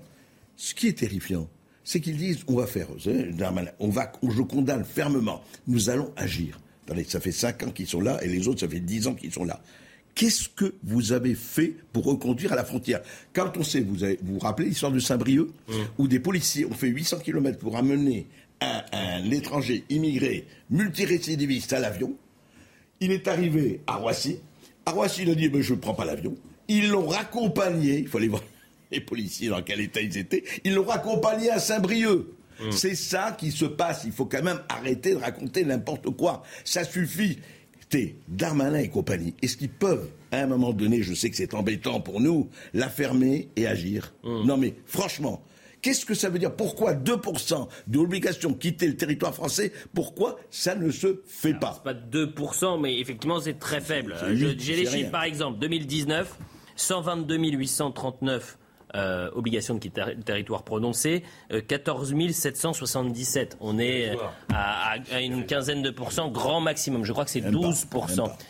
Ce 0.55 0.73
qui 0.73 0.87
est 0.87 0.97
terrifiant, 0.97 1.47
c'est 1.83 2.01
qu'ils 2.01 2.17
disent 2.17 2.43
on 2.47 2.55
va 2.55 2.67
faire, 2.67 2.87
on 3.79 3.89
va, 3.89 4.11
je 4.21 4.41
condamne 4.41 4.83
fermement, 4.83 5.41
nous 5.67 5.89
allons 5.89 6.11
agir. 6.17 6.59
ça 7.07 7.19
fait 7.19 7.31
cinq 7.31 7.63
ans 7.63 7.71
qu'ils 7.71 7.87
sont 7.87 8.01
là 8.01 8.23
et 8.23 8.27
les 8.27 8.47
autres, 8.47 8.59
ça 8.59 8.67
fait 8.67 8.79
dix 8.79 9.07
ans 9.07 9.15
qu'ils 9.15 9.31
sont 9.31 9.45
là. 9.45 9.61
Qu'est-ce 10.15 10.49
que 10.49 10.73
vous 10.83 11.11
avez 11.13 11.35
fait 11.35 11.75
pour 11.93 12.05
reconduire 12.05 12.51
à 12.53 12.55
la 12.55 12.65
frontière 12.65 13.01
Quand 13.33 13.55
on 13.57 13.63
sait, 13.63 13.81
vous 13.81 13.95
vous, 14.21 14.39
rappelez 14.39 14.69
l'histoire 14.69 14.91
de 14.91 14.99
Saint-Brieuc, 14.99 15.47
mm. 15.67 15.73
où 15.97 16.07
des 16.07 16.19
policiers 16.19 16.65
ont 16.65 16.73
fait 16.73 16.87
800 16.87 17.19
km 17.19 17.57
pour 17.57 17.77
amener 17.77 18.27
un, 18.61 19.31
étranger 19.31 19.85
immigré 19.89 20.45
multirécidiviste 20.69 21.73
à 21.73 21.79
l'avion. 21.79 22.13
Il 22.99 23.11
est 23.11 23.27
arrivé 23.27 23.81
à 23.87 23.95
Roissy. 23.95 24.39
À 24.85 24.91
Roissy, 24.91 25.21
il 25.23 25.29
a 25.29 25.35
dit 25.35 25.49
Je 25.61 25.73
ne 25.73 25.79
prends 25.79 25.93
pas 25.93 26.05
l'avion. 26.05 26.35
Ils 26.67 26.89
l'ont 26.89 27.07
raccompagné. 27.07 27.99
Il 27.99 28.07
faut 28.07 28.17
aller 28.17 28.27
voir 28.27 28.43
les 28.91 28.99
policiers 28.99 29.49
dans 29.49 29.61
quel 29.61 29.79
état 29.79 30.01
ils 30.01 30.17
étaient. 30.17 30.43
Ils 30.63 30.73
l'ont 30.73 30.85
raccompagné 30.85 31.49
à 31.49 31.59
Saint-Brieuc. 31.59 32.25
Mm. 32.59 32.71
C'est 32.71 32.95
ça 32.95 33.35
qui 33.39 33.51
se 33.51 33.65
passe. 33.65 34.03
Il 34.05 34.11
faut 34.11 34.25
quand 34.25 34.43
même 34.43 34.61
arrêter 34.67 35.11
de 35.11 35.19
raconter 35.19 35.63
n'importe 35.63 36.09
quoi. 36.09 36.43
Ça 36.65 36.83
suffit. 36.83 37.39
Darmanin 38.27 38.79
et 38.79 38.89
compagnie, 38.89 39.33
est-ce 39.41 39.57
qu'ils 39.57 39.69
peuvent, 39.69 40.09
à 40.31 40.41
un 40.41 40.47
moment 40.47 40.73
donné, 40.73 41.01
je 41.01 41.13
sais 41.13 41.29
que 41.29 41.35
c'est 41.35 41.53
embêtant 41.53 42.01
pour 42.01 42.21
nous, 42.21 42.49
la 42.73 42.89
fermer 42.89 43.49
et 43.55 43.67
agir 43.67 44.13
hum. 44.23 44.45
Non 44.45 44.57
mais 44.57 44.75
franchement, 44.85 45.43
Qu'est-ce 45.81 46.05
que 46.05 46.13
ça 46.13 46.29
veut 46.29 46.39
dire? 46.39 46.53
Pourquoi 46.53 46.93
2% 46.93 47.67
de 47.87 47.97
l'obligation 47.97 48.49
de 48.49 48.55
quitter 48.55 48.85
le 48.85 48.97
territoire 48.97 49.33
français 49.33 49.71
Pourquoi 49.93 50.37
ça 50.51 50.75
ne 50.75 50.91
se 50.91 51.21
fait 51.25 51.53
pas? 51.53 51.81
pas 51.83 51.93
2%, 51.93 52.81
mais 52.81 52.99
effectivement, 52.99 53.39
c'est 53.39 53.59
très 53.59 53.79
faible. 53.79 54.13
J'ai 54.33 54.75
les 54.75 54.85
chiffres, 54.85 55.11
par 55.11 55.23
exemple, 55.23 55.57
2019, 55.59 56.37
122 56.75 57.37
839 57.37 58.57
euh, 58.95 59.29
obligation 59.33 59.75
de 59.75 59.79
quitter 59.79 60.03
le 60.15 60.23
territoire 60.23 60.63
prononcée, 60.63 61.23
14 61.67 62.13
euh, 62.13 62.29
777. 62.31 63.57
On 63.61 63.79
est 63.79 64.11
à, 64.53 64.95
une 65.21 65.45
quinzaine 65.45 65.81
de 65.81 65.91
pourcents, 65.91 66.29
grand 66.29 66.61
maximum. 66.61 67.05
Je 67.05 67.11
crois 67.11 67.25
que 67.25 67.31
c'est 67.31 67.41
12 67.41 67.87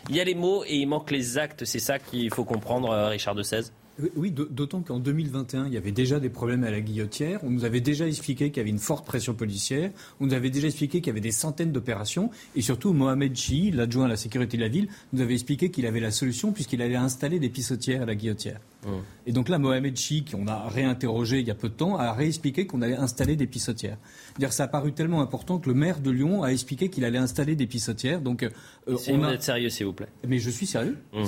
Il 0.08 0.16
y 0.16 0.20
a 0.20 0.24
les 0.24 0.34
mots 0.34 0.64
et 0.66 0.76
il 0.76 0.86
manque 0.86 1.10
les 1.10 1.38
actes. 1.38 1.64
C'est 1.64 1.78
ça 1.78 1.98
qu'il 1.98 2.32
faut 2.32 2.44
comprendre, 2.44 2.90
euh, 2.90 3.08
Richard 3.08 3.34
de 3.34 3.42
16 3.42 3.72
oui, 4.16 4.30
d'autant 4.30 4.80
qu'en 4.80 4.98
2021, 4.98 5.66
il 5.66 5.74
y 5.74 5.76
avait 5.76 5.92
déjà 5.92 6.20
des 6.20 6.30
problèmes 6.30 6.64
à 6.64 6.70
la 6.70 6.80
guillotière. 6.80 7.40
On 7.42 7.50
nous 7.50 7.66
avait 7.66 7.82
déjà 7.82 8.06
expliqué 8.06 8.48
qu'il 8.48 8.56
y 8.56 8.60
avait 8.60 8.70
une 8.70 8.78
forte 8.78 9.04
pression 9.04 9.34
policière. 9.34 9.90
On 10.20 10.26
nous 10.26 10.32
avait 10.32 10.48
déjà 10.48 10.68
expliqué 10.68 11.00
qu'il 11.00 11.08
y 11.08 11.10
avait 11.10 11.20
des 11.20 11.32
centaines 11.32 11.70
d'opérations. 11.70 12.30
Et 12.56 12.62
surtout, 12.62 12.94
Mohamed 12.94 13.36
Chi, 13.36 13.70
l'adjoint 13.70 14.06
à 14.06 14.08
la 14.08 14.16
sécurité 14.16 14.56
de 14.56 14.62
la 14.62 14.68
ville, 14.68 14.88
nous 15.12 15.20
avait 15.20 15.34
expliqué 15.34 15.70
qu'il 15.70 15.84
avait 15.84 16.00
la 16.00 16.12
solution 16.12 16.50
puisqu'il 16.52 16.80
allait 16.80 16.96
installer 16.96 17.38
des 17.38 17.50
pissotières 17.50 18.02
à 18.02 18.06
la 18.06 18.14
guillotière. 18.14 18.60
Et 19.26 19.32
donc 19.32 19.48
là, 19.48 19.58
Mohamed 19.58 19.96
Chi, 19.96 20.24
qu'on 20.24 20.48
a 20.48 20.68
réinterrogé 20.68 21.40
il 21.40 21.46
y 21.46 21.50
a 21.50 21.54
peu 21.54 21.68
de 21.68 21.74
temps, 21.74 21.96
a 21.96 22.12
réexpliqué 22.12 22.66
qu'on 22.66 22.82
allait 22.82 22.96
installer 22.96 23.36
des 23.36 23.46
pissotières. 23.46 23.98
Dire, 24.38 24.52
ça 24.52 24.64
a 24.64 24.68
paru 24.68 24.92
tellement 24.92 25.20
important 25.20 25.58
que 25.58 25.68
le 25.68 25.74
maire 25.74 26.00
de 26.00 26.10
Lyon 26.10 26.42
a 26.42 26.48
expliqué 26.48 26.88
qu'il 26.88 27.04
allait 27.04 27.18
installer 27.18 27.56
des 27.56 27.66
pissotières. 27.66 28.20
Donc, 28.20 28.42
euh, 28.42 28.50
on 29.08 29.22
a... 29.22 29.38
sérieux, 29.38 29.68
s'il 29.68 29.86
vous 29.86 29.92
plaît. 29.92 30.08
Mais 30.26 30.38
je 30.38 30.50
suis 30.50 30.66
sérieux. 30.66 30.96
Mmh. 31.12 31.24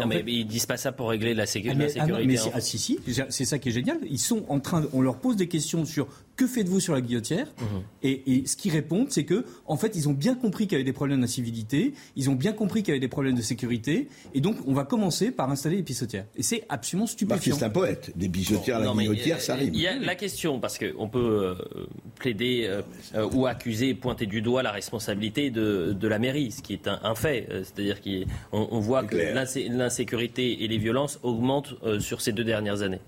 Non, 0.00 0.06
mais 0.06 0.22
ils 0.26 0.46
disent 0.46 0.66
pas 0.66 0.76
ça 0.76 0.92
pour 0.92 1.08
régler 1.08 1.34
la, 1.34 1.46
sécurité. 1.46 1.98
Ah, 1.98 2.06
mais, 2.06 2.36
ah, 2.52 2.60
si, 2.60 2.78
si, 2.78 2.98
c'est 3.30 3.44
ça 3.44 3.58
qui 3.58 3.70
est 3.70 3.72
génial. 3.72 3.98
Ils 4.08 4.18
sont 4.18 4.44
en 4.48 4.60
train, 4.60 4.84
on 4.92 5.00
leur 5.00 5.16
pose 5.16 5.36
des 5.36 5.48
questions 5.48 5.84
sur 5.84 6.06
que 6.36 6.46
faites-vous 6.46 6.80
sur 6.80 6.94
la 6.94 7.00
guillotière 7.00 7.46
mmh. 7.46 7.64
et, 8.02 8.42
ce 8.46 8.56
qu'ils 8.56 8.72
répondent, 8.72 9.06
c'est 9.10 9.24
que, 9.24 9.44
en 9.66 9.76
fait, 9.76 9.94
ils 9.94 10.08
ont 10.08 10.12
bien 10.12 10.34
compris 10.34 10.66
qu'il 10.66 10.72
y 10.72 10.76
avait 10.76 10.84
des 10.84 10.92
problèmes 10.92 11.20
d'incivilité, 11.20 11.94
ils 12.16 12.30
ont 12.30 12.34
bien 12.34 12.52
compris 12.52 12.82
qu'il 12.82 12.88
y 12.88 12.92
avait 12.92 13.00
des 13.00 13.08
problèmes 13.08 13.36
de 13.36 13.42
sécurité, 13.42 14.08
et 14.34 14.40
donc 14.40 14.56
on 14.66 14.74
va 14.74 14.84
commencer 14.84 15.30
par 15.30 15.50
installer 15.50 15.76
des 15.76 15.82
pissotières. 15.82 16.26
Et 16.36 16.42
c'est 16.42 16.64
absolument 16.68 17.06
stupéfiant. 17.06 17.56
c'est 17.56 17.64
un 17.64 17.70
poète. 17.70 18.12
Des 18.16 18.28
bijoutières 18.28 18.78
à 18.78 18.80
la 18.80 18.92
guillotière, 18.92 19.40
ça 19.40 19.54
rime. 19.54 19.70
Il 19.74 19.80
y 19.80 19.86
a 19.86 19.96
la 19.96 20.14
question, 20.14 20.60
parce 20.60 20.78
qu'on 20.78 21.08
peut 21.08 21.18
euh, 21.18 21.86
plaider 22.18 22.66
euh, 23.14 23.28
ou 23.32 23.46
accuser, 23.46 23.94
pointer 23.94 24.26
du 24.26 24.42
doigt 24.42 24.62
la 24.62 24.72
responsabilité 24.72 25.50
de, 25.50 25.96
la 26.02 26.18
mairie, 26.18 26.50
ce 26.50 26.62
qui 26.62 26.72
est 26.72 26.88
un, 26.88 27.14
fait. 27.14 27.46
Euh, 27.50 27.62
c'est-à-dire 27.64 28.00
qu'on 28.00 28.68
on 28.70 28.80
voit 28.80 29.04
que 29.04 29.16
l'insécurité 29.16 30.64
et 30.64 30.68
les 30.68 30.78
violences 30.78 31.18
augmentent 31.22 31.74
sur 32.00 32.20
ces 32.20 32.32
deux 32.32 32.44
dernières 32.44 32.82
années. 32.82 33.00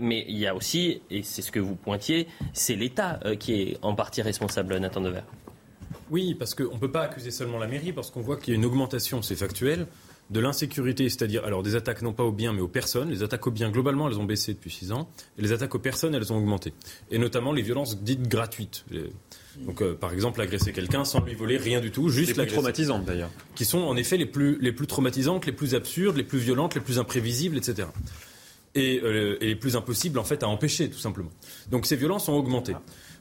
Mais 0.00 0.24
il 0.28 0.38
y 0.38 0.46
a 0.46 0.54
aussi, 0.54 1.02
et 1.10 1.22
c'est 1.22 1.42
ce 1.42 1.52
que 1.52 1.60
vous 1.60 1.74
pointiez, 1.74 2.26
c'est 2.52 2.74
l'État 2.74 3.20
qui 3.38 3.54
est 3.54 3.78
en 3.82 3.94
partie 3.94 4.22
responsable, 4.22 4.76
Nathan 4.78 5.00
Dever. 5.00 5.22
Oui, 6.10 6.34
parce 6.34 6.54
qu'on 6.54 6.74
ne 6.74 6.78
peut 6.78 6.90
pas 6.90 7.02
accuser 7.02 7.30
seulement 7.30 7.58
la 7.58 7.66
mairie, 7.66 7.92
parce 7.92 8.10
qu'on 8.10 8.20
voit 8.20 8.36
qu'il 8.36 8.54
y 8.54 8.56
a 8.56 8.58
une 8.58 8.64
augmentation, 8.64 9.20
c'est 9.22 9.36
factuel, 9.36 9.86
de 10.30 10.40
l'insécurité, 10.40 11.08
c'est-à-dire 11.08 11.44
alors 11.44 11.62
des 11.62 11.74
attaques 11.74 12.02
non 12.02 12.12
pas 12.12 12.22
aux 12.22 12.32
biens 12.32 12.52
mais 12.52 12.60
aux 12.60 12.68
personnes. 12.68 13.10
Les 13.10 13.22
attaques 13.22 13.46
aux 13.46 13.50
biens 13.50 13.70
globalement 13.70 14.08
elles 14.08 14.18
ont 14.18 14.24
baissé 14.24 14.52
depuis 14.52 14.70
6 14.70 14.92
ans 14.92 15.08
et 15.38 15.42
les 15.42 15.52
attaques 15.52 15.74
aux 15.74 15.78
personnes 15.78 16.14
elles 16.14 16.32
ont 16.32 16.36
augmenté. 16.36 16.74
Et 17.10 17.18
notamment 17.18 17.52
les 17.52 17.62
violences 17.62 18.02
dites 18.02 18.28
gratuites. 18.28 18.84
Donc 19.64 19.80
euh, 19.80 19.94
par 19.94 20.12
exemple 20.12 20.40
agresser 20.40 20.72
quelqu'un 20.72 21.04
sans 21.04 21.24
lui 21.24 21.34
voler 21.34 21.56
rien 21.56 21.80
du 21.80 21.90
tout, 21.90 22.10
juste 22.10 22.36
les 22.36 22.44
plus 22.44 22.52
traumatisantes 22.52 23.04
d'ailleurs. 23.04 23.30
Qui 23.54 23.64
sont 23.64 23.78
en 23.78 23.96
effet 23.96 24.18
les 24.18 24.26
plus, 24.26 24.58
les 24.60 24.72
plus 24.72 24.86
traumatisantes, 24.86 25.46
les 25.46 25.52
plus 25.52 25.74
absurdes, 25.74 26.16
les 26.16 26.24
plus 26.24 26.38
violentes, 26.38 26.74
les 26.74 26.82
plus 26.82 26.98
imprévisibles, 26.98 27.56
etc. 27.56 27.88
Et, 28.74 29.00
euh, 29.02 29.38
et 29.40 29.56
plus 29.56 29.76
impossibles 29.76 30.18
en 30.18 30.24
fait 30.24 30.42
à 30.42 30.48
empêcher 30.48 30.90
tout 30.90 30.98
simplement. 30.98 31.30
Donc 31.70 31.86
ces 31.86 31.96
violences 31.96 32.28
ont 32.28 32.34
augmenté. 32.34 32.74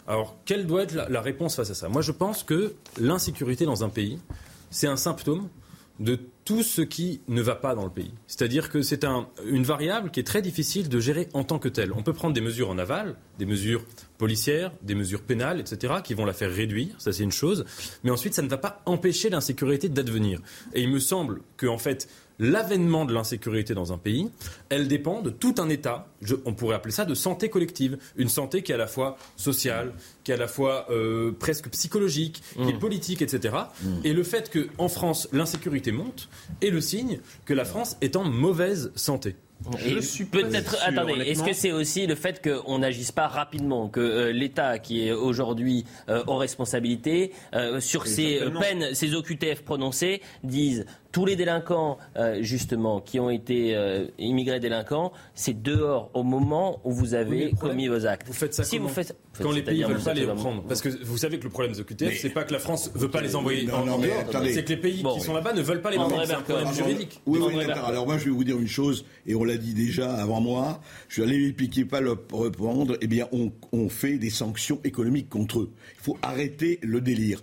Alors, 0.07 0.37
quelle 0.45 0.65
doit 0.65 0.83
être 0.83 0.93
la 0.93 1.21
réponse 1.21 1.55
face 1.55 1.69
à 1.69 1.73
ça? 1.73 1.89
Moi, 1.89 2.01
je 2.01 2.13
pense 2.13 2.43
que 2.43 2.75
l'insécurité 2.97 3.65
dans 3.65 3.83
un 3.83 3.89
pays, 3.89 4.19
c'est 4.69 4.87
un 4.87 4.95
symptôme 4.95 5.49
de 5.99 6.19
tout 6.47 6.63
ce 6.63 6.81
qui 6.81 7.19
ne 7.27 7.41
va 7.41 7.55
pas 7.55 7.75
dans 7.75 7.83
le 7.83 7.89
pays. 7.89 8.13
C'est-à-dire 8.25 8.69
que 8.69 8.81
c'est 8.81 9.03
une 9.45 9.63
variable 9.63 10.11
qui 10.11 10.21
est 10.21 10.23
très 10.23 10.41
difficile 10.41 10.87
de 10.87 10.97
gérer 11.01 11.27
en 11.33 11.43
tant 11.43 11.59
que 11.59 11.67
telle. 11.67 11.91
On 11.91 12.03
peut 12.03 12.13
prendre 12.13 12.33
des 12.33 12.39
mesures 12.39 12.69
en 12.69 12.77
aval, 12.77 13.17
des 13.37 13.45
mesures 13.45 13.83
policières, 14.17 14.71
des 14.81 14.95
mesures 14.95 15.23
pénales, 15.23 15.59
etc., 15.59 15.95
qui 16.01 16.13
vont 16.13 16.23
la 16.23 16.31
faire 16.31 16.49
réduire, 16.49 16.95
ça 16.99 17.11
c'est 17.11 17.23
une 17.23 17.33
chose, 17.33 17.65
mais 18.05 18.11
ensuite 18.11 18.33
ça 18.33 18.43
ne 18.43 18.47
va 18.47 18.57
pas 18.57 18.81
empêcher 18.85 19.29
l'insécurité 19.29 19.89
d'advenir. 19.89 20.39
Et 20.73 20.81
il 20.81 20.89
me 20.89 20.99
semble 20.99 21.41
que, 21.57 21.67
en 21.67 21.77
fait, 21.77 22.07
l'avènement 22.39 23.05
de 23.05 23.13
l'insécurité 23.13 23.73
dans 23.73 23.93
un 23.93 23.97
pays, 23.97 24.29
elle 24.69 24.87
dépend 24.87 25.21
de 25.21 25.29
tout 25.29 25.55
un 25.57 25.69
État, 25.69 26.07
on 26.45 26.53
pourrait 26.53 26.75
appeler 26.75 26.91
ça 26.91 27.05
de 27.05 27.13
santé 27.13 27.49
collective, 27.49 27.97
une 28.15 28.29
santé 28.29 28.61
qui 28.61 28.71
est 28.71 28.75
à 28.75 28.77
la 28.77 28.87
fois 28.87 29.17
sociale, 29.35 29.93
qui 30.23 30.31
est 30.31 30.35
à 30.35 30.37
la 30.37 30.47
fois 30.47 30.87
euh, 30.89 31.31
presque 31.31 31.69
psychologique, 31.69 32.41
qui 32.55 32.69
est 32.69 32.73
mmh. 32.73 32.79
politique, 32.79 33.21
etc. 33.21 33.55
Mmh. 33.81 33.87
Et 34.03 34.13
le 34.13 34.23
fait 34.23 34.51
qu'en 34.51 34.87
France, 34.87 35.27
l'insécurité 35.31 35.91
monte 35.91 36.29
est 36.61 36.69
le 36.69 36.81
signe 36.81 37.19
que 37.45 37.53
la 37.53 37.65
France 37.65 37.97
est 38.01 38.15
en 38.15 38.23
mauvaise 38.23 38.91
santé. 38.95 39.35
Je 39.79 39.99
suis 39.99 40.25
peut-être. 40.25 40.77
Attendez, 40.85 41.13
est-ce 41.25 41.41
que 41.41 41.53
c'est 41.53 41.71
aussi 41.71 42.05
le 42.05 42.13
fait 42.13 42.47
qu'on 42.47 42.77
n'agisse 42.77 43.11
pas 43.11 43.27
rapidement, 43.27 43.89
que 43.89 43.99
euh, 43.99 44.31
l'État, 44.31 44.77
qui 44.77 45.07
est 45.07 45.11
aujourd'hui 45.11 45.83
euh, 46.09 46.23
aux 46.27 46.35
responsabilités, 46.35 47.31
sur 47.79 48.05
ces 48.05 48.39
peines, 48.59 48.93
ces 48.93 49.15
OQTF 49.15 49.63
prononcées, 49.63 50.21
disent 50.43 50.85
tous 51.18 51.26
les 51.26 51.36
délinquants, 51.36 51.97
euh, 52.15 52.43
justement, 52.43 53.01
qui 53.01 53.20
ont 53.20 53.32
été 53.32 53.76
euh, 53.76 54.05
immigrés 54.20 54.59
délinquants, 54.59 55.11
c'est 55.34 55.59
dehors 55.59 56.11
au 56.13 56.22
moment 56.22 56.80
où 56.84 56.91
vous 56.91 57.15
avez 57.15 57.53
commis 57.59 57.88
vos 57.88 58.05
actes. 58.05 58.28
Vous 58.28 58.34
faites 58.34 58.53
ça 58.53 58.63
si 58.63 58.78
vous 58.78 58.88
faites, 58.88 59.15
quand 59.41 59.51
les 59.51 59.63
pays 59.63 59.82
ne 59.82 59.88
veulent 59.88 60.03
pas 60.03 60.13
les 60.13 60.26
reprendre. 60.26 60.63
Parce 60.68 60.80
que 60.80 60.89
vous 60.89 61.18
savez 61.18 61.39
que 61.39 61.45
le 61.45 61.49
problème 61.49 61.74
des 61.74 61.80
OQTF, 61.80 62.20
c'est 62.22 62.30
pas 62.30 62.43
que 62.43 62.53
la 62.53 62.59
France 62.59 62.91
ne 62.93 62.99
veut 62.99 63.09
pas 63.09 63.22
les 63.22 63.36
envoyer 63.36 63.68
en, 63.72 63.84
dehors, 63.84 63.99
c'est 64.45 64.63
que 64.63 64.70
les 64.70 64.78
pays 64.78 65.03
qui 65.03 65.22
sont 65.22 65.34
là-bas 65.34 65.53
ne 65.53 65.61
veulent 65.63 65.82
pas 65.82 65.89
les 65.89 65.97
reprendre. 65.97 66.24
C'est 66.24 66.34
un 66.34 66.41
problème 66.41 66.72
juridique. 66.72 67.20
Oui, 67.26 67.39
oui, 67.41 67.63
Alors 67.63 68.05
moi, 68.05 68.20
je 68.20 68.26
vais 68.26 68.32
vous 68.32 68.43
dire 68.43 68.59
une 68.59 68.68
chose, 68.68 69.03
et 69.26 69.34
on 69.34 69.43
l'a 69.43 69.57
dit 69.57 69.74
déjà 69.74 70.13
avant 70.13 70.39
moi, 70.39 70.82
je 71.07 71.15
suis 71.15 71.24
allé 71.24 71.51
piquer 71.51 71.86
pas 71.86 71.99
le 71.99 72.15
reprendre, 72.32 72.95
eh 73.01 73.07
bien, 73.07 73.28
on, 73.32 73.51
on 73.72 73.89
fait 73.89 74.20
des 74.20 74.30
sanctions 74.30 74.80
économiques 74.84 75.30
contre 75.30 75.61
eux. 75.61 75.72
Il 75.95 76.03
faut 76.03 76.18
arrêter 76.22 76.78
le 76.84 77.01
délire. 77.01 77.41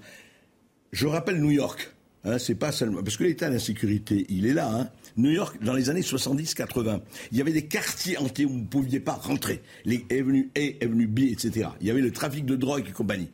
Je 0.92 1.08
rappelle 1.08 1.40
New 1.40 1.50
York. 1.50 1.93
Hein, 2.24 2.38
c'est 2.38 2.54
pas 2.54 2.72
seulement 2.72 3.02
parce 3.02 3.16
que 3.16 3.24
l'état 3.24 3.50
d'insécurité, 3.50 4.24
il 4.28 4.46
est 4.46 4.54
là. 4.54 4.70
Hein. 4.72 4.88
New 5.16 5.30
York, 5.30 5.62
dans 5.62 5.74
les 5.74 5.90
années 5.90 6.00
70-80, 6.00 7.00
il 7.32 7.38
y 7.38 7.40
avait 7.40 7.52
des 7.52 7.66
quartiers 7.66 8.16
entiers 8.18 8.46
où 8.46 8.50
vous 8.50 8.60
ne 8.60 8.66
pouviez 8.66 9.00
pas 9.00 9.12
rentrer. 9.12 9.62
Les 9.84 10.04
avenues 10.10 10.50
A, 10.56 10.84
avenues 10.84 11.06
B, 11.06 11.20
etc. 11.20 11.68
Il 11.80 11.86
y 11.86 11.90
avait 11.90 12.00
le 12.00 12.10
trafic 12.10 12.46
de 12.46 12.56
drogue 12.56 12.86
et 12.88 12.92
compagnie. 12.92 13.28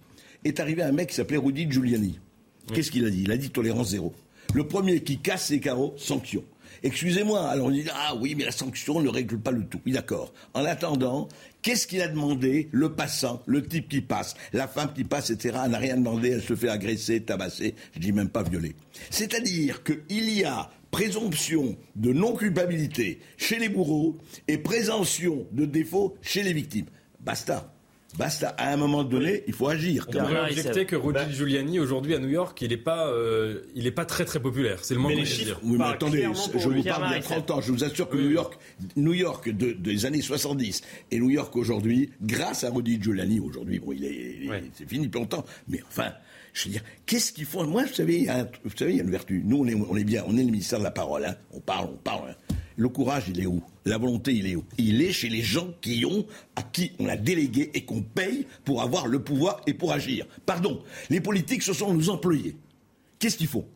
Est 0.45 0.59
arrivé 0.59 0.83
un 0.83 0.93
mec 0.93 1.11
qui 1.11 1.15
s'appelait 1.15 1.37
Rudy 1.37 1.71
Giuliani. 1.71 2.19
Qu'est-ce 2.73 2.91
qu'il 2.91 3.05
a 3.05 3.11
dit? 3.11 3.23
Il 3.23 3.33
a 3.33 3.37
dit 3.37 3.51
tolérance 3.51 3.91
zéro. 3.91 4.15
Le 4.55 4.67
premier 4.67 5.03
qui 5.03 5.19
casse 5.19 5.51
les 5.51 5.61
carreaux, 5.61 5.95
sanction. 5.97 6.43
Excusez-moi, 6.83 7.47
alors 7.47 7.67
on 7.67 7.71
dit 7.71 7.85
ah 7.93 8.15
oui, 8.19 8.35
mais 8.35 8.45
la 8.45 8.53
sanction 8.53 9.01
ne 9.01 9.09
règle 9.09 9.39
pas 9.39 9.51
le 9.51 9.65
tout. 9.65 9.81
Oui, 9.85 9.93
d'accord. 9.93 10.33
En 10.55 10.65
attendant, 10.65 11.29
qu'est-ce 11.63 11.87
qu'il 11.87 12.03
a 12.03 12.09
demandé 12.09 12.69
Le 12.73 12.95
passant, 12.95 13.43
le 13.47 13.67
type 13.67 13.89
qui 13.89 14.01
passe, 14.01 14.35
la 14.53 14.69
femme 14.69 14.93
qui 14.95 15.05
passe, 15.05 15.31
etc. 15.31 15.59
n'a 15.69 15.79
rien 15.79 15.97
demandé, 15.97 16.31
elle 16.31 16.43
se 16.43 16.55
fait 16.55 16.69
agresser, 16.69 17.23
tabasser, 17.23 17.75
je 17.95 18.01
dis 18.01 18.13
même 18.13 18.29
pas 18.29 18.43
violer. 18.43 18.75
C'est-à-dire 19.11 19.83
qu'il 19.83 20.31
y 20.31 20.45
a 20.45 20.71
présomption 20.91 21.77
de 21.97 22.13
non-culpabilité 22.13 23.21
chez 23.37 23.59
les 23.59 23.69
bourreaux 23.69 24.19
et 24.49 24.59
présomption 24.59 25.47
de 25.53 25.65
défaut 25.65 26.17
chez 26.21 26.43
les 26.43 26.53
victimes. 26.53 26.87
Basta. 27.21 27.73
Basta. 28.19 28.49
À 28.49 28.73
un 28.73 28.77
moment 28.77 29.05
donné, 29.05 29.45
il 29.47 29.55
faut 29.55 29.69
agir. 29.69 30.07
On 30.09 30.13
pourrait 30.13 30.51
objecter 30.51 30.85
que 30.85 30.97
Rudy 30.97 31.15
bah- 31.15 31.31
Giuliani, 31.31 31.79
aujourd'hui 31.79 32.15
à 32.15 32.19
New 32.19 32.29
York, 32.29 32.61
il 32.61 32.71
n'est 32.71 32.77
pas, 32.77 33.09
euh, 33.09 33.61
il 33.75 33.87
est 33.87 33.93
pas 33.93 34.05
très 34.05 34.25
très 34.25 34.41
populaire. 34.41 34.79
C'est 34.83 34.95
le 34.95 35.01
moins 35.01 35.15
qu'on 35.15 35.23
dire. 35.23 35.61
Oui, 35.63 35.77
mais 35.79 35.85
attendez, 35.85 36.23
je 36.23 36.69
vous 36.69 36.83
parle 36.83 37.09
d'il 37.09 37.17
y 37.17 37.19
a 37.19 37.21
30 37.21 37.51
ans. 37.51 37.61
Je 37.61 37.73
vous 37.73 37.85
assure 37.85 38.09
que 38.09 38.17
New 38.17 38.31
York, 38.31 38.59
New 38.97 39.15
York 39.15 39.49
de, 39.49 39.73
des 39.73 40.07
années 40.07 40.23
70 40.23 40.83
et 41.11 41.21
New 41.21 41.31
York 41.31 41.55
aujourd'hui, 41.57 42.11
grâce 42.23 42.65
à 42.65 42.71
Rudy 42.71 43.01
Giuliani, 43.01 43.41
aujourd'hui, 43.41 43.79
bon, 43.79 43.93
il 43.93 44.05
est, 44.05 44.71
c'est 44.75 44.89
fini 44.89 45.07
depuis 45.07 45.21
longtemps. 45.21 45.45
Mais 45.69 45.81
enfin, 45.89 46.13
je 46.53 46.65
veux 46.65 46.73
dire, 46.73 46.83
qu'est-ce 47.07 47.33
qu'ils 47.33 47.47
font? 47.47 47.65
Moi, 47.67 47.85
vous 47.85 47.95
savez, 47.95 48.17
il 48.17 48.25
y 48.25 48.29
a, 48.29 48.49
vous 48.65 48.77
savez, 48.77 48.93
il 48.93 48.97
y 48.97 49.01
a 49.01 49.05
une 49.05 49.11
vertu. 49.11 49.43
Nous, 49.45 49.59
on 49.59 49.67
est, 49.67 49.75
on 49.75 49.97
est 49.97 50.05
bien, 50.05 50.25
on 50.27 50.37
est 50.37 50.43
le 50.43 50.51
ministère 50.51 50.79
de 50.79 50.85
la 50.85 50.91
parole. 50.91 51.25
Hein. 51.25 51.37
On 51.53 51.61
parle, 51.61 51.91
on 51.93 51.97
parle. 51.97 52.31
Hein. 52.31 52.55
Le 52.81 52.89
courage, 52.89 53.25
il 53.29 53.39
est 53.41 53.47
où? 53.47 53.63
La 53.85 53.99
volonté, 53.99 54.33
il 54.33 54.47
est 54.47 54.57
où? 54.57 54.65
Il 54.79 55.03
est 55.03 55.13
chez 55.13 55.29
les 55.29 55.43
gens 55.43 55.69
qui 55.83 56.07
ont, 56.07 56.25
à 56.57 56.63
qui 56.63 56.93
on 56.99 57.09
a 57.09 57.17
délégué 57.17 57.71
et 57.75 57.85
qu'on 57.85 58.01
paye 58.01 58.47
pour 58.65 58.81
avoir 58.81 59.07
le 59.07 59.23
pouvoir 59.23 59.61
et 59.67 59.75
pour 59.75 59.93
agir. 59.93 60.25
Pardon, 60.47 60.83
les 61.11 61.21
politiques, 61.21 61.63
ce 61.63 61.75
sont 61.75 61.93
nos 61.93 62.09
employés. 62.09 62.57
Qu'est-ce 63.19 63.37
qu'ils 63.37 63.49
font? 63.49 63.67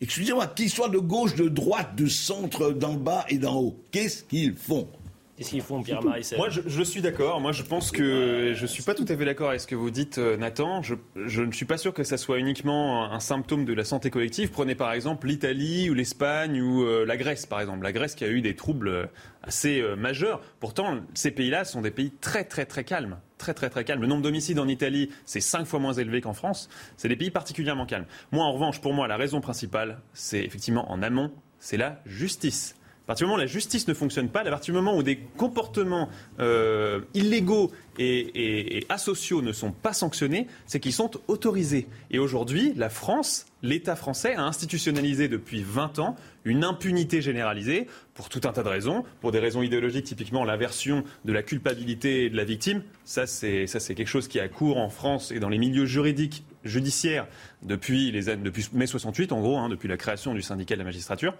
Excusez-moi, 0.00 0.46
qu'ils 0.46 0.70
soient 0.70 0.88
de 0.88 0.96
gauche, 0.96 1.34
de 1.34 1.50
droite, 1.50 1.96
de 1.96 2.06
centre, 2.06 2.70
d'en 2.70 2.94
bas 2.94 3.26
et 3.28 3.36
d'en 3.36 3.60
haut, 3.60 3.78
qu'est-ce 3.90 4.24
qu'ils 4.24 4.56
font? 4.56 4.88
Qu'est-ce 5.36 5.50
qu'ils 5.50 5.60
font, 5.60 5.82
Pierre 5.82 6.00
Moi, 6.02 6.48
je, 6.48 6.82
suis 6.82 7.02
d'accord. 7.02 7.40
Moi, 7.42 7.52
je 7.52 7.62
pense 7.62 7.90
que 7.90 8.54
je 8.54 8.66
suis 8.66 8.82
pas 8.82 8.94
tout 8.94 9.04
à 9.06 9.16
fait 9.16 9.24
d'accord 9.26 9.50
avec 9.50 9.60
ce 9.60 9.66
que 9.66 9.74
vous 9.74 9.90
dites, 9.90 10.16
euh, 10.16 10.38
Nathan. 10.38 10.80
Je, 10.82 10.94
ne 11.42 11.52
suis 11.52 11.66
pas 11.66 11.76
sûr 11.76 11.92
que 11.92 12.04
ça 12.04 12.16
soit 12.16 12.38
uniquement 12.38 13.12
un 13.12 13.20
symptôme 13.20 13.66
de 13.66 13.74
la 13.74 13.84
santé 13.84 14.08
collective. 14.08 14.50
Prenez 14.50 14.74
par 14.74 14.92
exemple 14.92 15.26
l'Italie 15.26 15.90
ou 15.90 15.94
l'Espagne 15.94 16.62
ou 16.62 16.84
euh, 16.84 17.04
la 17.04 17.18
Grèce, 17.18 17.44
par 17.44 17.60
exemple. 17.60 17.84
La 17.84 17.92
Grèce 17.92 18.14
qui 18.14 18.24
a 18.24 18.28
eu 18.28 18.40
des 18.40 18.56
troubles 18.56 18.88
euh, 18.88 19.06
assez 19.42 19.82
majeurs. 19.96 20.40
Pourtant, 20.58 21.00
ces 21.12 21.30
pays-là 21.30 21.64
sont 21.66 21.82
des 21.82 21.90
pays 21.90 22.10
très, 22.10 22.44
très, 22.44 22.64
très 22.64 22.84
calmes. 22.84 23.18
Très, 23.36 23.52
très, 23.52 23.68
très. 23.68 23.84
Le 23.94 24.06
nombre 24.06 24.22
d'homicides 24.22 24.58
en 24.58 24.66
Italie, 24.66 25.10
c'est 25.26 25.40
cinq 25.40 25.66
fois 25.66 25.78
moins 25.78 25.92
élevé 25.92 26.22
qu'en 26.22 26.32
France. 26.32 26.70
C'est 26.96 27.08
des 27.08 27.16
pays 27.16 27.30
particulièrement 27.30 27.84
calmes. 27.84 28.06
Moi, 28.32 28.42
en 28.42 28.52
revanche, 28.52 28.80
pour 28.80 28.94
moi, 28.94 29.06
la 29.06 29.18
raison 29.18 29.42
principale, 29.42 30.00
c'est 30.14 30.42
effectivement 30.42 30.90
en 30.90 31.02
amont, 31.02 31.30
c'est 31.58 31.76
la 31.76 32.00
justice. 32.06 32.74
À 33.06 33.14
partir 33.14 33.26
du 33.26 33.30
moment 33.30 33.36
où 33.36 33.40
la 33.40 33.46
justice 33.46 33.86
ne 33.86 33.94
fonctionne 33.94 34.28
pas, 34.28 34.40
à 34.40 34.50
partir 34.50 34.74
du 34.74 34.80
moment 34.80 34.96
où 34.96 35.04
des 35.04 35.16
comportements 35.16 36.08
euh, 36.40 37.02
illégaux 37.14 37.70
et, 38.00 38.84
asociaux 38.88 39.42
ne 39.42 39.52
sont 39.52 39.70
pas 39.70 39.92
sanctionnés, 39.92 40.48
c'est 40.66 40.80
qu'ils 40.80 40.92
sont 40.92 41.12
autorisés. 41.28 41.86
Et 42.10 42.18
aujourd'hui, 42.18 42.72
la 42.74 42.88
France, 42.88 43.46
l'État 43.62 43.96
français 43.96 44.34
a 44.34 44.42
institutionnalisé 44.42 45.28
depuis 45.28 45.62
20 45.62 45.98
ans 45.98 46.16
une 46.44 46.64
impunité 46.64 47.20
généralisée 47.20 47.88
pour 48.14 48.28
tout 48.28 48.40
un 48.44 48.52
tas 48.52 48.62
de 48.62 48.68
raisons, 48.68 49.04
pour 49.20 49.32
des 49.32 49.40
raisons 49.40 49.62
idéologiques, 49.62 50.04
typiquement 50.04 50.44
l'inversion 50.44 51.04
de 51.24 51.32
la 51.32 51.42
culpabilité 51.42 52.30
de 52.30 52.36
la 52.36 52.44
victime. 52.44 52.82
Ça, 53.04 53.26
c'est 53.26 53.66
quelque 53.94 54.06
chose 54.06 54.28
qui 54.28 54.40
a 54.40 54.48
cours 54.48 54.78
en 54.78 54.88
France 54.88 55.32
et 55.32 55.40
dans 55.40 55.48
les 55.48 55.58
milieux 55.58 55.86
juridiques 55.86 56.44
judiciaires 56.66 57.26
depuis, 57.62 58.10
les, 58.12 58.36
depuis 58.36 58.68
mai 58.72 58.86
68, 58.86 59.32
en 59.32 59.40
gros, 59.40 59.58
hein, 59.58 59.68
depuis 59.68 59.88
la 59.88 59.96
création 59.96 60.34
du 60.34 60.42
syndicat 60.42 60.74
de 60.74 60.80
la 60.80 60.84
magistrature. 60.84 61.34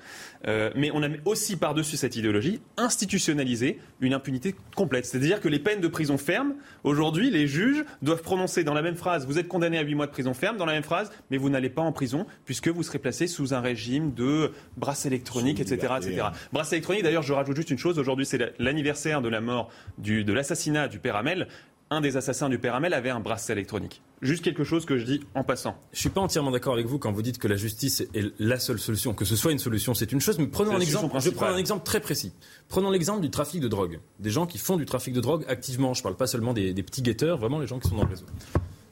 Euh, 0.46 0.70
mais 0.74 0.90
on 0.92 1.02
a 1.02 1.08
aussi 1.24 1.56
par-dessus 1.56 1.96
cette 1.96 2.16
idéologie 2.16 2.60
institutionnalisé 2.76 3.78
une 4.00 4.14
impunité 4.14 4.54
complète. 4.74 5.06
C'est-à-dire 5.06 5.40
que 5.40 5.48
les 5.48 5.58
peines 5.58 5.80
de 5.80 5.88
prison 5.88 6.18
ferme, 6.18 6.54
aujourd'hui, 6.84 7.30
les 7.30 7.46
juges 7.46 7.84
doivent 8.02 8.22
prononcer 8.22 8.64
dans 8.64 8.74
la 8.74 8.82
même 8.82 8.96
phrase, 8.96 9.26
vous 9.26 9.38
êtes 9.38 9.48
condamné 9.48 9.78
à 9.78 9.82
8 9.82 9.94
mois 9.94 10.06
de 10.06 10.12
prison 10.12 10.34
ferme, 10.34 10.56
dans 10.56 10.66
la 10.66 10.72
même 10.72 10.82
phrase, 10.82 11.10
mais 11.30 11.36
vous 11.36 11.50
n'allez 11.50 11.70
pas 11.70 11.82
en 11.82 11.92
prison, 11.92 12.05
puisque 12.44 12.68
vous 12.68 12.82
serez 12.82 12.98
placé 12.98 13.26
sous 13.26 13.54
un 13.54 13.61
régime 13.61 14.14
de 14.14 14.52
brasse 14.76 15.07
électronique, 15.07 15.61
etc. 15.61 15.94
etc. 15.98 16.26
Brasse 16.52 16.72
électronique, 16.72 17.02
d'ailleurs, 17.02 17.22
je 17.22 17.32
rajoute 17.32 17.57
juste 17.57 17.70
une 17.70 17.78
chose, 17.78 17.98
aujourd'hui 17.98 18.26
c'est 18.26 18.54
l'anniversaire 18.59 19.22
de 19.22 19.28
la 19.28 19.40
mort, 19.40 19.70
du, 19.98 20.24
de 20.24 20.32
l'assassinat 20.32 20.88
du 20.88 20.98
père 20.98 21.16
Hamel 21.16 21.48
un 21.90 22.00
des 22.00 22.16
assassins 22.16 22.48
du 22.48 22.59
père 22.59 22.74
Hamel 22.74 22.94
avait 22.94 23.11
un 23.11 23.20
bracelet 23.20 23.52
électronique. 23.52 24.02
Juste 24.22 24.42
quelque 24.42 24.64
chose 24.64 24.86
que 24.86 24.98
je 24.98 25.04
dis 25.04 25.20
en 25.34 25.44
passant. 25.44 25.76
Je 25.92 26.00
suis 26.00 26.09
pas 26.09 26.20
entièrement 26.20 26.50
d'accord 26.50 26.72
avec 26.72 26.86
vous 26.86 26.98
quand 26.98 27.12
vous 27.12 27.22
dites 27.22 27.38
que 27.38 27.48
la 27.48 27.57
justice 27.57 28.00
est 28.14 28.32
la 28.38 28.59
seule 28.59 28.78
solution. 28.78 29.14
Que 29.14 29.24
ce 29.24 29.36
soit 29.36 29.52
une 29.52 29.59
solution, 29.59 29.94
c'est 29.94 30.11
une 30.11 30.20
chose. 30.20 30.38
Mais 30.38 30.46
prenons 30.46 30.74
un 30.74 30.80
exemple. 30.80 31.16
Je 31.20 31.30
prends 31.30 31.46
un 31.46 31.59
exemple 31.59 31.84
très 31.84 32.00
précis. 32.00 32.32
Prenons 32.68 32.90
l'exemple 32.90 33.20
du 33.20 33.30
trafic 33.30 33.61
de 33.61 33.68
drogue. 33.68 34.00
Des 34.18 34.30
gens 34.30 34.46
qui 34.46 34.59
font 34.59 34.76
du 34.76 34.84
trafic 34.84 35.14
de 35.14 35.20
drogue 35.20 35.44
activement. 35.48 35.94
Je 35.94 36.02
parle 36.02 36.16
pas 36.16 36.26
seulement 36.26 36.54
des, 36.54 36.72
des 36.72 36.82
petits 36.82 37.02
guetteurs, 37.02 37.38
vraiment 37.38 37.59
les 37.59 37.66
gens 37.66 37.78
qui 37.78 37.88
sont 37.88 37.96
dans 37.96 38.04
le 38.04 38.11
réseau. 38.11 38.26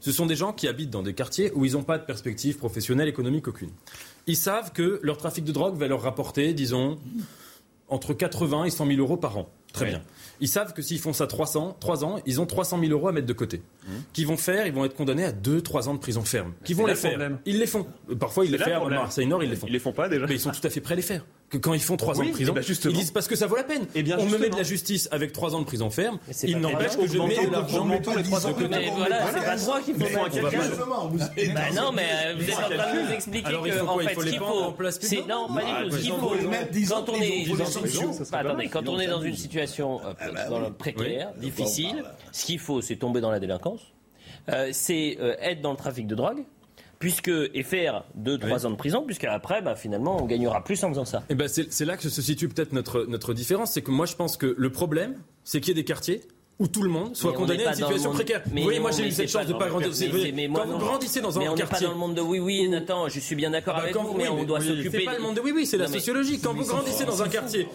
Ce 0.05 0.11
sont 0.11 0.27
des 0.27 0.35
gens 0.35 0.53
qui 0.53 0.67
habitent 0.67 0.91
dans 0.91 1.01
des 1.01 1.15
quartiers 1.15 1.51
où 1.55 1.65
ils 1.65 1.71
n'ont 1.71 1.81
pas 1.81 1.97
de 1.97 2.03
perspective 2.03 2.57
professionnelle, 2.57 3.07
économique 3.07 3.47
aucune. 3.47 3.71
Ils 4.27 4.35
savent 4.35 4.71
que 4.71 4.99
leur 5.01 5.17
trafic 5.17 5.43
de 5.43 5.51
drogue 5.51 5.79
va 5.79 5.87
leur 5.87 6.03
rapporter, 6.03 6.53
disons, 6.53 6.99
entre 7.87 8.13
80 8.13 8.65
et 8.65 8.69
100 8.69 8.85
000 8.85 8.99
euros 8.99 9.17
par 9.17 9.35
an. 9.39 9.49
Très 9.73 9.87
bien. 9.87 10.03
Ils 10.41 10.47
savent 10.47 10.73
que 10.73 10.83
s'ils 10.83 10.99
font 10.99 11.11
ça 11.11 11.25
300, 11.25 11.77
3 11.79 12.05
ans, 12.05 12.21
ils 12.27 12.39
ont 12.39 12.45
300 12.45 12.79
000 12.81 12.91
euros 12.91 13.07
à 13.07 13.13
mettre 13.13 13.25
de 13.25 13.33
côté. 13.33 13.57
Mmh. 13.57 13.91
Qu'ils 14.13 14.27
vont 14.27 14.37
faire, 14.37 14.67
ils 14.67 14.73
vont 14.73 14.85
être 14.85 14.95
condamnés 14.95 15.25
à 15.25 15.31
2-3 15.31 15.87
ans 15.87 15.95
de 15.95 15.99
prison 15.99 16.21
ferme. 16.21 16.53
Qui 16.63 16.75
vont 16.75 16.85
les 16.85 16.93
faire. 16.93 17.31
Ils 17.47 17.57
les 17.57 17.65
font. 17.65 17.87
Parfois, 18.19 18.45
ils 18.45 18.51
les 18.51 18.59
font. 18.59 18.85
À 18.85 18.89
Marseille 18.89 19.25
Nord, 19.25 19.43
ils 19.43 19.49
les 19.49 19.55
font. 19.55 19.65
Ils 19.65 19.73
les 19.73 19.79
font 19.79 19.91
pas 19.91 20.07
déjà. 20.07 20.27
Mais 20.27 20.35
ils 20.35 20.39
sont 20.39 20.51
tout 20.51 20.65
à 20.67 20.69
fait 20.69 20.81
prêts 20.81 20.93
à 20.93 20.97
les 20.97 21.01
faire 21.01 21.25
que 21.55 21.61
quand 21.61 21.73
ils 21.73 21.81
font 21.81 21.97
trois 21.97 22.19
ans 22.19 22.25
de 22.25 22.31
prison, 22.31 22.53
eh 22.55 22.59
ben, 22.59 22.75
ils 22.85 22.93
disent 22.93 23.11
parce 23.11 23.27
que 23.27 23.35
ça 23.35 23.47
vaut 23.47 23.55
la 23.55 23.63
peine. 23.63 23.83
Et 23.95 23.99
eh 23.99 24.03
bien 24.03 24.17
on 24.19 24.25
me 24.25 24.37
met 24.37 24.49
de 24.49 24.55
la 24.55 24.63
justice 24.63 25.07
avec 25.11 25.33
trois 25.33 25.55
ans 25.55 25.59
de 25.59 25.65
prison 25.65 25.89
ferme. 25.89 26.19
Il 26.43 26.59
n'empêche 26.59 26.97
que 26.97 27.07
je 27.07 27.17
mets 27.19 27.45
de 27.45 27.51
l'argent 27.51 27.87
tous 28.03 28.15
les 28.15 28.23
trois 28.23 28.47
ans. 28.47 28.55
Mais 28.69 28.91
voilà, 28.95 29.25
c'est 29.57 29.67
pas 29.67 29.81
qu'il 29.81 29.95
faut 29.95 30.29
quelqu'un. 30.29 30.59
Bah 31.53 31.61
non, 31.73 31.91
mais 31.93 32.03
euh, 32.25 32.35
vous 32.37 32.49
êtes 32.49 32.57
en 32.57 32.77
train 32.77 32.93
de 32.93 33.01
nous 33.01 33.11
expliquer 33.13 33.51
que 33.51 33.85
en 33.85 33.99
fait, 33.99 34.15
ce 34.15 34.25
qu'il 34.29 34.39
faut, 34.39 35.27
non, 35.27 35.47
pas 35.47 35.83
du 35.83 35.89
tout. 35.89 35.95
Ce 35.95 36.01
qu'il 36.01 36.85
faut, 36.85 36.95
quand 36.95 37.09
on 37.09 37.21
est, 37.21 38.33
attendez, 38.33 38.67
quand 38.69 38.89
on 38.89 38.99
est 38.99 39.07
dans 39.07 39.21
une 39.21 39.35
situation 39.35 40.01
euh, 40.05 40.13
ah 40.19 40.49
bah 40.49 40.71
précaire, 40.77 41.31
difficile, 41.37 42.03
ce 42.31 42.45
qu'il 42.45 42.59
faut, 42.59 42.81
c'est 42.81 42.95
tomber 42.95 43.21
dans 43.21 43.31
la 43.31 43.39
délinquance. 43.39 43.81
Euh, 44.49 44.69
c'est 44.73 45.17
être 45.41 45.61
dans 45.61 45.71
le 45.71 45.77
trafic 45.77 46.05
de 46.07 46.15
drogue 46.15 46.43
puisque 47.05 47.29
et 47.53 47.61
faire 47.61 48.03
2-3 48.19 48.65
ans 48.65 48.71
de 48.71 48.75
prison, 48.75 49.03
puisque 49.05 49.25
après, 49.25 49.61
bah, 49.61 49.75
finalement, 49.75 50.23
on 50.23 50.25
gagnera 50.25 50.63
plus 50.63 50.83
en 50.83 50.89
faisant 50.89 51.05
ça. 51.05 51.19
Et 51.29 51.33
eh 51.33 51.35
ben 51.35 51.47
c'est 51.47 51.85
là 51.85 51.97
que 51.97 52.09
se 52.09 52.19
situe 52.19 52.47
peut-être 52.47 52.73
notre, 52.73 53.05
notre 53.05 53.35
différence, 53.35 53.73
c'est 53.73 53.83
que 53.83 53.91
moi 53.91 54.07
je 54.07 54.15
pense 54.15 54.37
que 54.37 54.55
le 54.57 54.71
problème, 54.71 55.13
c'est 55.43 55.61
qu'il 55.61 55.67
y 55.67 55.79
ait 55.79 55.83
des 55.83 55.85
quartiers 55.85 56.21
où 56.57 56.67
tout 56.67 56.81
le 56.83 56.89
monde 56.89 57.15
soit 57.15 57.33
condamné 57.33 57.65
à 57.65 57.69
une 57.69 57.75
situation 57.75 58.11
précaire. 58.11 58.41
Mais 58.51 58.61
vous 58.61 58.65
voyez, 58.65 58.79
moi 58.79 58.91
j'ai 58.91 59.07
eu 59.07 59.11
cette 59.11 59.29
chance 59.29 59.45
de 59.45 59.53
ne 59.53 59.57
pas 59.57 59.67
grandir. 59.67 59.89
Quand 60.53 60.65
vous 60.65 60.77
grandissez 60.77 61.19
dans 61.21 61.37
un 61.37 61.41
quartier. 61.41 61.45
Mais 61.45 61.49
on 61.49 61.55
n'est 61.55 61.65
pas 61.65 61.79
dans 61.81 61.89
le 61.89 61.97
monde 61.97 62.15
de 62.15 62.21
oui, 62.21 62.39
oui, 62.39 62.67
Nathan, 62.69 63.09
je 63.09 63.19
suis 63.19 63.35
bien 63.35 63.49
d'accord 63.49 63.73
ah 63.75 63.81
bah 63.81 63.83
avec 63.83 63.95
vous, 63.97 64.13
mais 64.15 64.29
on 64.29 64.43
doit 64.43 64.61
s'occuper. 64.61 64.99
C'est 64.99 65.05
pas 65.05 65.15
le 65.15 65.21
monde 65.21 65.35
de 65.35 65.41
oui, 65.41 65.51
oui, 65.53 65.65
c'est 65.65 65.77
la 65.77 65.87
sociologie. 65.87 66.39
Quand 66.39 66.53
vous 66.53 66.65
grandissez 66.65 67.05
dans 67.05 67.21
un 67.21 67.27
quartier, 67.27 67.67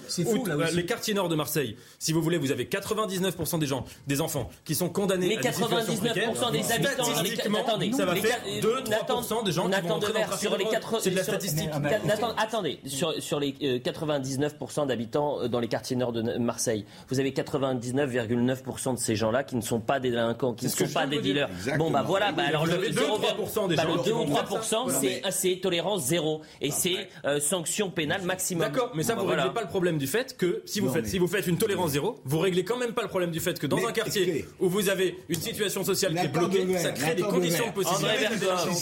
les 0.72 0.86
quartiers 0.86 1.14
nord 1.14 1.28
de 1.28 1.34
Marseille, 1.34 1.76
si 1.98 2.12
vous 2.12 2.22
voulez, 2.22 2.38
vous 2.38 2.52
avez 2.52 2.64
99% 2.64 3.58
des 3.58 3.66
gens, 3.66 3.84
des 4.06 4.20
enfants, 4.20 4.48
qui 4.64 4.74
sont 4.74 4.88
condamnés 4.88 5.36
à 5.36 5.40
des 5.40 5.52
situations 5.52 5.96
précaires. 5.96 6.32
Mais 6.32 6.34
99% 6.34 6.52
des 6.52 6.72
habitants, 6.72 7.58
attendez, 7.58 7.92
ça 7.92 8.06
va 8.06 8.16
faire 8.16 8.40
2-3% 8.62 9.44
des 9.44 9.52
gens 9.52 9.68
qui 9.68 9.80
vont 9.80 9.90
entrer 9.94 10.12
dans 10.12 10.36
sur 10.36 10.56
les 10.56 10.66
C'est 11.00 11.10
de 11.10 11.16
la 11.16 11.24
statistique. 11.24 11.68
Attendez, 12.38 12.80
sur 12.86 13.40
les 13.40 13.52
99% 13.52 14.86
d'habitants 14.86 15.48
dans 15.48 15.60
les 15.60 15.68
quartiers 15.68 15.96
nord 15.96 16.12
de 16.12 16.38
Marseille, 16.38 16.86
vous 17.10 17.20
avez 17.20 17.32
99,9% 17.32 18.69
de 18.74 18.98
ces 18.98 19.16
gens-là 19.16 19.44
qui 19.44 19.56
ne 19.56 19.60
sont 19.60 19.80
pas 19.80 20.00
des 20.00 20.10
délinquants, 20.10 20.54
qui 20.54 20.66
ne 20.66 20.70
sont 20.70 20.88
pas 20.88 21.06
des 21.06 21.20
dealers. 21.20 21.48
Bon, 21.78 21.90
bah 21.90 22.02
voilà, 22.06 22.32
bah 22.32 22.44
alors 22.46 22.66
le 22.66 22.78
2 22.78 22.90
3% 22.90 23.74
bah, 23.74 23.84
le 23.84 24.04
2 24.04 24.12
ou 24.12 24.24
3%, 24.24 25.30
c'est 25.30 25.56
tolérance 25.60 26.06
zéro. 26.06 26.42
Et 26.60 26.70
c'est 26.70 27.08
euh, 27.24 27.40
sanction 27.40 27.90
pénale 27.90 28.22
maximum. 28.22 28.68
D'accord, 28.68 28.92
mais 28.94 29.02
ça, 29.02 29.14
vous 29.14 29.24
ne 29.24 29.30
réglez 29.30 29.50
pas 29.54 29.62
le 29.62 29.68
problème 29.68 29.98
du 29.98 30.06
fait 30.06 30.36
que 30.36 30.62
si 30.64 30.80
vous, 30.80 30.90
faites, 30.90 31.06
si 31.06 31.18
vous 31.18 31.26
faites 31.26 31.46
une 31.46 31.58
tolérance 31.58 31.92
zéro, 31.92 32.20
vous 32.24 32.38
réglez 32.38 32.64
quand 32.64 32.78
même 32.78 32.92
pas 32.92 33.02
le 33.02 33.08
problème 33.08 33.30
du 33.30 33.40
fait 33.40 33.58
que 33.58 33.66
dans 33.66 33.86
un 33.86 33.92
quartier 33.92 34.44
où 34.58 34.68
vous 34.68 34.88
avez 34.88 35.18
une 35.28 35.40
situation 35.40 35.84
sociale 35.84 36.14
qui 36.14 36.24
est 36.24 36.28
bloquée, 36.28 36.78
ça 36.78 36.92
crée 36.92 37.14
des 37.14 37.22
conditions 37.22 37.66
de 37.68 37.72
possibilité. 37.72 38.16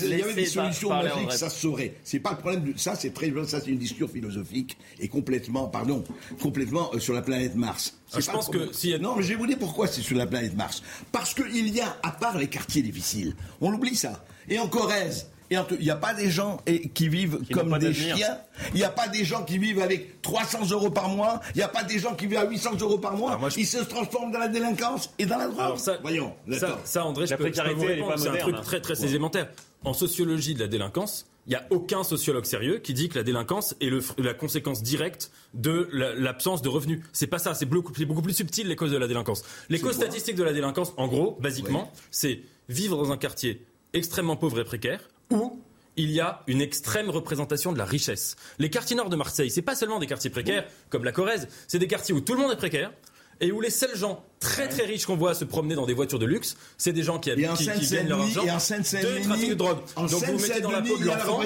Il 0.03 0.19
y 0.19 0.23
avait 0.23 0.35
des 0.35 0.47
solutions 0.47 0.91
magiques, 0.91 1.33
ça 1.33 1.51
se 1.51 1.61
saurait. 1.61 1.95
C'est 2.05 2.21
pas 2.21 2.31
le 2.33 2.39
problème. 2.39 2.73
Ça, 2.77 2.95
c'est 2.95 3.13
très, 3.13 3.33
ça, 3.47 3.61
c'est 3.61 3.71
une 3.71 3.79
discussion 3.79 4.09
philosophique 4.09 4.77
et 5.01 5.09
complètement, 5.09 5.69
pardon, 5.69 6.05
complètement 6.41 6.91
euh, 6.95 6.99
sur 6.99 7.15
la 7.15 7.23
planète 7.23 7.55
Mars. 7.55 7.98
Ah, 8.13 8.21
je 8.21 8.31
pense 8.31 8.49
que 8.49 8.73
si 8.73 8.99
non, 8.99 9.17
mais 9.17 9.23
je 9.23 9.29
vais 9.29 9.35
vous 9.35 9.47
dire 9.47 9.59
pourquoi 9.59 9.87
c'est 9.87 10.01
sur 10.01 10.17
la 10.17 10.27
planète 10.27 10.57
Mars. 10.57 10.83
Parce 11.13 11.35
qu'il 11.35 11.69
y 11.69 11.81
a, 11.81 11.97
à 12.03 12.11
part 12.11 12.39
les 12.39 12.49
quartiers 12.49 12.83
difficiles, 12.83 13.35
on 13.61 13.73
oublie 13.73 13.97
ça. 13.97 14.25
Et 14.49 14.59
en 14.59 14.67
Corrèze, 14.67 15.29
Et 15.51 15.57
il 15.79 15.85
n'y 15.85 15.91
a 15.91 15.97
pas 15.97 16.15
des 16.15 16.31
gens 16.31 16.59
qui 16.95 17.09
vivent 17.09 17.41
comme 17.53 17.77
des 17.79 17.93
chiens. 17.93 18.39
Il 18.73 18.77
n'y 18.77 18.85
a 18.85 18.91
pas 18.91 19.09
des 19.09 19.25
gens 19.25 19.45
qui 19.45 19.59
vivent 19.59 19.81
avec 19.81 20.23
300 20.23 20.71
euros 20.71 20.91
par 20.91 21.09
mois. 21.09 21.41
Il 21.55 21.59
n'y 21.59 21.65
a 21.65 21.69
pas 21.69 21.85
des 21.85 21.99
gens 21.99 22.15
qui 22.15 22.27
vivent 22.27 22.39
à 22.39 22.49
800 22.49 22.77
euros 22.81 22.99
par 22.99 23.17
mois. 23.17 23.39
Ils 23.57 23.67
se 23.67 23.79
transforment 23.79 24.33
dans 24.33 24.39
la 24.39 24.49
délinquance 24.49 25.11
et 25.19 25.27
dans 25.27 25.39
la 25.39 25.49
drogue. 25.49 25.61
Alors 25.61 25.81
ça, 25.81 25.99
Voyons. 26.01 26.35
Ça, 26.59 26.79
ça, 26.85 27.05
André, 27.05 27.27
je 27.27 27.35
peux, 27.35 27.53
je 27.53 27.63
peux 27.63 27.73
vous 27.73 27.85
répondre. 27.85 28.19
C'est 28.19 28.29
un 28.29 28.37
truc 28.37 28.57
hein. 28.59 28.63
très, 28.63 28.81
très 28.81 29.05
élémentaire. 29.05 29.49
En 29.85 29.93
sociologie 29.93 30.55
de 30.55 30.61
la 30.61 30.67
délinquance, 30.67 31.27
il 31.49 31.53
n'y 31.53 31.57
a 31.57 31.67
aucun 31.71 32.05
sociologue 32.05 32.45
sérieux 32.45 32.79
qui 32.79 32.93
dit 32.93 33.09
que 33.09 33.17
la 33.17 33.23
délinquance 33.23 33.75
est 33.81 33.89
le, 33.89 34.03
la 34.19 34.35
conséquence 34.35 34.83
directe 34.83 35.31
de 35.55 35.89
l'absence 35.93 36.61
de 36.61 36.69
revenus. 36.69 37.01
C'est 37.15 37.27
pas 37.27 37.39
ça, 37.39 37.55
c'est 37.55 37.65
beaucoup, 37.65 37.93
beaucoup, 38.05 38.21
plus 38.21 38.35
subtil 38.35 38.69
les 38.69 38.77
causes 38.77 38.93
de 38.93 38.99
la 38.99 39.09
délinquance. 39.09 39.43
Les 39.71 39.81
causes 39.81 39.95
statistiques 39.95 40.37
de 40.37 40.43
la 40.45 40.53
délinquance, 40.53 40.93
en 40.99 41.09
gros, 41.09 41.39
basiquement, 41.41 41.91
c'est 42.11 42.41
vivre 42.69 43.03
dans 43.03 43.13
un 43.13 43.17
quartier 43.17 43.65
extrêmement 43.95 44.37
pauvre 44.37 44.61
et 44.61 44.65
précaire 44.65 45.01
où 45.31 45.59
il 45.97 46.11
y 46.11 46.21
a 46.21 46.43
une 46.49 46.61
extrême 46.61 47.09
représentation 47.09 47.73
de 47.73 47.79
la 47.79 47.87
richesse. 47.87 48.37
Les 48.59 48.69
quartiers 48.69 48.95
nord 48.95 49.09
de 49.09 49.17
Marseille, 49.17 49.51
c'est 49.51 49.63
pas 49.63 49.75
seulement 49.75 49.99
des 49.99 50.07
quartiers 50.07 50.31
précaires 50.31 50.67
comme 50.91 51.03
la 51.03 51.13
Corrèze, 51.13 51.49
c'est 51.67 51.79
des 51.79 51.89
quartiers 51.89 52.15
où 52.15 52.21
tout 52.21 52.35
le 52.35 52.41
monde 52.41 52.53
est 52.53 52.57
précaire 52.57 52.93
et 53.41 53.53
où 53.53 53.63
les 53.63 53.71
seuls 53.71 53.97
gens 53.97 54.23
très 54.41 54.69
très 54.69 54.85
riches 54.85 55.07
qu'on 55.07 55.17
voit 55.17 55.35
se 55.35 55.45
promener 55.45 55.75
dans 55.75 55.87
des 55.87 55.95
voitures 55.95 56.19
de 56.19 56.27
luxe, 56.27 56.57
c'est 56.77 56.93
des 56.93 57.03
gens 57.03 57.19
qui, 57.19 57.31
qui, 57.31 57.37
qui 57.37 57.95
gagnent 57.95 58.09
leur 58.09 58.21
argent 58.21 58.45
de 58.45 59.23
trafic 59.25 59.51
de 59.51 59.55
drogue. 59.55 59.79
En 59.97 60.07
Donc 60.07 60.25
vous 60.25 60.39
mettez 60.39 60.61
dans 60.61 60.71
la 60.71 60.83
peau 60.83 60.97
de 60.97 61.05
l'enfant. 61.05 61.41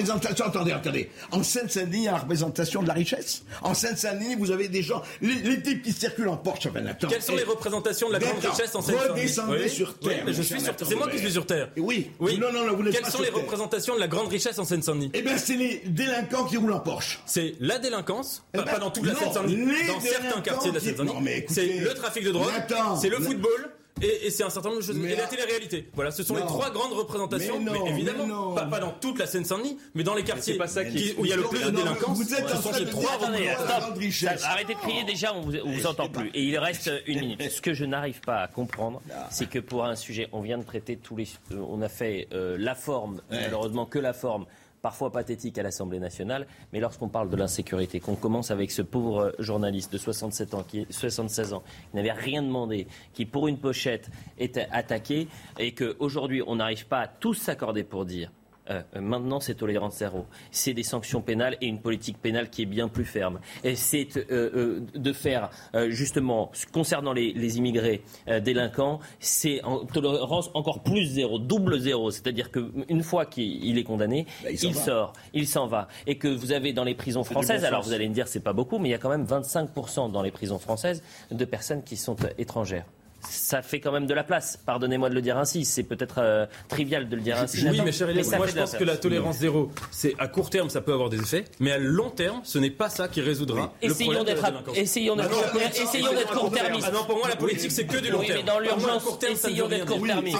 Attendez, 0.45 0.71
attendez. 0.71 1.09
En 1.31 1.43
Seine-Saint-Denis, 1.43 1.97
il 1.97 2.03
y 2.03 2.07
a 2.07 2.13
la 2.13 2.17
représentation 2.19 2.81
de 2.81 2.87
la 2.87 2.93
richesse. 2.93 3.43
En 3.61 3.73
Seine-Saint-Denis, 3.73 4.35
vous 4.35 4.51
avez 4.51 4.67
des 4.67 4.81
gens, 4.81 5.01
les, 5.21 5.61
types 5.61 5.81
qui 5.81 5.91
circulent 5.91 6.27
en 6.27 6.37
Porsche. 6.37 6.67
Quelles 7.09 7.21
sont 7.21 7.35
les 7.35 7.43
représentations 7.43 8.07
de 8.07 8.13
la 8.13 8.19
grande 8.19 8.39
richesse 8.39 8.75
en 8.75 8.81
Seine-Saint-Denis? 8.81 9.21
Redescendez 9.21 9.69
sur 9.69 9.97
terre. 9.97 10.23
je 10.27 10.41
suis 10.41 10.59
sur 10.59 10.73
C'est 10.85 10.95
moi 10.95 11.09
qui 11.09 11.19
suis 11.19 11.31
sur 11.31 11.45
terre. 11.45 11.69
Oui. 11.77 12.11
Oui. 12.19 12.37
Non, 12.39 12.51
non, 12.51 12.75
vous 12.75 12.83
Quelles 12.83 13.05
sont 13.05 13.21
les 13.21 13.29
représentations 13.29 13.95
de 13.95 13.99
la 13.99 14.07
grande 14.07 14.27
richesse 14.27 14.59
en 14.59 14.65
Seine-Saint-Denis? 14.65 15.11
Eh 15.13 15.21
bien, 15.21 15.37
c'est 15.37 15.55
les 15.55 15.81
délinquants 15.85 16.45
qui 16.45 16.57
roulent 16.57 16.73
en 16.73 16.79
Porsche. 16.79 17.19
C'est 17.25 17.55
la 17.59 17.79
délinquance, 17.79 18.43
pas 18.51 18.79
dans 18.79 18.91
toute 18.91 19.05
la 19.05 19.15
Seine-Saint-Denis, 19.15 19.87
dans 19.87 19.99
certains 19.99 20.41
quartiers 20.41 20.71
de 20.71 20.75
la 20.75 20.81
Seine-Saint-Denis. 20.81 21.43
C'est 21.47 21.79
le 21.79 21.93
trafic 21.93 22.23
de 22.23 22.31
drogue, 22.31 22.51
c'est 22.99 23.09
le 23.09 23.19
football 23.19 23.71
et, 24.01 24.29
c'est 24.31 24.43
un 24.43 24.49
certain 24.49 24.69
nombre 24.69 24.81
de 24.81 24.85
choses. 24.85 24.97
et 24.97 25.15
la 25.15 25.27
télé-réalité. 25.27 25.89
Voilà, 25.93 26.11
ce 26.11 26.23
sont 26.23 26.35
les 26.35 26.41
trois 26.41 26.71
grandes 26.71 26.93
représentations. 26.93 27.59
Mais, 27.59 27.91
évidemment, 27.91 28.53
pas, 28.53 28.79
dans 28.79 28.91
toute 28.91 29.19
la 29.19 29.27
Seine-Saint-Denis, 29.27 29.77
mais 29.93 30.03
dans 30.03 30.15
les 30.15 30.23
quartiers 30.23 30.55
pas 30.55 30.67
ça 30.67 30.83
qui, 30.83 31.13
où 31.17 31.25
il 31.25 31.29
y 31.29 31.33
a 31.33 31.37
le 31.37 31.43
plus 31.43 31.63
de 31.63 31.69
délinquance. 31.69 32.17
Vous 32.17 32.33
êtes 32.33 32.49
ce 32.49 32.57
sont 32.57 32.73
ces 32.73 32.85
trois 32.85 33.17
représentations. 33.17 34.45
Arrêtez 34.45 34.73
de 34.73 34.79
crier 34.79 35.03
déjà, 35.03 35.33
on 35.33 35.41
vous, 35.41 35.53
vous 35.65 35.87
entend 35.87 36.09
plus. 36.09 36.29
Et 36.33 36.43
il 36.43 36.57
reste 36.57 36.91
une 37.07 37.19
minute. 37.19 37.49
Ce 37.49 37.61
que 37.61 37.73
je 37.73 37.85
n'arrive 37.85 38.19
pas 38.21 38.41
à 38.41 38.47
comprendre, 38.47 39.01
c'est 39.29 39.49
que 39.49 39.59
pour 39.59 39.85
un 39.85 39.95
sujet, 39.95 40.27
on 40.31 40.41
vient 40.41 40.57
de 40.57 40.63
traiter 40.63 40.97
tous 40.97 41.15
les. 41.15 41.27
On 41.51 41.81
a 41.81 41.89
fait 41.89 42.27
euh, 42.33 42.57
la 42.59 42.75
forme, 42.75 43.21
malheureusement 43.29 43.85
que 43.85 43.99
la 43.99 44.13
forme 44.13 44.45
parfois 44.83 45.11
pathétique 45.11 45.57
à 45.57 45.63
l'Assemblée 45.63 45.97
nationale, 45.97 46.45
mais 46.73 46.81
lorsqu'on 46.81 47.07
parle 47.07 47.29
de 47.29 47.37
l'insécurité, 47.37 48.01
qu'on 48.01 48.15
commence 48.15 48.51
avec 48.51 48.69
ce 48.69 48.81
pauvre 48.81 49.33
journaliste 49.39 49.93
de 49.93 49.97
67 49.97 50.53
ans, 50.53 50.63
qui 50.67 50.85
76 50.89 51.53
ans, 51.53 51.63
qui 51.89 51.95
n'avait 51.95 52.11
rien 52.11 52.43
demandé, 52.43 52.85
qui 53.13 53.25
pour 53.25 53.47
une 53.47 53.57
pochette 53.57 54.11
était 54.37 54.67
attaqué, 54.71 55.29
et 55.57 55.73
qu'aujourd'hui 55.73 56.43
on 56.45 56.57
n'arrive 56.57 56.85
pas 56.85 56.99
à 56.99 57.07
tous 57.07 57.33
s'accorder 57.33 57.83
pour 57.83 58.03
dire 58.05 58.29
euh, 58.69 58.81
maintenant, 58.95 59.39
c'est 59.39 59.55
tolérance 59.55 59.97
zéro. 59.97 60.25
C'est 60.51 60.73
des 60.73 60.83
sanctions 60.83 61.21
pénales 61.21 61.57
et 61.61 61.67
une 61.67 61.79
politique 61.79 62.17
pénale 62.17 62.49
qui 62.49 62.61
est 62.61 62.65
bien 62.65 62.87
plus 62.87 63.05
ferme. 63.05 63.39
Et 63.63 63.75
c'est 63.75 64.07
euh, 64.17 64.23
euh, 64.31 64.79
de 64.95 65.13
faire, 65.13 65.49
justement, 65.89 66.51
concernant 66.71 67.13
les, 67.13 67.57
immigrés 67.57 68.03
délinquants, 68.41 68.99
c'est 69.19 69.63
en 69.63 69.85
tolérance 69.85 70.49
encore 70.53 70.81
plus 70.81 71.05
zéro, 71.05 71.39
double 71.39 71.79
zéro. 71.79 72.09
C'est-à-dire 72.09 72.51
qu'une 72.51 73.03
fois 73.03 73.25
qu'il 73.25 73.77
est 73.77 73.83
condamné, 73.83 74.25
bah, 74.43 74.49
il, 74.51 74.75
sort, 74.75 75.13
il 75.33 75.47
s'en 75.47 75.67
va. 75.67 75.87
Et 76.07 76.17
que 76.17 76.27
vous 76.27 76.51
avez 76.51 76.73
dans 76.73 76.83
les 76.83 76.95
prisons 76.95 77.23
françaises, 77.23 77.65
alors 77.65 77.83
vous 77.83 77.93
allez 77.93 78.07
me 78.07 78.13
dire 78.13 78.27
c'est 78.27 78.39
pas 78.39 78.53
beaucoup, 78.53 78.79
mais 78.79 78.89
il 78.89 78.91
y 78.91 78.95
a 78.95 78.97
quand 78.97 79.09
même 79.09 79.25
25% 79.25 80.11
dans 80.11 80.21
les 80.21 80.31
prisons 80.31 80.59
françaises 80.59 81.03
de 81.31 81.45
personnes 81.45 81.83
qui 81.83 81.97
sont 81.97 82.15
étrangères 82.37 82.85
ça 83.29 83.61
fait 83.61 83.79
quand 83.79 83.91
même 83.91 84.05
de 84.05 84.13
la 84.13 84.23
place. 84.23 84.57
Pardonnez-moi 84.65 85.09
de 85.09 85.15
le 85.15 85.21
dire 85.21 85.37
ainsi. 85.37 85.65
C'est 85.65 85.83
peut-être 85.83 86.19
euh, 86.19 86.45
trivial 86.67 87.09
de 87.09 87.15
le 87.15 87.21
dire 87.21 87.37
ainsi. 87.37 87.67
Oui, 87.67 87.81
mais 87.83 87.91
cher 87.91 88.07
moi 88.37 88.47
je 88.47 88.53
pense 88.53 88.73
que 88.73 88.83
la 88.83 88.97
tolérance 88.97 89.37
zéro, 89.37 89.71
c'est 89.91 90.15
à 90.19 90.27
court 90.27 90.49
terme, 90.49 90.69
ça 90.69 90.81
peut 90.81 90.93
avoir 90.93 91.09
des 91.09 91.19
effets, 91.19 91.45
mais 91.59 91.71
à 91.71 91.77
long 91.77 92.09
terme, 92.09 92.41
ce 92.43 92.59
n'est 92.59 92.69
pas 92.69 92.89
ça 92.89 93.07
qui 93.07 93.21
résoudra 93.21 93.73
le 93.81 93.93
problème 93.93 94.23
de 94.23 94.29
la 94.29 94.35
délinquance. 94.35 94.77
Essayons 94.77 95.15
d'être 95.15 95.33
essayons 95.81 96.11
d'être 96.11 96.33
court-termistes. 96.33 96.87
Ah 96.89 96.91
non, 96.91 97.05
pour 97.05 97.17
moi, 97.17 97.29
la 97.29 97.35
politique, 97.35 97.71
c'est 97.71 97.85
que 97.85 97.97
du 97.97 98.11
long 98.11 98.21
terme. 98.21 98.39
mais 98.39 98.43
dans 98.43 98.59
l'urgence, 98.59 99.03
essayons 99.29 99.67
d'être 99.67 99.85
court-termistes. 99.85 100.37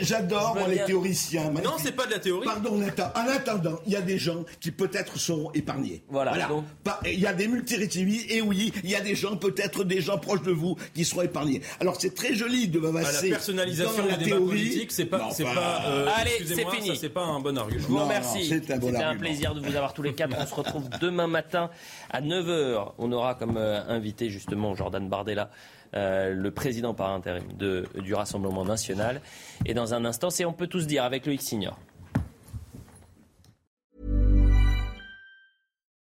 J'adore, 0.00 0.58
les 0.68 0.84
théoriciens. 0.84 1.50
Non, 1.50 1.72
c'est 1.78 1.92
pas 1.92 2.06
de 2.06 2.12
la 2.12 2.18
théorie. 2.18 2.46
Pardon, 2.46 2.80
en 3.14 3.28
attendant, 3.28 3.78
il 3.86 3.92
y 3.92 3.96
a 3.96 4.00
des 4.00 4.18
gens 4.18 4.44
qui 4.60 4.70
peut-être 4.70 5.18
seront 5.18 5.50
épargnés. 5.52 6.02
Voilà. 6.08 6.48
Il 7.04 7.20
y 7.20 7.26
a 7.26 7.32
des 7.32 7.48
multirécidivistes, 7.48 8.30
et 8.30 8.40
oui, 8.40 8.72
il 8.84 8.90
y 8.90 8.96
a 8.96 9.00
des 9.00 9.14
gens, 9.14 9.36
peut-être 9.36 9.84
des 9.84 10.00
gens 10.00 10.18
proches 10.18 10.42
de 10.42 10.52
vous, 10.52 10.76
qui 10.94 11.04
seront 11.04 11.21
épargnés. 11.24 11.62
Alors 11.80 12.00
c'est 12.00 12.14
très 12.14 12.34
joli 12.34 12.68
de 12.68 12.78
m'avancer. 12.78 13.28
la 13.28 13.36
personnalisation 13.36 14.06
des 14.06 14.24
débats 14.24 14.36
politiques, 14.36 14.92
c'est 14.92 15.06
pas, 15.06 15.30
c'est 15.32 15.44
pas. 15.44 15.82
Euh, 15.86 16.08
Allez, 16.16 16.44
c'est 16.44 16.68
fini. 16.70 16.96
C'est 16.96 17.08
pas 17.08 17.24
un 17.24 17.40
bon 17.40 17.56
argument. 17.56 17.80
Je 17.80 17.86
vous 17.86 17.98
remercie. 17.98 18.46
C'était 18.46 18.74
un, 18.74 19.16
plaisir 19.16 19.54
de 19.54 19.60
vous 19.60 19.74
avoir 19.76 19.94
tous 19.94 20.02
les 20.02 20.14
quatre. 20.14 20.36
On 20.38 20.46
se 20.46 20.54
retrouve 20.54 20.88
demain 21.00 21.26
matin 21.26 21.70
à 22.10 22.20
9h. 22.20 22.92
On 22.98 23.12
aura 23.12 23.34
comme 23.34 23.56
euh, 23.56 23.82
invité 23.88 24.30
justement 24.30 24.74
Jordan 24.74 25.08
Bardella. 25.08 25.50
Euh, 25.94 26.32
le 26.32 26.50
président 26.50 26.94
par 26.94 27.10
intérim 27.10 27.44
de, 27.58 27.84
du 28.02 28.14
Rassemblement 28.14 28.64
national. 28.64 29.20
Et 29.66 29.74
dans 29.74 29.92
un 29.92 30.06
instant, 30.06 30.30
c'est 30.30 30.46
on 30.46 30.54
peut 30.54 30.66
tous 30.66 30.86
dire 30.86 31.04
avec 31.04 31.26
le 31.26 31.34
X 31.34 31.54